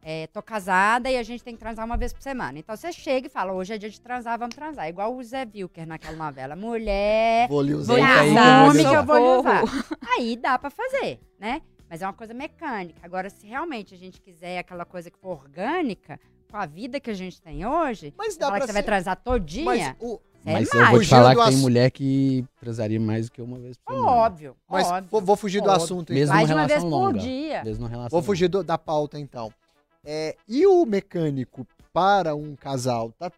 É, 0.07 0.27
tô 0.27 0.39
casada 0.43 1.09
e 1.09 1.17
a 1.17 1.23
gente 1.23 1.43
tem 1.43 1.55
que 1.55 1.59
transar 1.59 1.83
uma 1.83 1.97
vez 1.97 2.13
por 2.13 2.21
semana. 2.21 2.59
Então 2.59 2.75
você 2.77 2.91
chega 2.91 3.25
e 3.25 3.29
fala, 3.29 3.53
hoje 3.53 3.73
é 3.73 3.77
dia 3.77 3.89
de 3.89 3.99
transar, 3.99 4.37
vamos 4.37 4.53
transar. 4.55 4.87
Igual 4.87 5.15
o 5.15 5.23
Zé 5.23 5.47
Wilker 5.51 5.87
naquela 5.87 6.15
novela. 6.15 6.55
Mulher, 6.55 7.47
Vou 7.49 7.61
lhe 7.63 7.73
usar. 7.73 7.93
Homem 7.93 8.73
lhe 8.73 8.79
que 8.83 8.85
eu 8.85 8.89
usar. 8.91 9.01
vou 9.01 9.17
lhe 9.17 9.39
usar. 9.39 9.63
Aí 10.15 10.37
dá 10.37 10.59
pra 10.59 10.69
fazer, 10.69 11.19
né? 11.39 11.61
Mas 11.89 12.03
é 12.03 12.05
uma 12.05 12.13
coisa 12.13 12.33
mecânica. 12.35 12.99
Agora, 13.01 13.29
se 13.31 13.47
realmente 13.47 13.95
a 13.95 13.97
gente 13.97 14.21
quiser 14.21 14.59
aquela 14.59 14.85
coisa 14.85 15.09
que 15.09 15.17
for 15.17 15.39
orgânica, 15.41 16.19
com 16.51 16.57
a 16.57 16.67
vida 16.67 16.99
que 16.99 17.09
a 17.09 17.13
gente 17.15 17.41
tem 17.41 17.65
hoje, 17.65 18.13
Mas 18.15 18.37
dá 18.37 18.45
fala 18.47 18.57
pra 18.57 18.61
que 18.61 18.67
você 18.67 18.73
vai 18.73 18.81
ser- 18.83 18.85
transar 18.85 19.15
todo 19.23 19.39
dia, 19.43 19.65
Mas, 19.65 19.95
o, 19.99 20.19
é 20.45 20.53
Mas 20.53 20.73
eu 20.73 20.85
vou 20.91 20.99
te 21.01 21.07
falar 21.07 21.33
do 21.33 21.41
que 21.43 21.49
tem 21.49 21.57
mulher 21.57 21.91
que 21.91 22.45
transaria 22.59 22.99
mais 22.99 23.25
do 23.27 23.31
que 23.31 23.41
uma 23.41 23.57
vez 23.59 23.77
por 23.77 23.93
semana. 23.93 24.11
Óbvio, 24.11 24.55
mas 24.69 24.87
óbvio. 24.87 25.07
vou, 25.11 25.21
vou 25.21 25.35
fugir 25.35 25.61
do 25.61 25.69
óbvio. 25.69 25.83
assunto 25.83 26.03
então. 26.13 26.15
Mesmo 26.15 26.35
Mais 26.35 26.49
uma 26.49 26.67
vez 26.67 26.81
por 26.83 26.89
longa. 26.89 27.19
dia. 27.19 27.63
Mesmo 27.63 27.87
relação 27.87 28.09
Vou 28.09 28.21
fugir 28.21 28.47
do- 28.47 28.63
da 28.63 28.77
pauta 28.77 29.19
então. 29.19 29.51
É, 30.05 30.35
e 30.47 30.65
o 30.67 30.85
mecânico 30.85 31.65
para 31.91 32.35
um 32.35 32.55
casal 32.55 33.11
tá, 33.17 33.31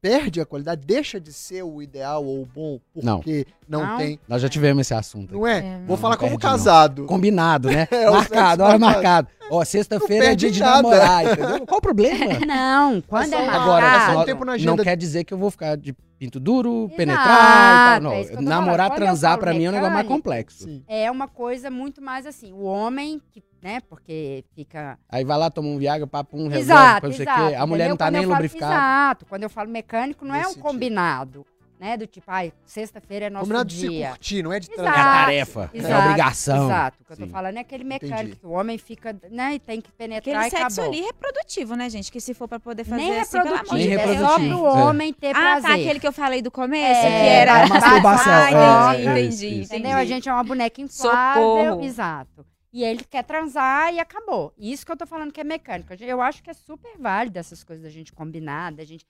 perde 0.00 0.40
a 0.40 0.46
qualidade, 0.46 0.80
deixa 0.86 1.20
de 1.20 1.30
ser 1.30 1.62
o 1.62 1.82
ideal 1.82 2.24
ou 2.24 2.40
o 2.40 2.46
bom 2.46 2.80
porque 2.94 3.46
não, 3.68 3.84
Não. 3.86 3.98
tem. 3.98 4.18
Nós 4.26 4.40
já 4.40 4.48
tivemos 4.48 4.80
esse 4.80 4.94
assunto. 4.94 5.34
Não 5.34 5.46
é? 5.46 5.58
É, 5.58 5.78
Vou 5.80 5.88
não, 5.88 5.96
falar 5.98 6.14
não 6.14 6.20
como 6.20 6.30
perde, 6.38 6.44
não. 6.46 6.50
casado. 6.52 7.04
Combinado, 7.04 7.68
né? 7.70 7.86
É, 7.92 8.08
marcado, 8.10 8.22
sexo 8.28 8.62
hora 8.62 8.78
marcado. 8.78 9.28
marcado. 9.28 9.28
Ó, 9.50 9.62
sexta-feira 9.62 10.26
é 10.32 10.34
dia 10.34 10.50
de 10.50 10.60
nada. 10.60 10.76
namorar, 10.82 11.24
entendeu? 11.26 11.66
Qual 11.66 11.78
o 11.78 11.82
problema? 11.82 12.38
Não, 12.46 13.02
quando 13.02 13.28
só 13.28 13.36
é 13.36 13.46
marcado... 13.46 13.62
Agora, 13.62 14.10
um 14.12 14.14
só- 14.14 14.24
tempo 14.24 14.40
na 14.44 14.46
não 14.46 14.54
agenda. 14.54 14.82
quer 14.84 14.96
dizer 14.96 15.24
que 15.24 15.34
eu 15.34 15.38
vou 15.38 15.50
ficar 15.50 15.76
de 15.76 15.94
pinto 16.20 16.38
duro, 16.38 16.84
Exato, 16.84 16.96
penetrar 16.96 17.96
e 17.98 18.02
tal. 18.02 18.02
Não. 18.02 18.12
é 18.12 18.42
Namorar, 18.42 18.88
falando. 18.88 18.96
Transar, 19.02 19.38
pra 19.38 19.54
mim 19.54 19.64
é 19.64 19.70
um 19.70 19.72
negócio 19.72 19.94
mais 19.94 20.06
complexo. 20.06 20.64
Sim. 20.64 20.84
é 20.86 21.10
uma 21.10 21.26
coisa 21.26 21.70
muito 21.70 22.02
mais 22.02 22.26
assim, 22.26 22.52
o 22.52 22.60
homem 22.64 23.22
que, 23.32 23.42
né, 23.62 23.80
porque 23.88 24.44
fica... 24.54 24.98
Aí 25.08 25.24
vai 25.24 25.38
lá, 25.38 25.50
toma 25.50 25.68
um 25.68 25.78
Viagra, 25.78 26.06
papo 26.06 26.36
um, 26.36 26.46
resolve, 26.48 26.60
Exato, 26.60 27.06
não 27.06 27.14
sei 27.14 27.24
o 27.24 27.28
exato. 27.30 27.48
quê. 27.48 27.54
A 27.54 27.66
mulher 27.66 27.84
entendeu? 27.84 27.88
não 27.88 27.96
tá 27.96 28.04
Quando 28.06 28.16
nem 28.16 28.26
lubrificada. 28.26 28.74
Exato, 28.74 29.26
quando 29.26 29.42
eu 29.44 29.50
falo 29.50 29.70
mecânico, 29.70 30.24
não 30.26 30.34
é 30.34 30.38
Nesse 30.38 30.50
um 30.50 30.52
sentido. 30.54 30.66
combinado. 30.68 31.46
Né? 31.80 31.96
Do 31.96 32.06
tipo, 32.06 32.30
ai, 32.30 32.52
sexta-feira 32.64 33.26
é 33.26 33.30
nosso 33.30 33.44
Combinado 33.46 33.68
de 33.70 33.80
se 33.80 33.88
dia. 33.88 34.10
curtir, 34.10 34.42
não 34.42 34.52
é 34.52 34.60
de 34.60 34.70
Exato. 34.70 34.86
É 34.88 34.90
a 34.92 35.04
tarefa, 35.04 35.70
é 35.72 35.76
a 35.78 35.80
Exato, 35.80 36.04
obrigação. 36.08 36.64
Exato. 36.66 36.98
O 37.00 37.04
que 37.06 37.12
eu 37.12 37.16
tô 37.16 37.24
Sim. 37.24 37.30
falando 37.30 37.56
é 37.56 37.60
aquele 37.60 37.84
mecânico 37.84 38.18
Entendi. 38.20 38.36
que 38.36 38.46
o 38.46 38.50
homem 38.50 38.76
fica, 38.78 39.16
né, 39.30 39.54
e 39.54 39.58
tem 39.58 39.80
que 39.80 39.90
penetrar 39.92 40.36
Aquele 40.42 40.46
e 40.46 40.50
sexo 40.62 40.80
acabou. 40.80 40.92
ali 40.98 41.00
reprodutivo, 41.06 41.74
né, 41.74 41.88
gente? 41.90 42.12
Que 42.12 42.20
se 42.20 42.34
for 42.34 42.46
pra 42.46 42.60
poder 42.60 42.84
fazer 42.84 43.00
Nem 43.02 43.18
assim, 43.20 43.32
pelo 43.32 43.42
amor 43.48 43.56
reprodutivo, 43.58 43.78
de 43.80 43.88
Nem 43.88 43.96
Deus. 43.96 44.08
é 44.10 44.18
só 44.18 44.26
reprodutivo. 44.36 44.58
pro 44.60 44.66
É. 44.68 44.82
homem 44.84 45.12
ter 45.12 45.30
Ah, 45.30 45.40
prazer. 45.40 45.62
tá, 45.62 45.74
aquele 45.74 46.00
que 46.00 46.06
eu 46.06 46.12
falei 46.12 46.42
do 46.42 46.50
começo, 46.50 47.00
É, 47.00 47.02
que 47.02 47.28
era... 47.28 47.62
a 47.62 47.66
masturbação, 47.66 48.32
Ah, 48.32 48.94
é, 48.94 49.00
entendi, 49.02 49.08
é, 49.08 49.12
entendi, 49.12 49.28
isso, 49.28 49.44
isso. 49.46 49.72
Entendeu? 49.74 49.90
A 49.90 49.94
entendi. 49.94 50.08
gente 50.14 50.28
é 50.28 50.32
uma 50.32 50.44
boneca 50.44 50.80
inflável. 50.80 51.42
Socorro. 51.42 51.84
Exato. 51.84 52.46
E 52.72 52.84
ele 52.84 53.02
quer 53.02 53.24
transar 53.24 53.92
e 53.92 53.98
acabou. 53.98 54.52
Isso 54.56 54.86
que 54.86 54.92
eu 54.92 54.96
tô 54.96 55.04
falando 55.04 55.32
que 55.32 55.40
é 55.40 55.44
mecânico. 55.44 55.92
Eu 56.00 56.20
acho 56.20 56.40
que 56.40 56.50
é 56.50 56.54
super 56.54 56.96
válido 56.98 57.36
essas 57.36 57.64
coisas 57.64 57.82
da 57.82 57.90
gente 57.90 58.12
combinar, 58.12 58.70
da 58.70 58.84
gente. 58.84 59.04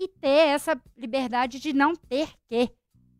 E 0.00 0.06
ter 0.08 0.48
essa 0.50 0.80
liberdade 0.96 1.58
de 1.58 1.72
não 1.72 1.94
ter 1.96 2.28
que 2.48 2.70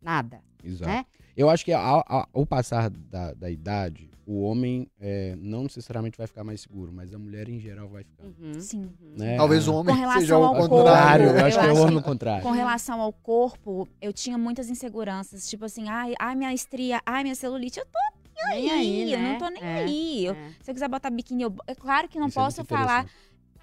nada. 0.01 0.41
Exato. 0.63 0.89
Né? 0.89 1.05
Eu 1.35 1.49
acho 1.49 1.63
que 1.63 1.71
ao, 1.71 2.03
ao- 2.07 2.45
passar 2.45 2.89
da, 2.89 3.33
da 3.33 3.49
idade, 3.49 4.09
o 4.25 4.41
homem 4.41 4.89
é, 4.99 5.35
não 5.37 5.63
necessariamente 5.63 6.17
vai 6.17 6.27
ficar 6.27 6.43
mais 6.43 6.59
seguro, 6.61 6.91
mas 6.91 7.13
a 7.13 7.17
mulher 7.19 7.47
em 7.47 7.59
geral 7.59 7.87
vai 7.87 8.03
ficar. 8.03 8.23
Uhum. 8.25 8.59
Sim. 8.59 8.91
né? 9.17 9.37
Talvez 9.37 9.67
o 9.67 9.73
homem 9.73 9.93
Com 9.95 9.99
relação 10.01 10.21
seja 10.21 10.37
o 10.37 10.43
ao 10.43 10.55
ao 10.55 10.55
corpo, 10.61 10.75
contrário, 10.77 11.25
eu 11.27 11.37
eu 11.37 11.45
acho 11.45 11.59
que 11.59 11.65
é 11.65 11.71
o 11.71 11.77
homem 11.81 12.01
contrário. 12.01 12.43
Com 12.43 12.51
relação 12.51 12.99
ao 13.01 13.13
corpo, 13.13 13.87
eu 14.01 14.11
tinha 14.11 14.37
muitas 14.37 14.69
inseguranças. 14.69 15.49
Tipo 15.49 15.65
assim, 15.65 15.87
ai, 15.87 16.13
ai 16.19 16.35
minha 16.35 16.53
estria, 16.53 17.01
ai, 17.05 17.23
minha 17.23 17.35
celulite. 17.35 17.79
Eu 17.79 17.85
tô 17.85 17.99
Nem 18.49 18.71
aí, 18.71 19.13
eu 19.13 19.19
né? 19.19 19.31
não 19.31 19.37
tô 19.39 19.49
nem 19.49 19.63
É, 19.63 19.75
aí. 19.83 20.25
Eu- 20.25 20.33
é. 20.33 20.49
se 20.61 20.71
eu 20.71 20.73
quiser 20.73 20.89
botar 20.89 21.09
biquíni, 21.09 21.43
eu... 21.43 21.55
é 21.67 21.75
claro 21.75 22.07
que 22.09 22.19
não 22.19 22.27
Isso 22.27 22.39
é 22.39 22.43
posso 22.43 22.65
falar. 22.65 23.05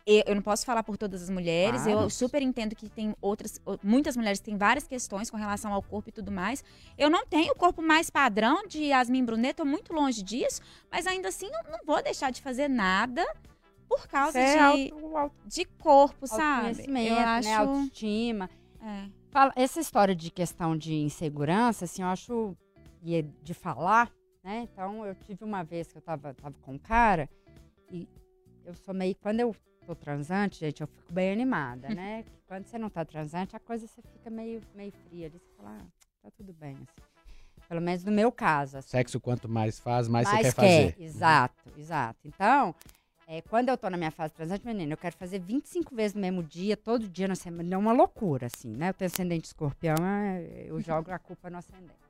Eu, 0.07 0.35
não 0.37 0.43
posso 0.43 0.65
falar 0.65 0.85
por 0.85 0.97
todas 0.97 1.21
as 1.23 1.29
mulheres. 1.29 1.83
Claro. 1.83 2.03
Eu 2.03 2.11
super 2.11 2.41
entendo 2.41 2.77
que 2.77 2.89
tem 2.89 3.15
outras, 3.21 3.61
muitas 3.83 4.17
mulheres 4.17 4.39
têm 4.39 4.57
várias 4.57 4.87
questões 4.87 5.29
com 5.29 5.37
relação 5.37 5.73
ao 5.73 5.83
corpo 5.83 6.09
e 6.09 6.13
tudo 6.13 6.31
mais. 6.31 6.63
Eu 6.97 7.11
não 7.11 7.27
tenho 7.27 7.53
o 7.53 7.57
corpo 7.57 7.83
mais 7.83 8.09
padrão 8.09 8.67
de 8.69 8.85
Yasmin 8.85 9.25
Brunet, 9.25 9.55
tô 9.57 9.65
muito 9.65 9.93
longe 9.93 10.23
disso, 10.23 10.61
mas 10.91 11.07
ainda 11.07 11.29
assim 11.29 11.51
não, 11.51 11.73
não 11.73 11.79
vou 11.85 12.01
deixar 12.03 12.31
de 12.31 12.41
fazer 12.41 12.69
nada 12.69 13.27
por 13.89 14.07
causa 14.07 14.39
é 14.39 14.53
de, 14.53 14.93
auto, 14.93 15.17
auto, 15.17 15.37
de 15.49 15.65
corpo, 15.65 16.27
sabe? 16.27 16.85
Eu 17.09 17.19
acho. 17.19 17.49
né? 17.49 17.55
Autoestima. 17.57 18.51
é. 18.81 19.09
Fala- 19.31 19.53
essa 19.55 19.81
história 19.81 20.15
de 20.15 20.31
questão 20.31 20.77
de 20.77 20.95
insegurança, 20.95 21.85
assim, 21.85 22.03
eu 22.03 22.09
acho. 22.09 22.57
E 23.03 23.17
é 23.17 23.23
de 23.43 23.53
falar, 23.55 24.11
né? 24.43 24.67
Então, 24.73 25.05
eu 25.05 25.15
tive 25.15 25.45
uma 25.45 25.63
vez 25.63 25.93
que 25.93 25.99
eu 25.99 26.03
tava, 26.03 26.33
tava 26.33 26.55
com 26.63 26.73
um 26.75 26.79
cara 26.79 27.29
e 27.91 28.09
eu 28.65 28.75
sou 28.75 28.95
meio. 28.95 29.15
Quando 29.21 29.41
eu 29.41 29.55
tô 29.87 29.95
transante, 29.95 30.61
gente, 30.61 30.81
eu 30.81 30.87
fico 30.87 31.13
bem 31.13 31.33
animada, 31.33 31.89
né? 31.89 32.25
Quando 32.47 32.67
você 32.67 32.79
não 32.79 32.91
tá 32.91 33.05
transante, 33.05 33.57
a 33.57 33.61
coisa 33.61 33.87
você 33.87 34.03
fica 34.03 34.31
meio, 34.31 34.61
meio 34.75 34.93
fria 35.09 35.27
ali. 35.27 35.39
Você 35.39 35.57
fala, 35.57 35.79
ah, 35.81 35.87
tá 36.23 36.31
tudo 36.37 36.53
bem, 36.53 36.75
assim. 36.75 37.07
Pelo 37.69 37.81
menos 37.81 38.05
no 38.05 38.13
meu 38.13 38.31
caso, 38.31 38.79
assim. 38.79 38.91
Sexo, 38.91 39.19
quanto 39.19 39.49
mais 39.49 39.81
faz, 39.81 40.09
mais, 40.09 40.29
Mais 40.29 40.47
você 40.47 40.53
quer 40.53 40.55
fazer. 40.55 40.95
Exato, 40.99 41.73
exato. 41.77 42.19
Então, 42.25 42.75
é, 43.27 43.43
quando 43.43 43.69
eu 43.69 43.77
tô 43.77 43.91
na 43.91 43.97
minha 43.97 44.13
fase 44.13 44.33
transante, 44.35 44.65
menina, 44.65 44.93
eu 44.93 44.97
quero 44.97 45.17
fazer 45.17 45.41
25 45.41 45.95
vezes 45.95 46.15
no 46.15 46.21
mesmo 46.21 46.45
dia, 46.45 46.77
todo 46.77 47.09
dia 47.09 47.27
na 47.27 47.35
semana. 47.35 47.75
É 47.75 47.79
uma 47.79 47.93
loucura, 47.93 48.47
assim, 48.47 48.71
né? 48.71 48.91
Eu 48.91 48.95
tenho 48.95 49.11
ascendente 49.11 49.47
escorpião, 49.47 49.97
é, 49.99 50.67
eu 50.69 50.81
jogo 50.81 51.11
a 51.11 51.19
culpa 51.19 51.51
no 51.51 51.59
ascendente. 51.59 52.06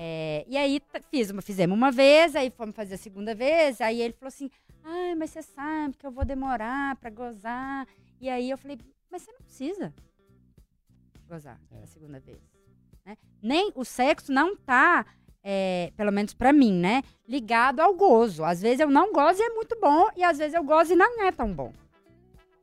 É, 0.00 0.44
e 0.46 0.56
aí, 0.56 0.80
fiz 1.10 1.28
uma, 1.30 1.42
fizemos 1.42 1.76
uma 1.76 1.90
vez, 1.90 2.36
aí 2.36 2.50
fomos 2.50 2.76
fazer 2.76 2.94
a 2.94 2.98
segunda 2.98 3.34
vez, 3.34 3.80
aí 3.80 4.00
ele 4.00 4.12
falou 4.12 4.28
assim, 4.28 4.48
ai, 4.84 5.16
mas 5.16 5.30
você 5.30 5.42
sabe 5.42 5.96
que 5.96 6.06
eu 6.06 6.12
vou 6.12 6.24
demorar 6.24 6.94
pra 6.96 7.10
gozar. 7.10 7.84
E 8.20 8.30
aí 8.30 8.48
eu 8.48 8.56
falei, 8.56 8.78
mas 9.10 9.22
você 9.22 9.32
não 9.32 9.40
precisa 9.40 9.92
gozar 11.28 11.60
É. 11.72 11.82
a 11.82 11.86
segunda 11.88 12.20
vez. 12.20 12.38
né? 13.04 13.16
Nem 13.42 13.72
o 13.74 13.84
sexo 13.84 14.30
não 14.30 14.54
tá, 14.56 15.04
é, 15.42 15.92
pelo 15.96 16.12
menos 16.12 16.32
pra 16.32 16.52
mim, 16.52 16.72
né? 16.74 17.02
Ligado 17.26 17.80
ao 17.80 17.92
gozo. 17.92 18.44
Às 18.44 18.62
vezes 18.62 18.78
eu 18.78 18.88
não 18.90 19.12
gozo 19.12 19.40
e 19.40 19.44
é 19.44 19.50
muito 19.50 19.76
bom, 19.80 20.08
e 20.16 20.22
às 20.22 20.38
vezes 20.38 20.54
eu 20.54 20.62
gozo 20.62 20.92
e 20.92 20.96
não 20.96 21.24
é 21.24 21.32
tão 21.32 21.52
bom. 21.52 21.72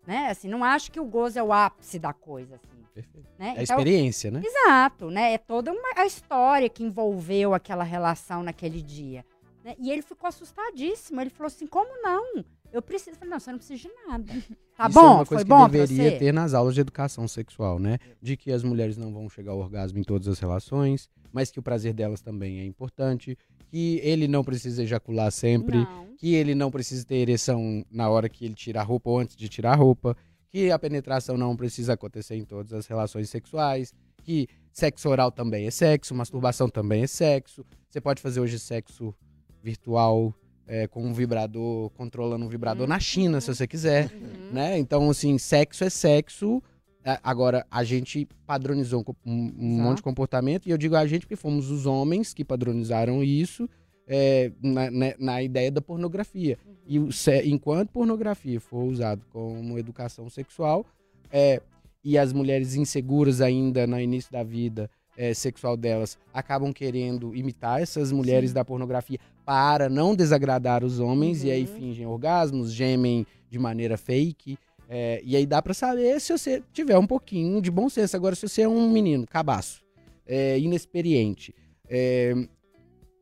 Né? 0.08 0.30
Assim, 0.30 0.48
não 0.48 0.64
acho 0.64 0.90
que 0.90 1.02
o 1.02 1.06
gozo 1.06 1.38
é 1.38 1.44
o 1.44 1.52
ápice 1.52 2.00
da 2.00 2.14
coisa, 2.14 2.56
assim. 2.56 2.75
Perfeito. 2.96 3.28
Né? 3.38 3.54
É 3.58 3.60
a 3.60 3.64
experiência, 3.64 4.32
né? 4.32 4.42
Exato, 4.44 5.12
né? 5.12 5.34
É 5.34 5.38
toda 5.38 5.72
uma, 5.72 5.90
a 5.98 6.06
história 6.06 6.68
que 6.70 6.82
envolveu 6.84 7.54
aquela 7.54 7.84
relação 7.84 8.42
naquele 8.42 8.82
dia. 8.82 9.24
né? 9.64 9.76
E 9.78 9.92
ele 9.92 10.02
ficou 10.02 10.28
assustadíssimo. 10.30 11.20
Ele 11.22 11.30
falou 11.30 11.48
assim: 11.48 11.68
como 11.68 12.02
não? 12.02 12.44
Eu 12.72 12.82
preciso. 12.82 13.12
Eu 13.12 13.16
falei, 13.16 13.30
não, 13.32 13.40
você 13.40 13.52
não 13.52 13.58
precisa 13.60 13.82
de 13.88 13.90
nada. 14.08 14.34
Tá 14.78 14.90
Isso 14.90 15.00
é 15.00 15.02
bom? 15.02 15.08
uma 15.16 15.26
Foi 15.26 15.38
coisa 15.38 15.46
bom 15.46 15.66
que 15.66 15.72
pra 15.78 15.86
deveria 15.86 16.20
ter 16.20 16.34
nas 16.34 16.54
aulas 16.54 16.76
de 16.76 16.82
educação 16.82 17.26
sexual, 17.30 17.80
né? 17.80 17.98
De 18.22 18.36
que 18.36 18.52
as 18.52 18.62
mulheres 18.62 18.98
não 18.98 19.14
vão 19.14 19.30
chegar 19.30 19.54
ao 19.54 19.60
orgasmo 19.60 19.98
em 20.00 20.04
todas 20.04 20.28
as 20.28 20.38
relações, 20.38 21.10
mas 21.32 21.50
que 21.50 21.58
o 21.58 21.64
prazer 21.64 21.94
delas 21.94 22.20
também 22.20 22.60
é 22.60 22.66
importante, 22.66 23.38
que 23.68 24.02
ele 24.04 24.28
não 24.28 24.44
precisa 24.44 24.84
ejacular 24.84 25.32
sempre, 25.32 25.78
Não. 25.78 26.08
que 26.18 26.34
ele 26.36 26.54
não 26.54 26.70
precisa 26.70 27.06
ter 27.06 27.16
ereção 27.16 27.86
na 27.90 28.10
hora 28.10 28.28
que 28.28 28.44
ele 28.44 28.54
tira 28.54 28.82
a 28.82 28.84
roupa 28.84 29.10
ou 29.10 29.18
antes 29.20 29.38
de 29.38 29.48
tirar 29.48 29.72
a 29.72 29.76
roupa, 29.78 30.18
que 30.56 30.72
a 30.72 30.80
penetração 30.80 31.36
não 31.38 31.54
precisa 31.54 31.92
acontecer 31.94 32.36
em 32.38 32.46
todas 32.46 32.72
as 32.72 32.88
relações 32.88 33.30
sexuais, 33.30 33.94
que 34.24 34.48
sexo 34.72 35.10
oral 35.10 35.30
também 35.30 35.68
é 35.68 35.72
sexo, 35.72 36.16
masturbação 36.16 36.70
também 36.70 37.04
é 37.04 37.08
sexo. 37.08 37.66
Você 37.90 38.00
pode 38.00 38.22
fazer 38.22 38.40
hoje 38.40 38.58
sexo 38.58 39.14
virtual 39.62 40.34
é, 40.66 40.88
com 40.88 41.04
um 41.04 41.12
vibrador, 41.14 41.90
controlando 41.90 42.46
um 42.46 42.48
vibrador 42.48 42.88
na 42.88 42.98
China, 43.02 43.42
se 43.42 43.54
você 43.54 43.68
quiser 43.68 44.10
Uhum. 44.14 44.54
né? 44.54 44.80
Então, 44.80 45.10
assim, 45.10 45.38
sexo 45.38 45.84
é 45.84 45.90
sexo. 45.90 46.64
A- 47.04 47.20
Agora, 47.22 47.66
a 47.70 47.84
gente 47.84 48.26
padronizou 48.48 49.04
um 49.26 49.52
um, 49.60 49.82
monte 49.84 49.98
de 49.98 50.04
comportamento, 50.04 50.68
e 50.68 50.72
eu 50.72 50.78
digo 50.78 50.96
a 50.96 51.06
gente 51.06 51.24
porque 51.26 51.36
fomos 51.36 51.70
os 51.70 51.86
homens 51.86 52.34
que 52.34 52.46
padronizaram 52.46 53.22
isso 53.22 53.70
é, 54.08 54.52
na, 54.62 54.92
na- 54.92 55.16
na 55.20 55.44
ideia 55.44 55.72
da 55.72 55.82
pornografia. 55.82 56.58
E 56.88 57.00
o 57.00 57.12
se- 57.12 57.42
enquanto 57.48 57.90
pornografia 57.90 58.60
for 58.60 58.84
usado 58.84 59.22
como 59.32 59.78
educação 59.80 60.30
sexual, 60.30 60.86
é, 61.32 61.62
e 62.04 62.18
as 62.18 62.32
mulheres 62.32 62.76
inseguras 62.76 63.42
ainda 63.42 63.88
no 63.88 64.00
início 64.00 64.32
da 64.32 64.44
vida 64.44 64.90
é, 65.18 65.34
sexual 65.34 65.76
delas 65.78 66.18
acabam 66.34 66.72
querendo 66.74 67.34
imitar 67.36 67.82
essas 67.82 68.12
mulheres 68.12 68.52
da 68.54 68.66
pornografia 68.66 69.18
para 69.46 69.88
não 69.90 70.14
desagradar 70.14 70.84
os 70.84 71.00
homens, 71.00 71.44
e 71.44 71.50
aí 71.50 71.62
Uhum. 71.62 71.68
fingem 71.68 72.06
orgasmos, 72.06 72.72
gemem 72.74 73.26
de 73.50 73.58
maneira 73.58 73.98
fake. 73.98 74.58
é, 74.88 75.20
e 75.24 75.36
aí 75.36 75.48
dá 75.48 75.64
pra 75.64 75.74
saber 75.74 76.22
se 76.22 76.32
você 76.38 76.62
tiver 76.72 76.96
um 76.98 77.08
pouquinho 77.08 77.60
de 77.60 77.72
bom 77.72 77.90
senso. 77.90 78.16
Agora, 78.16 78.36
se 78.36 78.48
você 78.48 78.62
é 78.64 78.68
um 78.70 78.88
menino 78.92 79.26
cabaço, 79.26 79.82
é, 80.28 80.60
inexperiente, 80.60 81.56
é, 81.90 82.36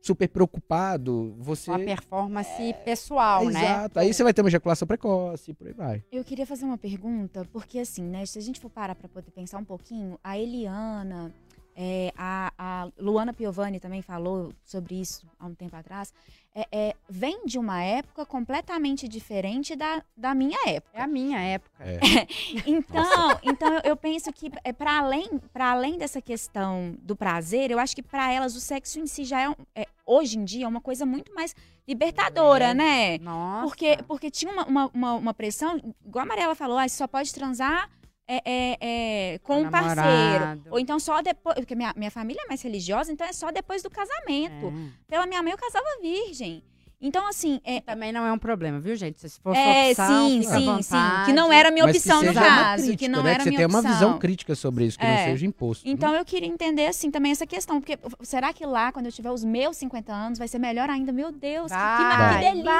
super 0.04 0.28
preocupado, 0.28 1.34
você. 1.38 1.70
Uma 1.70 1.78
performance 1.78 2.74
pessoal, 2.84 3.44
né? 3.46 3.60
Exato. 3.64 3.98
Aí 3.98 4.12
você 4.12 4.22
vai 4.22 4.34
ter 4.34 4.42
uma 4.42 4.48
ejaculação 4.48 4.86
precoce 4.86 5.50
e 5.50 5.54
por 5.54 5.66
aí 5.66 5.72
vai. 5.72 6.04
Eu 6.12 6.22
queria 6.22 6.46
fazer 6.46 6.64
uma 6.66 6.76
pergunta, 6.78 7.46
porque 7.52 7.78
assim, 7.78 8.02
né, 8.04 8.26
se 8.26 8.38
a 8.38 8.42
gente 8.42 8.60
for 8.60 8.70
parar 8.70 8.94
para 8.94 9.08
poder 9.08 9.30
pensar 9.30 9.58
um 9.58 9.64
pouquinho, 9.64 10.18
a 10.22 10.38
Eliana, 10.38 11.32
é, 11.76 12.12
a, 12.16 12.52
a 12.56 12.88
Luana 12.98 13.32
Piovani 13.32 13.80
também 13.80 14.02
falou 14.02 14.52
sobre 14.62 14.94
isso 15.00 15.26
há 15.40 15.46
um 15.46 15.54
tempo 15.54 15.74
atrás, 15.74 16.12
é, 16.54 16.68
é, 16.70 16.94
vem 17.10 17.44
de 17.46 17.58
uma 17.58 17.82
época 17.82 18.24
completamente 18.24 19.08
diferente 19.08 19.74
da, 19.74 20.00
da 20.16 20.32
minha 20.36 20.56
época. 20.68 20.96
É 20.96 21.02
a 21.02 21.06
minha 21.06 21.40
época. 21.40 21.82
É. 21.82 21.98
Então, 22.64 23.38
então 23.42 23.80
eu- 23.82 23.96
penso 23.96 24.32
que 24.32 24.52
é 24.62 24.72
para 24.72 24.98
além, 24.98 25.38
para 25.52 25.72
além 25.72 25.98
dessa 25.98 26.22
questão 26.22 26.94
do 27.02 27.16
prazer, 27.16 27.70
eu 27.72 27.78
acho 27.80 27.94
que 27.96 28.02
para 28.02 28.30
elas 28.32 28.54
o 28.54 28.60
sexo 28.60 29.00
em 29.00 29.06
si 29.06 29.24
já 29.24 29.40
é, 29.40 29.48
um- 29.48 29.54
é, 29.74 29.86
hoje 30.06 30.38
em 30.38 30.44
dia 30.44 30.64
é 30.64 30.68
uma 30.68 30.80
coisa 30.80 31.04
muito 31.06 31.32
mais 31.34 31.54
libertadora, 31.86 32.66
É. 32.66 32.74
né? 32.74 33.18
Nossa. 33.18 33.62
Porque, 33.62 33.98
porque 34.06 34.30
tinha 34.30 34.50
uma, 34.52 34.66
uma, 34.66 34.90
uma, 34.94 35.14
uma 35.14 35.34
pressão, 35.34 35.76
igual 36.04 36.24
a 36.24 36.26
Mariela 36.26 36.54
falou, 36.54 36.78
ah, 36.78 36.88
você 36.88 36.96
só 36.96 37.06
pode 37.06 37.32
transar 37.32 37.90
é, 38.26 38.40
é, 38.44 38.78
é, 39.34 39.38
com 39.40 39.60
um 39.60 39.70
parceiro. 39.70 40.62
Ou 40.70 40.78
então 40.78 40.98
só 40.98 41.20
depois. 41.20 41.56
Porque 41.56 41.74
minha, 41.74 41.92
minha 41.96 42.10
família 42.10 42.40
é 42.42 42.48
mais 42.48 42.62
religiosa, 42.62 43.12
então 43.12 43.26
é 43.26 43.32
só 43.32 43.50
depois 43.50 43.82
do 43.82 43.90
casamento. 43.90 44.66
É. 44.66 44.90
Pela 45.06 45.26
minha 45.26 45.42
mãe, 45.42 45.52
eu 45.52 45.58
casava 45.58 45.84
virgem. 46.00 46.64
Então, 47.06 47.28
assim. 47.28 47.60
É, 47.64 47.80
Também 47.80 48.12
não 48.12 48.24
é 48.26 48.32
um 48.32 48.38
problema, 48.38 48.80
viu, 48.80 48.96
gente? 48.96 49.20
Se 49.20 49.38
for 49.40 49.54
é, 49.54 49.90
opção, 49.90 50.28
sim, 50.28 50.42
sim, 50.42 50.48
sim. 50.58 50.64
vontade. 50.64 51.26
Que 51.26 51.32
não 51.32 51.52
era 51.52 51.68
a 51.68 51.72
minha 51.72 51.84
Mas 51.86 51.96
opção 51.96 52.20
que 52.20 52.26
no 52.26 52.32
uma 52.32 52.40
caso. 52.40 52.82
crítica, 52.84 52.96
que 52.98 53.08
não 53.08 53.22
né? 53.22 53.30
era 53.34 53.42
que 53.42 53.48
a 53.48 53.52
você 53.52 53.56
minha 53.56 53.66
uma 53.68 53.78
opção. 53.80 53.92
visão 53.94 54.18
crítica 54.18 54.54
sobre 54.54 54.84
isso, 54.86 54.98
que 54.98 55.04
É. 55.04 55.16
não 55.18 55.24
seja 55.24 55.46
imposto. 55.46 55.86
né? 55.86 55.92
Então 55.92 56.14
eu 56.14 56.24
queria 56.24 56.48
entender, 56.48 56.86
assim, 56.86 57.10
também 57.10 57.30
essa 57.32 57.46
questão. 57.46 57.80
Porque 57.80 57.98
será 58.22 58.52
que 58.52 58.64
lá, 58.64 58.90
quando 58.90 59.06
eu 59.06 59.12
tiver 59.12 59.30
os 59.30 59.44
meus 59.44 59.76
50 59.76 60.12
anos, 60.12 60.38
vai 60.38 60.48
ser 60.48 60.58
melhor 60.58 60.88
ainda? 60.88 61.12
Meu 61.12 61.30
Deus, 61.30 61.70
que, 61.70 61.76
que, 61.78 62.04
Vai, 62.16 62.34
que 62.38 62.50
delícia! 62.50 62.72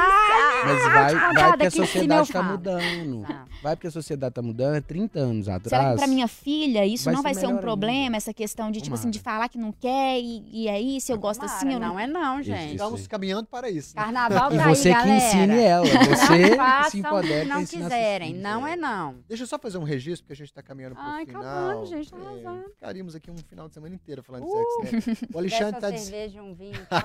Mas 0.64 0.82
vai, 0.82 0.90
vai 0.92 1.12
contar 1.12 1.28
porque 1.28 1.40
a 1.40 1.56
daqui 1.56 1.66
em 1.66 1.70
cima 1.70 1.82
eu 1.82 1.86
sociedade 1.86 2.32
tá 2.32 2.40
falo. 2.40 2.50
mudando. 2.52 3.26
Ah. 3.28 3.44
Vai 3.62 3.76
porque 3.76 3.86
a 3.88 3.90
sociedade 3.90 4.34
tá 4.34 4.42
mudando, 4.42 4.74
é 4.76 4.80
30 4.80 5.18
anos 5.20 5.48
atrás. 5.48 5.68
Será 5.82 5.90
que 5.92 5.98
pra 5.98 6.06
minha 6.06 6.28
filha 6.28 6.86
isso 6.86 7.04
vai 7.04 7.14
não 7.14 7.20
ser 7.20 7.24
vai 7.24 7.34
ser 7.34 7.46
um 7.46 7.58
problema, 7.58 8.04
ainda. 8.06 8.16
essa 8.16 8.32
questão 8.32 8.70
de, 8.70 8.80
tipo 8.80 8.94
assim, 8.94 9.02
Tomara. 9.10 9.12
de 9.12 9.20
falar 9.20 9.48
que 9.48 9.58
não 9.58 9.72
quer 9.72 10.18
e, 10.20 10.42
e 10.50 10.68
é 10.68 10.80
isso, 10.80 11.12
eu 11.12 11.18
gosto 11.18 11.40
Tomara, 11.40 11.56
assim, 11.58 11.72
eu 11.72 11.78
não... 11.80 11.84
Não 11.94 12.00
é 12.00 12.06
não, 12.06 12.42
gente. 12.42 12.72
Estamos 12.72 13.06
caminhando 13.06 13.46
para 13.46 13.68
isso. 13.70 13.94
né? 13.96 14.02
Carnaval 14.14 14.52
E 14.52 14.56
tá 14.56 14.66
aí, 14.66 14.74
você 14.76 14.88
que 14.88 14.94
galera. 14.94 15.16
ensine 15.26 15.60
ela. 15.60 15.84
Não 15.86 16.04
Você 16.16 16.44
se 16.50 16.56
façam 16.56 17.00
pra 17.02 17.44
não 17.44 17.66
quiserem. 17.66 18.28
filhos. 18.28 18.42
Não 18.42 18.66
é 18.66 18.76
não. 18.76 19.18
Deixa 19.28 19.42
eu 19.42 19.46
só 19.46 19.58
fazer 19.58 19.78
um 19.78 19.82
registro, 19.82 20.24
porque 20.24 20.32
a 20.32 20.36
gente 20.36 20.52
tá 20.52 20.62
caminhando 20.62 20.94
pro 20.94 21.04
Ai, 21.04 21.26
final. 21.26 21.42
acabando, 21.42 21.86
gente, 21.86 22.10
tá 22.10 22.16
É, 22.16 22.20
arrasando. 22.26 22.70
Ficaríamos 22.70 23.14
aqui 23.14 23.30
um 23.30 23.36
final 23.38 23.68
de 23.68 23.74
semana 23.74 23.94
inteiro 23.94 24.22
falando 24.22 24.44
Uh, 24.46 24.82
de 24.84 24.90
sexo, 24.90 25.10
né? 25.10 25.28
O 25.34 25.38
Alexandre 25.38 25.80
tá 25.80 25.90
dizendo. 25.90 26.04
cerveja, 26.10 26.42
um 26.42 26.54
vinho 26.54 26.74
e 26.80 26.86
tal. 26.86 27.02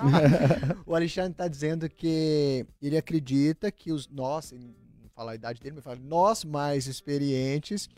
O 0.86 0.94
Alexandre 0.94 1.34
tá 1.34 1.48
dizendo 1.48 1.88
que 1.90 2.64
ele 2.80 2.96
acredita 2.96 3.70
que 3.72 3.92
os 3.92 4.08
nós, 4.08 4.52
não 4.52 5.08
fala 5.14 5.32
a 5.32 5.34
idade 5.34 5.60
dele, 5.60 5.74
mas 5.74 5.84
fala 5.84 5.96
nós 6.00 6.44
mais 6.44 6.86
experientes, 6.86 7.88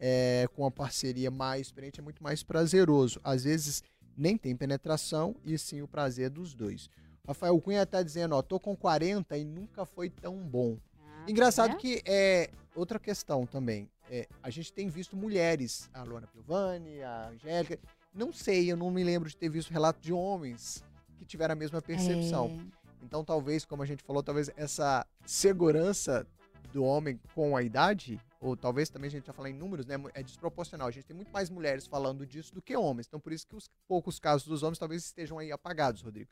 é, 0.00 0.46
com 0.54 0.64
a 0.66 0.70
parceria 0.70 1.30
mais 1.30 1.66
experiente, 1.68 2.00
é 2.00 2.02
muito 2.02 2.22
mais 2.22 2.42
prazeroso. 2.42 3.20
Às 3.22 3.44
vezes 3.44 3.82
nem 4.16 4.36
tem 4.36 4.54
penetração 4.56 5.34
e 5.44 5.56
sim 5.56 5.80
o 5.82 5.88
prazer 5.88 6.28
dos 6.30 6.54
dois. 6.54 6.88
Rafael 7.26 7.58
Cunha 7.60 7.86
tá 7.86 8.02
dizendo, 8.02 8.34
ó, 8.34 8.42
tô 8.42 8.58
com 8.58 8.76
40 8.76 9.36
e 9.36 9.44
nunca 9.44 9.84
foi 9.84 10.10
tão 10.10 10.36
bom. 10.36 10.76
Ah, 11.00 11.24
Engraçado 11.28 11.72
né? 11.72 11.78
que 11.78 12.02
é 12.04 12.50
outra 12.74 12.98
questão 12.98 13.46
também. 13.46 13.88
É, 14.10 14.28
a 14.42 14.50
gente 14.50 14.72
tem 14.72 14.88
visto 14.88 15.16
mulheres, 15.16 15.88
a 15.94 16.02
Luana 16.02 16.26
Piovani, 16.26 17.02
a 17.02 17.28
Angélica. 17.28 17.78
Não 18.12 18.32
sei, 18.32 18.70
eu 18.70 18.76
não 18.76 18.90
me 18.90 19.02
lembro 19.02 19.28
de 19.28 19.36
ter 19.36 19.48
visto 19.48 19.70
relato 19.70 20.00
de 20.00 20.12
homens 20.12 20.84
que 21.16 21.24
tiveram 21.24 21.52
a 21.52 21.56
mesma 21.56 21.80
percepção. 21.80 22.46
É, 22.46 23.04
Então, 23.04 23.24
talvez, 23.24 23.64
como 23.64 23.82
a 23.82 23.86
gente 23.86 24.02
falou, 24.02 24.22
talvez 24.22 24.50
essa 24.56 25.06
segurança 25.24 26.26
do 26.72 26.84
homem 26.84 27.20
com 27.34 27.56
a 27.56 27.62
idade, 27.62 28.20
ou 28.40 28.56
talvez 28.56 28.90
também 28.90 29.08
a 29.08 29.10
gente 29.10 29.26
já 29.26 29.32
falar 29.32 29.50
em 29.50 29.54
números, 29.54 29.86
né? 29.86 29.94
É 30.14 30.22
desproporcional. 30.22 30.88
A 30.88 30.90
gente 30.90 31.04
tem 31.04 31.14
muito 31.16 31.32
mais 31.32 31.48
mulheres 31.48 31.86
falando 31.86 32.26
disso 32.26 32.52
do 32.54 32.60
que 32.60 32.76
homens. 32.76 33.06
Então, 33.06 33.20
por 33.20 33.32
isso 33.32 33.46
que 33.46 33.54
os 33.54 33.68
poucos 33.86 34.18
casos 34.18 34.46
dos 34.46 34.62
homens 34.62 34.78
talvez 34.78 35.04
estejam 35.04 35.38
aí 35.38 35.52
apagados, 35.52 36.02
Rodrigo. 36.02 36.30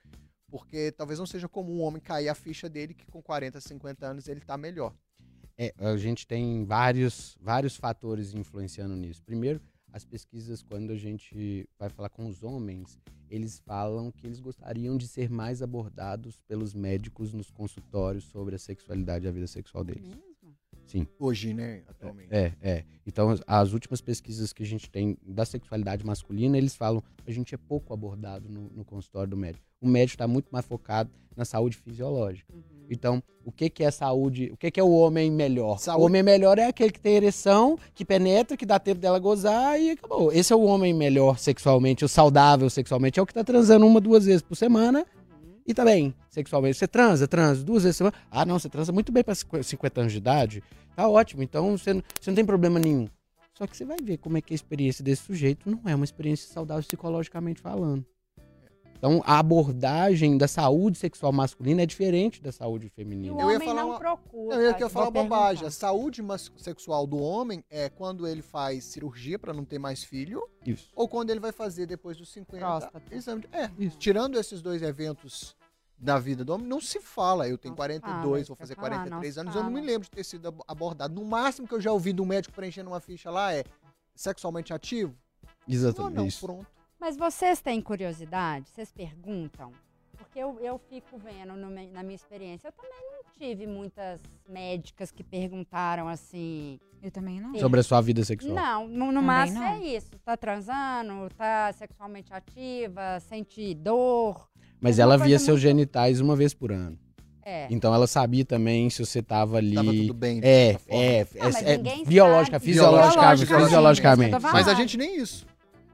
Porque 0.51 0.93
talvez 0.93 1.19
não 1.19 1.27
seja 1.27 1.49
comum 1.49 1.79
um 1.79 1.83
homem 1.83 2.01
cair 2.01 2.29
a 2.29 2.35
ficha 2.35 2.69
dele 2.69 2.95
que 2.95 3.07
com 3.07 3.23
40, 3.23 3.61
50 3.61 4.07
anos 4.07 4.29
ele 4.29 4.41
tá 4.41 4.57
melhor. 4.57 4.95
É, 5.57 5.75
a 5.79 5.97
gente 5.97 6.27
tem 6.27 6.65
vários, 6.65 7.37
vários 7.41 7.77
fatores 7.77 8.35
influenciando 8.35 8.97
nisso. 8.97 9.23
Primeiro, 9.23 9.61
as 9.93 10.05
pesquisas, 10.05 10.63
quando 10.63 10.91
a 10.91 10.97
gente 10.97 11.69
vai 11.79 11.89
falar 11.91 12.09
com 12.09 12.27
os 12.27 12.43
homens, 12.43 12.99
eles 13.29 13.61
falam 13.61 14.11
que 14.11 14.27
eles 14.27 14.41
gostariam 14.41 14.97
de 14.97 15.07
ser 15.07 15.31
mais 15.31 15.63
abordados 15.63 16.41
pelos 16.49 16.75
médicos 16.75 17.33
nos 17.33 17.51
consultórios 17.51 18.25
sobre 18.25 18.55
a 18.55 18.59
sexualidade 18.59 19.27
e 19.27 19.29
a 19.29 19.33
vida 19.33 19.47
sexual 19.47 19.85
deles. 19.85 20.09
Mesmo? 20.09 20.30
Sim. 20.91 21.07
Hoje, 21.18 21.55
né? 21.55 21.82
Atualmente. 21.88 22.28
É, 22.32 22.53
é. 22.61 22.84
Então, 23.07 23.30
as- 23.30 23.43
as 23.47 23.72
últimas 23.72 24.01
pesquisas 24.01 24.53
que 24.53 24.62
a 24.62 24.66
gente 24.66 24.91
tem 24.91 25.16
da 25.24 25.45
sexualidade 25.45 26.05
masculina, 26.05 26.59
eles 26.59 26.74
falam 26.74 27.03
a 27.26 27.30
gente 27.30 27.55
é 27.55 27.59
pouco 27.59 27.93
abordado 27.95 28.49
no, 28.49 28.70
no 28.74 28.84
consultório 28.84 29.30
do 29.30 29.36
médico. 29.36 29.64
O 29.80 29.88
médico 29.88 30.14
está 30.16 30.26
muito 30.26 30.49
mais 30.51 30.64
focado 30.66 31.11
na 31.36 31.45
saúde 31.45 31.76
fisiológica. 31.76 32.53
Uhum. 32.53 32.62
Então, 32.91 33.22
o 33.45 33.53
que, 33.53 33.70
que 33.70 33.84
é 33.84 33.91
saúde? 33.91 34.51
O 34.53 34.57
que, 34.57 34.68
que 34.70 34.80
é 34.80 34.82
o 34.82 34.91
homem 34.91 35.30
melhor? 35.30 35.78
Saúde- 35.78 36.03
O 36.03 36.07
homem 36.07 36.22
melhor 36.24 36.59
é 36.59 36.66
aquele 36.66 36.91
que 36.91 37.01
tem 37.01 37.14
ereção, 37.14 37.78
que 37.95 38.05
penetra, 38.05 38.57
que 38.57 38.66
dá 38.66 38.78
tempo 38.80 39.01
dela 39.01 39.18
gozar 39.20 39.80
e 39.80 39.91
acabou. 39.93 40.32
Esse 40.32 40.53
é 40.53 40.57
o 40.57 40.62
homem 40.62 40.93
melhor 40.93 41.38
sexualmente, 41.38 42.05
o 42.05 42.09
saudável 42.09 42.68
sexualmente. 42.68 43.18
É 43.18 43.22
o 43.22 43.26
que 43.26 43.32
tá 43.32 43.45
transando 43.45 43.86
uma, 43.86 44.01
duas 44.01 44.24
vezes 44.26 44.43
por 44.43 44.57
semana. 44.57 45.07
E 45.67 45.75
tá 45.75 45.85
bem 45.85 46.15
sexualmente. 46.29 46.77
Você 46.79 46.89
transa, 46.89 47.29
transa 47.29 47.63
duas 47.65 47.83
vezes 47.83 47.99
por 47.99 48.11
semana. 48.11 48.27
Ah, 48.31 48.45
não, 48.45 48.59
você 48.59 48.69
transa 48.69 48.93
muito 48.93 49.13
bem 49.13 49.23
para 49.23 49.35
50 49.35 50.01
anos 50.01 50.13
de 50.13 50.19
idade. 50.19 50.63
Tá 50.95 51.09
ótimo. 51.09 51.43
Então, 51.43 51.77
você 51.77 51.95
não, 51.95 52.03
você 52.21 52.31
não 52.31 52.35
tem 52.35 52.45
problema 52.45 52.79
nenhum. 52.79 53.09
Só 53.55 53.67
que 53.67 53.77
você 53.77 53.85
vai 53.85 53.99
ver 54.03 54.17
como 54.17 54.39
é 54.39 54.41
que 54.41 54.55
a 54.55 54.57
experiência 54.57 55.05
desse 55.05 55.23
sujeito 55.23 55.71
não 55.71 55.83
é 55.87 55.95
uma 55.95 56.05
experiência 56.05 56.51
saudável 56.51 56.83
psicologicamente 56.83 57.61
falando. 57.61 58.05
Então, 59.01 59.23
a 59.25 59.39
abordagem 59.39 60.37
da 60.37 60.47
saúde 60.47 60.99
sexual 60.99 61.33
masculina 61.33 61.81
é 61.81 61.87
diferente 61.87 62.43
da 62.43 62.53
saúde 62.53 62.91
feminina. 62.91 63.35
o 63.35 63.41
Eu 63.41 63.51
ia 63.51 63.57
homem 63.57 63.69
falar 63.69 63.81
não 63.81 63.89
uma- 63.89 63.99
procura. 63.99 64.57
Não, 64.57 64.63
eu 64.63 64.79
ia 64.79 64.89
falar 64.91 65.07
uma 65.07 65.11
bobagem. 65.23 65.67
A 65.67 65.71
saúde 65.71 66.23
sexual 66.59 67.07
do 67.07 67.19
homem 67.19 67.65
é 67.71 67.89
quando 67.89 68.29
ele 68.29 68.43
faz 68.43 68.85
cirurgia 68.85 69.39
para 69.39 69.55
não 69.55 69.65
ter 69.65 69.79
mais 69.79 70.05
filho 70.05 70.47
Isso. 70.67 70.91
ou 70.95 71.09
quando 71.09 71.31
ele 71.31 71.41
vai 71.41 71.51
fazer 71.51 71.87
depois 71.87 72.19
dos 72.19 72.29
50 72.31 72.59
Próstata. 72.67 73.03
exame. 73.15 73.41
de- 73.41 73.49
É, 73.57 73.71
tirando 73.99 74.39
esses 74.39 74.61
dois 74.61 74.83
eventos 74.83 75.57
na 75.99 76.19
vida 76.19 76.45
do 76.45 76.53
homem, 76.53 76.67
não 76.67 76.79
se 76.81 77.01
fala. 77.01 77.49
Eu 77.49 77.57
tenho 77.57 77.71
Não 77.73 77.77
se 77.77 77.79
42, 77.79 78.11
fala, 78.21 78.27
vou 78.27 78.39
isso 78.39 78.55
fazer 78.57 78.73
ia 78.73 78.77
falar, 78.77 78.89
43 78.91 79.37
não 79.37 79.43
se 79.45 79.49
anos, 79.49 79.55
eu 79.55 79.63
não 79.63 79.71
me 79.71 79.81
lembro 79.81 80.03
de 80.05 80.11
ter 80.11 80.25
sido 80.25 80.47
ab- 80.49 80.63
abordado. 80.69 81.15
No 81.15 81.25
máximo 81.25 81.67
que 81.67 81.73
eu 81.75 81.81
já 81.81 81.91
ouvi 81.91 82.13
de 82.13 82.21
um 82.21 82.27
médico 82.27 82.55
preenchendo 82.55 82.91
uma 82.91 83.01
ficha 83.01 83.31
lá 83.31 83.55
é 83.55 83.65
sexualmente 84.15 84.75
ativo? 84.75 85.15
Não, 85.43 85.75
Exatamente. 85.75 86.15
não, 86.17 86.27
Isso. 86.27 86.45
pronto. 86.47 86.67
Mas 87.01 87.17
vocês 87.17 87.61
têm 87.61 87.81
curiosidade? 87.81 88.69
Vocês 88.69 88.93
perguntam? 88.93 89.73
Porque 90.19 90.39
eu, 90.39 90.59
eu 90.61 90.79
fico 90.91 91.19
vendo 91.19 91.55
no 91.57 91.71
na 91.71 92.03
minha 92.03 92.15
experiência. 92.15 92.69
Eu 92.69 92.73
também 92.73 92.91
não 93.11 93.23
tive 93.39 93.67
muitas 93.67 94.21
médicas 94.49 95.11
que 95.11 95.25
perguntaram 95.25 96.07
assim. 96.07 96.79
Eu 97.03 97.11
também 97.11 97.41
não. 97.41 97.59
Sobre 97.59 97.81
a 97.81 97.83
sua 97.83 98.03
vida 98.03 98.23
sexual. 98.23 98.55
Não, 98.55 98.87
no, 98.87 99.11
no 99.13 99.23
máximo 99.23 99.61
não. 99.61 99.67
é 99.69 99.79
isso. 99.81 100.11
Tá 100.25 100.37
transando, 100.37 101.29
tá 101.37 101.73
sexualmente 101.73 102.33
ativa, 102.35 103.19
sente 103.21 103.75
dor. 103.75 104.47
Mas 104.79 104.99
É 104.99 105.03
ela 105.03 105.17
via 105.17 105.39
seus 105.39 105.49
muito- 105.49 105.63
genitais 105.63 106.21
uma 106.21 106.37
vez 106.37 106.53
por 106.53 106.71
ano. 106.71 106.99
É. 107.43 107.67
Então 107.71 107.95
ela 107.95 108.07
sabia 108.07 108.45
também 108.45 108.91
se 108.91 109.05
você 109.05 109.23
tava 109.23 109.57
ali. 109.57 109.75
Tava 109.75 109.93
tudo 109.93 110.15
bem. 110.15 110.41
de 110.41 110.47
É, 110.47 110.79
forma. 110.79 111.03
é, 111.03 111.27
Não, 111.35 111.43
mas 111.45 111.57
é, 111.63 111.73
é 111.75 112.05
biológica, 112.05 112.61
sabe. 112.61 112.67
fisiologicamente, 112.67 114.35
é 114.35 114.39
Mas 114.39 114.69
a 114.69 114.75
gente 114.75 114.99
nem 114.99 115.17
isso. 115.19 115.47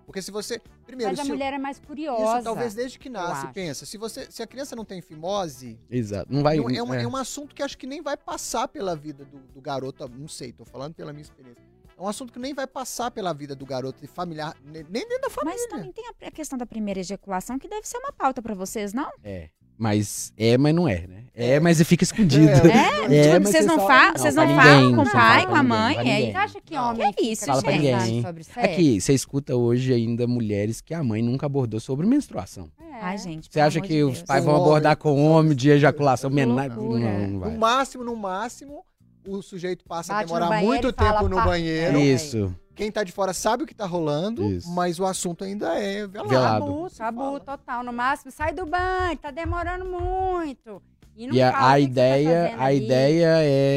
Porque 0.04 0.20
se 0.20 0.30
você. 0.32 0.60
Primeiro, 0.86 1.16
Mas 1.16 1.20
a 1.20 1.24
mulher 1.24 1.52
é 1.52 1.58
mais 1.58 1.80
curiosa. 1.80 2.36
Isso 2.36 2.44
talvez 2.44 2.74
desde 2.74 2.98
que 2.98 3.08
nasce, 3.08 3.48
pensa. 3.52 3.84
Se, 3.84 3.98
você, 3.98 4.30
se 4.30 4.42
a 4.42 4.46
criança 4.46 4.76
não 4.76 4.84
tem 4.84 5.00
fimose, 5.00 5.78
Exato. 5.90 6.32
Não 6.32 6.42
vai. 6.42 6.56
não- 6.56 6.70
é, 6.70 6.82
um, 6.82 6.94
é. 6.94 7.02
é 7.02 7.08
um 7.08 7.16
assunto 7.16 7.54
que 7.54 7.62
acho 7.62 7.76
que 7.76 7.86
nem 7.86 8.00
vai 8.00 8.16
passar 8.16 8.68
pela 8.68 8.94
vida 8.94 9.24
do, 9.24 9.38
do 9.38 9.60
garoto. 9.60 10.08
Não 10.08 10.28
sei, 10.28 10.52
tô 10.52 10.64
falando 10.64 10.94
pela 10.94 11.12
minha 11.12 11.22
experiência. 11.22 11.62
É 11.98 12.02
um 12.02 12.06
assunto 12.06 12.32
que 12.32 12.38
nem 12.38 12.52
vai 12.52 12.66
passar 12.66 13.10
pela 13.10 13.32
vida 13.32 13.56
do 13.56 13.64
garoto 13.64 14.04
e 14.04 14.06
familiar, 14.06 14.54
nem 14.62 14.84
dentro 14.84 15.18
da 15.20 15.30
família. 15.30 15.58
Mas 15.58 15.66
também 15.70 15.92
tem 15.92 16.04
a, 16.08 16.28
a 16.28 16.30
questão 16.30 16.58
da 16.58 16.66
primeira 16.66 17.00
ejaculação 17.00 17.58
que 17.58 17.66
deve 17.68 17.88
ser 17.88 17.96
uma 17.98 18.12
pauta 18.12 18.42
pra 18.42 18.54
vocês, 18.54 18.92
não? 18.92 19.10
É. 19.24 19.48
Mas 19.78 20.32
é, 20.36 20.56
mas 20.56 20.74
não 20.74 20.88
é, 20.88 21.06
né? 21.06 21.16
É, 21.38 21.60
mas 21.60 21.82
fica 21.82 22.02
escondido. 22.02 22.48
É, 22.68 22.92
É? 22.92 22.96
É, 23.06 23.38
mas 23.38 23.50
vocês 23.50 23.64
você 23.66 23.68
não, 23.76 23.86
fa 23.86 24.06
não, 24.06 24.12
vocês 24.16 24.34
pra 24.34 24.46
não 24.46 24.56
ninguém, 24.56 24.64
falam 24.72 24.96
com 24.96 25.02
o 25.02 25.12
pai, 25.12 25.40
pra 25.42 25.50
com 25.50 25.54
a 25.56 25.62
mãe? 25.62 25.94
pra 25.94 26.04
e. 26.04 26.30
Você 26.32 26.36
acha 26.38 26.60
que 26.60 26.76
homem 26.76 27.12
Que 27.12 27.22
isso, 27.26 27.40
fica 27.42 27.52
Fala 27.52 27.62
pra 27.62 27.70
perguntando 27.72 28.04
ninguém. 28.04 28.22
sobre 28.22 28.42
sexo? 28.44 28.60
Aqui, 28.60 29.00
você 29.00 29.12
escuta 29.12 29.54
hoje 29.54 29.92
ainda 29.92 30.26
mulheres 30.26 30.80
que 30.80 30.92
a 30.94 31.04
mãe 31.04 31.22
nunca 31.22 31.46
abordou 31.46 31.78
sobre 31.78 32.06
menstruação. 32.06 32.68
É. 32.80 32.98
Ai, 33.02 33.18
gente. 33.18 33.48
Você 33.52 33.60
acha 33.60 33.80
que 33.80 33.88
de 33.88 34.02
os 34.02 34.22
pais 34.22 34.44
vão 34.44 34.56
abordar 34.56 34.96
com 34.96 35.24
homem 35.24 35.54
de 35.54 35.70
ejaculação 35.70 36.30
Que 36.30 36.36
menor? 36.36 36.68
Não, 36.70 36.76
não 36.98 37.28
No 37.28 37.40
vai. 37.40 37.56
máximo, 37.56 38.02
no 38.02 38.16
máximo, 38.16 38.82
o 39.28 39.42
sujeito 39.42 39.84
passa 39.84 40.14
a 40.14 40.16
Bate 40.16 40.32
no 40.32 40.38
demorar 40.40 40.62
muito 40.62 40.92
fala, 40.94 41.12
tempo 41.20 41.28
no 41.28 41.44
banheiro. 41.44 41.98
É. 41.98 42.02
Isso. 42.02 42.54
Quem 42.76 42.92
tá 42.92 43.02
de 43.02 43.10
fora 43.10 43.32
sabe 43.32 43.64
o 43.64 43.66
que 43.66 43.74
tá 43.74 43.86
rolando, 43.86 44.44
Isso. 44.44 44.70
mas 44.70 45.00
o 45.00 45.06
assunto 45.06 45.42
ainda 45.44 45.74
é 45.80 46.06
velado. 46.06 46.28
Velado. 46.28 46.64
Tabu, 46.66 46.90
tabu, 46.90 47.18
fala. 47.18 47.40
total. 47.40 47.82
No 47.82 47.92
máximo, 47.92 48.30
sai 48.30 48.52
do 48.52 48.66
banho, 48.66 49.16
tá 49.16 49.30
demorando 49.30 49.84
muito. 49.86 50.82
E, 51.16 51.26
não 51.26 51.34
E 51.34 51.42
a, 51.42 51.50
fala 51.50 51.64
a 51.66 51.70
tá 51.70 51.78
ideia, 51.80 52.42
fazendo 52.44 52.60
a 52.62 52.72
ideia 52.74 53.26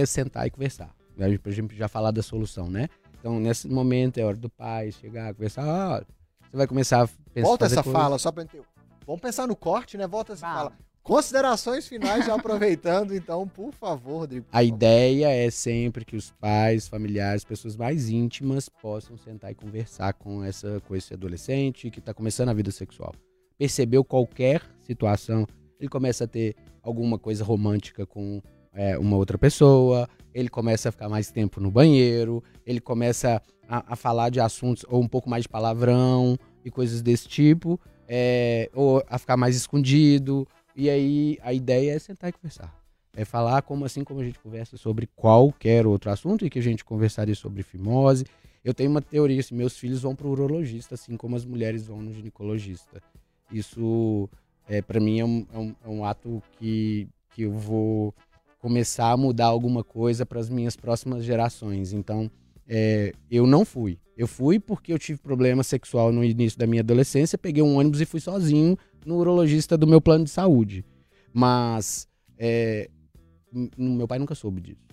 é 0.01 0.05
sentar 0.05 0.45
e 0.45 0.51
conversar. 0.51 0.89
A 1.17 1.27
gente, 1.29 1.39
pra 1.39 1.51
gente 1.51 1.75
já 1.75 1.87
falar 1.87 2.11
da 2.11 2.21
solução, 2.21 2.69
né? 2.69 2.87
Então, 3.19 3.39
nesse 3.39 3.67
momento 3.67 4.17
é 4.17 4.23
hora 4.25 4.35
do 4.37 4.49
pai 4.49 4.91
chegar, 4.91 5.33
conversar. 5.33 5.63
Ah, 5.65 6.03
você 6.49 6.57
vai 6.57 6.67
começar 6.67 7.03
a 7.03 7.07
pensar. 7.33 7.47
Volta 7.47 7.65
essa 7.65 7.81
coisa- 7.83 7.99
fala, 7.99 8.17
só 8.19 8.31
pra 8.31 8.43
entender. 8.43 8.63
Vamos 9.05 9.21
pensar 9.21 9.47
no 9.47 9.55
corte, 9.55 9.97
né? 9.97 10.05
Volta 10.07 10.33
essa 10.33 10.45
Vamos. 10.45 10.61
fala. 10.61 10.73
Considerações 11.03 11.87
finais, 11.87 12.25
já 12.25 12.35
aproveitando, 12.35 13.15
então, 13.15 13.47
por 13.47 13.73
favor, 13.73 14.19
Rodrigo. 14.19 14.45
por 14.45 14.51
A 14.55 14.59
favor. 14.59 14.67
ideia 14.67 15.29
é 15.29 15.49
sempre 15.49 16.05
que 16.05 16.15
os 16.15 16.29
pais, 16.31 16.87
familiares, 16.87 17.43
pessoas 17.43 17.75
mais 17.75 18.09
íntimas 18.09 18.69
possam 18.69 19.17
sentar 19.17 19.51
e 19.51 19.55
conversar 19.55 20.13
com 20.13 20.43
essa 20.43 20.79
com 20.87 20.95
esse 20.95 21.13
adolescente 21.13 21.89
que 21.89 21.99
está 21.99 22.13
começando 22.13 22.49
a 22.49 22.53
vida 22.53 22.69
sexual. 22.69 23.13
Percebeu 23.57 24.03
qualquer 24.03 24.61
situação, 24.83 25.47
ele 25.79 25.89
começa 25.89 26.25
a 26.25 26.27
ter 26.27 26.55
alguma 26.83 27.17
coisa 27.17 27.43
romântica 27.43 28.05
com 28.05 28.41
é, 28.73 28.97
uma 28.97 29.17
outra 29.17 29.37
pessoa, 29.37 30.07
ele 30.33 30.47
começa 30.47 30.89
a 30.89 30.91
ficar 30.91 31.09
mais 31.09 31.31
tempo 31.31 31.59
no 31.59 31.71
banheiro, 31.71 32.43
ele 32.65 32.79
começa 32.79 33.41
a, 33.67 33.93
a 33.93 33.95
falar 33.95 34.29
de 34.29 34.39
assuntos 34.39 34.85
ou 34.87 35.01
um 35.01 35.07
pouco 35.07 35.27
mais 35.29 35.43
de 35.43 35.49
palavrão 35.49 36.37
e 36.63 36.69
coisas 36.69 37.01
desse 37.01 37.27
tipo, 37.27 37.79
é, 38.07 38.69
ou 38.75 39.03
a 39.09 39.17
ficar 39.17 39.37
mais 39.37 39.55
escondido. 39.55 40.47
E 40.79 40.89
aí 40.89 41.37
a 41.41 41.51
ideia 41.51 41.91
é 41.93 41.99
sentar 41.99 42.29
e 42.29 42.31
conversar. 42.31 42.73
É 43.13 43.25
falar 43.25 43.61
como 43.63 43.83
assim 43.83 44.01
como 44.01 44.21
a 44.21 44.23
gente 44.23 44.39
conversa 44.39 44.77
sobre 44.77 45.07
qualquer 45.13 45.85
outro 45.85 46.09
assunto 46.09 46.45
e 46.45 46.49
que 46.49 46.57
a 46.57 46.61
gente 46.61 46.85
conversaria 46.85 47.35
sobre 47.35 47.63
fimose. 47.63 48.25
Eu 48.63 48.73
tenho 48.73 48.89
uma 48.89 49.01
teoria 49.01 49.41
assim, 49.41 49.53
meus 49.55 49.77
filhos 49.77 50.01
vão 50.03 50.15
para 50.15 50.25
o 50.25 50.31
urologista, 50.31 50.95
assim 50.95 51.17
como 51.17 51.35
as 51.35 51.43
mulheres 51.43 51.85
vão 51.85 52.01
no 52.01 52.13
ginecologista. 52.13 53.01
Isso, 53.51 54.29
é, 54.69 54.81
para 54.81 55.01
mim, 55.01 55.19
é 55.19 55.25
um, 55.25 55.45
é 55.53 55.57
um- 55.57 55.75
é 55.83 55.89
um 55.89 56.05
ato 56.05 56.41
que, 56.57 57.09
que 57.35 57.41
eu 57.41 57.51
vou 57.51 58.15
começar 58.59 59.11
a 59.11 59.17
mudar 59.17 59.47
alguma 59.47 59.83
coisa 59.83 60.25
para 60.25 60.39
as 60.39 60.49
minhas 60.49 60.77
próximas 60.77 61.25
gerações. 61.25 61.91
Então, 61.91 62.31
é, 62.69 63.11
eu 63.29 63.45
não 63.45 63.65
fui. 63.65 63.99
Eu 64.15 64.27
fui 64.27 64.59
porque 64.61 64.93
eu 64.93 64.99
tive 64.99 65.19
problema 65.19 65.61
sexual 65.61 66.13
no 66.13 66.23
início 66.23 66.57
da 66.57 66.65
minha 66.67 66.81
adolescência, 66.81 67.37
peguei 67.37 67.63
um 67.63 67.75
ônibus 67.77 67.99
e 67.99 68.05
fui 68.05 68.19
sozinho 68.21 68.77
no 69.05 69.15
urologista 69.17 69.77
do 69.77 69.87
meu 69.87 69.99
plano 70.01 70.23
de 70.25 70.29
saúde. 70.29 70.85
Mas 71.33 72.07
É, 72.37 72.89
meu 73.77 74.07
pai 74.07 74.17
nunca 74.19 74.33
soube 74.35 74.61
disso. 74.61 74.87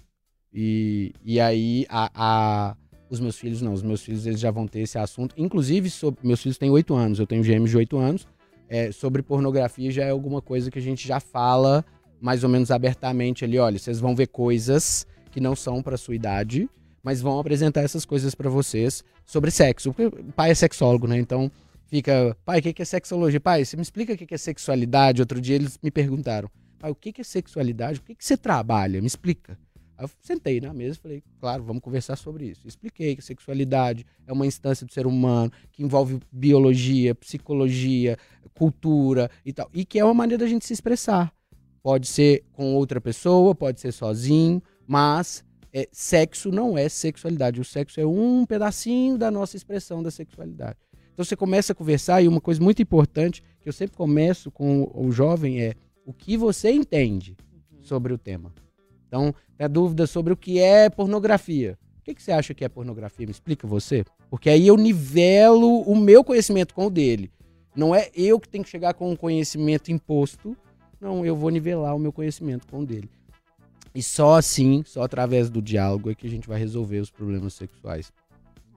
E, 0.52 1.12
e 1.24 1.38
aí, 1.38 1.86
a, 1.88 2.10
a- 2.14 2.76
os 3.08 3.20
meus 3.20 3.38
filhos 3.38 3.62
não. 3.62 3.72
Os 3.72 3.82
meus 3.82 4.02
filhos 4.02 4.26
eles 4.26 4.40
já 4.40 4.50
vão 4.50 4.66
ter 4.66 4.80
esse 4.80 4.98
assunto. 4.98 5.34
Inclusive, 5.38 5.88
sobre, 5.90 6.26
meus 6.26 6.42
filhos 6.42 6.58
têm 6.58 6.70
8 6.70 6.94
anos. 6.94 7.18
Eu 7.20 7.26
tenho 7.26 7.44
gêmeos 7.44 7.70
de 7.70 7.76
8 7.76 7.96
anos. 7.98 8.26
É, 8.68 8.90
sobre 8.90 9.22
pornografia 9.22 9.90
já 9.92 10.04
é 10.04 10.10
alguma 10.10 10.42
coisa 10.42 10.70
que 10.72 10.78
a 10.78 10.82
gente 10.82 11.06
já 11.06 11.20
fala 11.20 11.84
mais 12.20 12.42
ou 12.42 12.50
menos 12.50 12.70
abertamente 12.72 13.44
ali. 13.44 13.58
Olha, 13.58 13.78
vocês 13.78 14.00
vão 14.00 14.16
ver 14.16 14.26
coisas 14.26 15.06
que 15.30 15.38
não 15.40 15.54
são 15.54 15.80
para 15.82 15.96
sua 15.96 16.16
idade, 16.16 16.68
mas 17.02 17.20
vão 17.20 17.38
apresentar 17.38 17.82
essas 17.82 18.04
coisas 18.04 18.34
para 18.34 18.50
vocês 18.50 19.04
sobre 19.24 19.52
sexo. 19.52 19.92
Porque 19.92 20.06
o 20.20 20.32
pai 20.32 20.50
é 20.50 20.54
sexólogo, 20.54 21.06
né? 21.06 21.16
Então 21.18 21.48
fica, 21.86 22.36
pai, 22.44 22.58
o 22.58 22.62
que 22.62 22.82
é 22.82 22.84
sexologia? 22.84 23.40
Pai, 23.40 23.64
você 23.64 23.76
me 23.76 23.82
explica 23.82 24.12
o 24.12 24.16
que 24.16 24.34
é 24.34 24.38
sexualidade? 24.38 25.22
Outro 25.22 25.40
dia 25.40 25.56
eles 25.56 25.78
me 25.82 25.90
perguntaram, 25.90 26.50
pai, 26.78 26.90
o 26.90 26.94
que 26.94 27.20
é 27.20 27.24
sexualidade? 27.24 28.00
O 28.00 28.02
que 28.02 28.14
que 28.14 28.24
você 28.24 28.36
trabalha? 28.36 29.00
Me 29.00 29.06
explica. 29.06 29.58
Aí 29.98 30.04
eu 30.04 30.10
sentei 30.20 30.60
na 30.60 30.74
mesa 30.74 30.98
e 30.98 31.00
falei, 31.00 31.22
claro, 31.40 31.64
vamos 31.64 31.82
conversar 31.82 32.16
sobre 32.16 32.46
isso. 32.46 32.68
Expliquei 32.68 33.16
que 33.16 33.22
sexualidade 33.22 34.04
é 34.26 34.32
uma 34.32 34.46
instância 34.46 34.86
do 34.86 34.92
ser 34.92 35.06
humano 35.06 35.50
que 35.72 35.82
envolve 35.82 36.20
biologia, 36.30 37.14
psicologia, 37.14 38.18
cultura 38.54 39.30
e 39.44 39.52
tal. 39.52 39.70
E 39.72 39.84
que 39.84 39.98
é 39.98 40.04
uma 40.04 40.14
maneira 40.14 40.44
da 40.44 40.48
gente 40.48 40.66
se 40.66 40.72
expressar. 40.72 41.32
Pode 41.82 42.08
ser 42.08 42.44
com 42.52 42.74
outra 42.74 43.00
pessoa, 43.00 43.54
pode 43.54 43.80
ser 43.80 43.92
sozinho, 43.92 44.62
mas 44.86 45.44
é, 45.72 45.88
sexo 45.92 46.50
não 46.50 46.76
é 46.76 46.88
sexualidade. 46.88 47.60
O 47.60 47.64
sexo 47.64 48.00
é 48.00 48.06
um 48.06 48.44
pedacinho 48.44 49.16
da 49.16 49.30
nossa 49.30 49.56
expressão 49.56 50.02
da 50.02 50.10
sexualidade. 50.10 50.76
Então 51.16 51.24
você 51.24 51.34
começa 51.34 51.72
a 51.72 51.74
conversar 51.74 52.20
e 52.20 52.28
uma 52.28 52.42
coisa 52.42 52.62
muito 52.62 52.82
importante 52.82 53.42
que 53.62 53.66
eu 53.66 53.72
sempre 53.72 53.96
começo 53.96 54.50
com 54.50 54.92
o 54.94 55.10
jovem 55.10 55.62
é 55.62 55.72
o 56.04 56.12
que 56.12 56.36
você 56.36 56.70
entende 56.70 57.34
sobre 57.80 58.12
o 58.12 58.18
tema. 58.18 58.52
Então, 59.08 59.34
tem 59.56 59.64
a 59.64 59.68
dúvida 59.68 60.06
sobre 60.06 60.34
o 60.34 60.36
que 60.36 60.58
é 60.58 60.90
pornografia. 60.90 61.78
O 62.00 62.02
que, 62.02 62.14
que 62.14 62.22
você 62.22 62.32
acha 62.32 62.52
que 62.52 62.66
é 62.66 62.68
pornografia? 62.68 63.24
Me 63.24 63.32
explica 63.32 63.66
você. 63.66 64.04
Porque 64.28 64.50
aí 64.50 64.66
eu 64.66 64.76
nivelo 64.76 65.80
o 65.90 65.96
meu 65.96 66.22
conhecimento 66.22 66.74
com 66.74 66.88
o 66.88 66.90
dele. 66.90 67.30
Não 67.74 67.94
é 67.94 68.10
eu 68.14 68.38
que 68.38 68.46
tenho 68.46 68.62
que 68.62 68.68
chegar 68.68 68.92
com 68.92 69.10
um 69.10 69.16
conhecimento 69.16 69.90
imposto. 69.90 70.54
Não, 71.00 71.24
eu 71.24 71.34
vou 71.34 71.48
nivelar 71.48 71.96
o 71.96 71.98
meu 71.98 72.12
conhecimento 72.12 72.66
com 72.66 72.80
o 72.80 72.86
dele. 72.86 73.08
E 73.94 74.02
só 74.02 74.34
assim, 74.34 74.82
só 74.84 75.02
através 75.02 75.48
do 75.48 75.62
diálogo 75.62 76.10
é 76.10 76.14
que 76.14 76.26
a 76.26 76.30
gente 76.30 76.46
vai 76.46 76.58
resolver 76.58 76.98
os 76.98 77.10
problemas 77.10 77.54
sexuais. 77.54 78.12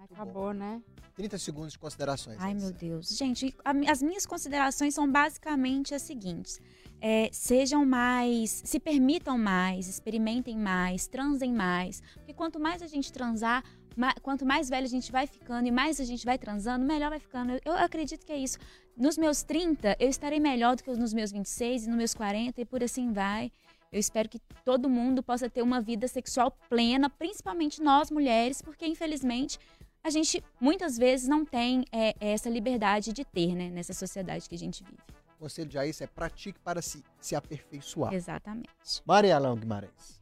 Acabou, 0.09 0.53
né? 0.53 0.81
30 1.20 1.38
segundos 1.38 1.74
de 1.74 1.80
considerações. 1.80 2.38
Ai, 2.39 2.53
meu 2.53 2.72
Deus. 2.72 3.09
Gente, 3.09 3.53
a 3.65 3.72
as 3.91 4.01
minhas 4.01 4.26
considerações 4.26 4.95
são 4.95 5.11
basicamente 5.11 5.93
as 5.93 6.01
seguintes. 6.01 6.61
É, 7.01 7.30
sejam 7.34 7.86
mais, 7.86 8.61
se 8.63 8.80
permitam 8.80 9.38
mais, 9.38 9.89
experimentem 9.89 10.57
mais, 10.57 11.07
transem 11.07 11.51
mais. 11.53 12.01
Porque 12.13 12.34
quanto 12.34 12.57
mais 12.57 12.82
a 12.82 12.88
gente 12.88 13.11
transar, 13.11 13.65
ma- 13.97 14.15
quanto 14.22 14.45
mais 14.45 14.70
velho 14.70 14.86
a 14.86 14.89
gente 14.89 15.11
vai 15.11 15.28
ficando 15.28 15.67
e 15.67 15.72
mais 15.72 15.99
a 15.99 16.05
gente 16.05 16.24
vai 16.26 16.38
transando, 16.38 16.86
melhor 16.86 17.09
vai 17.09 17.20
ficando. 17.20 17.51
Eu, 17.51 17.59
eu 17.65 17.74
acredito 17.74 18.26
que 18.26 18.32
é 18.32 18.38
isso. 18.38 18.57
Nos 18.95 19.17
meus 19.17 19.43
30, 19.43 19.97
eu 19.99 20.07
estarei 20.09 20.39
melhor 20.39 20.78
do 20.78 20.84
que 20.84 20.91
nos 20.91 21.13
meus 21.13 21.34
26 21.34 21.84
e 21.86 21.88
nos 21.89 21.97
meus 21.97 22.13
40 22.13 22.61
e 22.61 22.65
por 22.65 22.82
assim 22.82 23.11
vai. 23.11 23.51
Eu 23.91 23.99
espero 23.99 24.30
que 24.30 24.39
todo 24.63 24.88
mundo 24.89 25.22
possa 25.24 25.49
ter 25.49 25.63
uma 25.63 25.82
vida 25.82 26.07
sexual 26.07 26.51
plena, 26.70 27.09
principalmente 27.09 27.82
nós 27.82 28.11
mulheres, 28.11 28.61
porque 28.61 28.86
infelizmente 28.86 29.57
a 30.03 30.09
gente 30.09 30.43
muitas 30.59 30.97
vezes 30.97 31.27
não 31.27 31.45
tem 31.45 31.85
é, 31.91 32.13
essa 32.19 32.49
liberdade 32.49 33.13
de 33.13 33.23
ter, 33.25 33.55
né, 33.55 33.69
nessa 33.69 33.93
sociedade 33.93 34.47
que 34.47 34.55
a 34.55 34.57
gente 34.59 34.83
vive. 34.83 34.97
O 35.35 35.39
conselho 35.43 35.69
de 35.69 35.77
Aissa 35.77 36.03
é 36.03 36.07
pratique 36.07 36.59
para 36.59 36.81
se, 36.81 37.03
se 37.19 37.35
aperfeiçoar. 37.35 38.13
Exatamente. 38.13 38.69
Maria 39.05 39.35
Alão 39.35 39.55
Guimarães. 39.55 40.21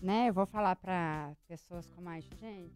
né? 0.00 0.28
Eu 0.28 0.32
vou 0.34 0.46
falar 0.46 0.76
para 0.76 1.32
pessoas 1.48 1.90
como 1.90 2.08
a 2.08 2.20
gente. 2.20 2.70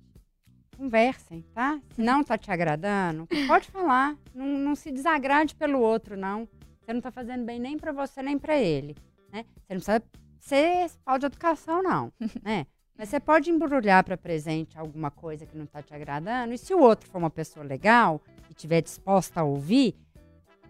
Conversem, 0.76 1.42
tá? 1.54 1.78
Se 1.94 2.00
não 2.02 2.24
tá 2.24 2.36
te 2.38 2.50
agradando, 2.50 3.28
pode 3.46 3.68
falar. 3.70 4.16
Não, 4.34 4.46
não 4.46 4.74
se 4.74 4.90
desagrade 4.90 5.54
pelo 5.54 5.78
outro, 5.78 6.16
não. 6.16 6.48
Você 6.80 6.92
não 6.94 7.00
tá 7.00 7.10
fazendo 7.12 7.44
bem 7.44 7.60
nem 7.60 7.78
para 7.78 7.92
você, 7.92 8.22
nem 8.22 8.38
para 8.38 8.56
ele, 8.56 8.96
né? 9.30 9.44
Você 9.68 9.74
não 9.74 9.80
precisa 9.80 10.02
ser 10.40 10.90
pau 11.04 11.18
de 11.18 11.26
educação, 11.26 11.82
não, 11.82 12.12
né? 12.42 12.66
Mas 12.96 13.08
você 13.08 13.18
pode 13.18 13.50
embrulhar 13.50 14.04
para 14.04 14.16
presente 14.16 14.78
alguma 14.78 15.10
coisa 15.10 15.46
que 15.46 15.56
não 15.56 15.66
tá 15.66 15.82
te 15.82 15.94
agradando. 15.94 16.52
E 16.52 16.58
se 16.58 16.72
o 16.74 16.78
outro 16.80 17.08
for 17.10 17.18
uma 17.18 17.30
pessoa 17.30 17.64
legal 17.64 18.20
e 18.50 18.54
tiver 18.54 18.80
disposta 18.82 19.40
a 19.40 19.44
ouvir, 19.44 19.96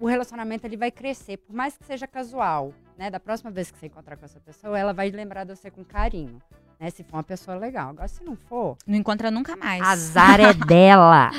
o 0.01 0.07
relacionamento 0.07 0.67
ele 0.67 0.77
vai 0.77 0.91
crescer, 0.91 1.37
por 1.39 1.55
mais 1.55 1.77
que 1.77 1.85
seja 1.85 2.07
casual, 2.07 2.73
né? 2.97 3.11
Da 3.11 3.21
próxima 3.21 3.51
vez 3.51 3.71
que 3.71 3.79
você 3.79 3.87
encontrar 3.87 4.17
com 4.17 4.25
essa 4.25 4.41
pessoa, 4.41 4.79
ela 4.79 4.93
vai 4.93 5.11
lembrar 5.11 5.45
de 5.45 5.55
você 5.55 5.71
com 5.71 5.85
carinho, 5.85 6.41
né? 6.81 6.91
Se 6.91 7.03
for 7.05 7.17
uma 7.17 7.23
pessoa 7.23 7.57
legal. 7.57 7.91
Agora, 7.91 8.09
se 8.09 8.23
não 8.25 8.37
for, 8.37 8.77
Não 8.87 8.97
encontra 8.97 9.31
nunca 9.31 9.57
mais. 9.57 9.83
azar 9.83 10.41
é 10.41 10.53
dela. 10.67 11.31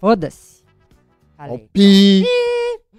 Foda-se. 0.00 0.64
Falei. 1.36 1.68
pi. 1.72 2.24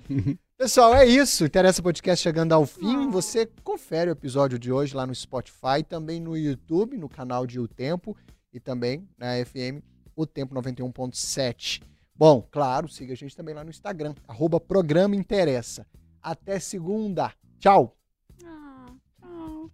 Pessoal, 0.57 0.95
é 0.95 1.05
isso. 1.05 1.45
Interessa 1.45 1.83
Podcast 1.83 2.23
chegando 2.23 2.51
ao 2.51 2.65
fim. 2.65 3.11
Você 3.11 3.47
confere 3.63 4.09
o 4.09 4.13
episódio 4.13 4.57
de 4.57 4.71
hoje 4.71 4.95
lá 4.95 5.05
no 5.05 5.13
Spotify, 5.13 5.83
também 5.87 6.19
no 6.19 6.35
YouTube, 6.35 6.97
no 6.97 7.07
canal 7.07 7.45
de 7.45 7.59
O 7.59 7.67
Tempo 7.67 8.17
e 8.51 8.59
também 8.59 9.07
na 9.15 9.33
FM 9.45 9.83
O 10.15 10.25
Tempo 10.25 10.55
91.7. 10.55 11.83
Bom, 12.15 12.41
claro, 12.49 12.89
siga 12.89 13.13
a 13.13 13.15
gente 13.15 13.37
também 13.37 13.53
lá 13.53 13.63
no 13.63 13.69
Instagram, 13.69 14.15
arroba 14.27 14.59
Programa 14.59 15.15
Interessa. 15.15 15.85
Até 16.23 16.59
segunda. 16.59 17.31
Tchau. 17.59 17.95
Ah, 18.43 18.87
tchau. 19.21 19.71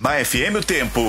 Na 0.00 0.24
FM 0.24 0.56
o 0.58 0.66
Tempo. 0.66 1.02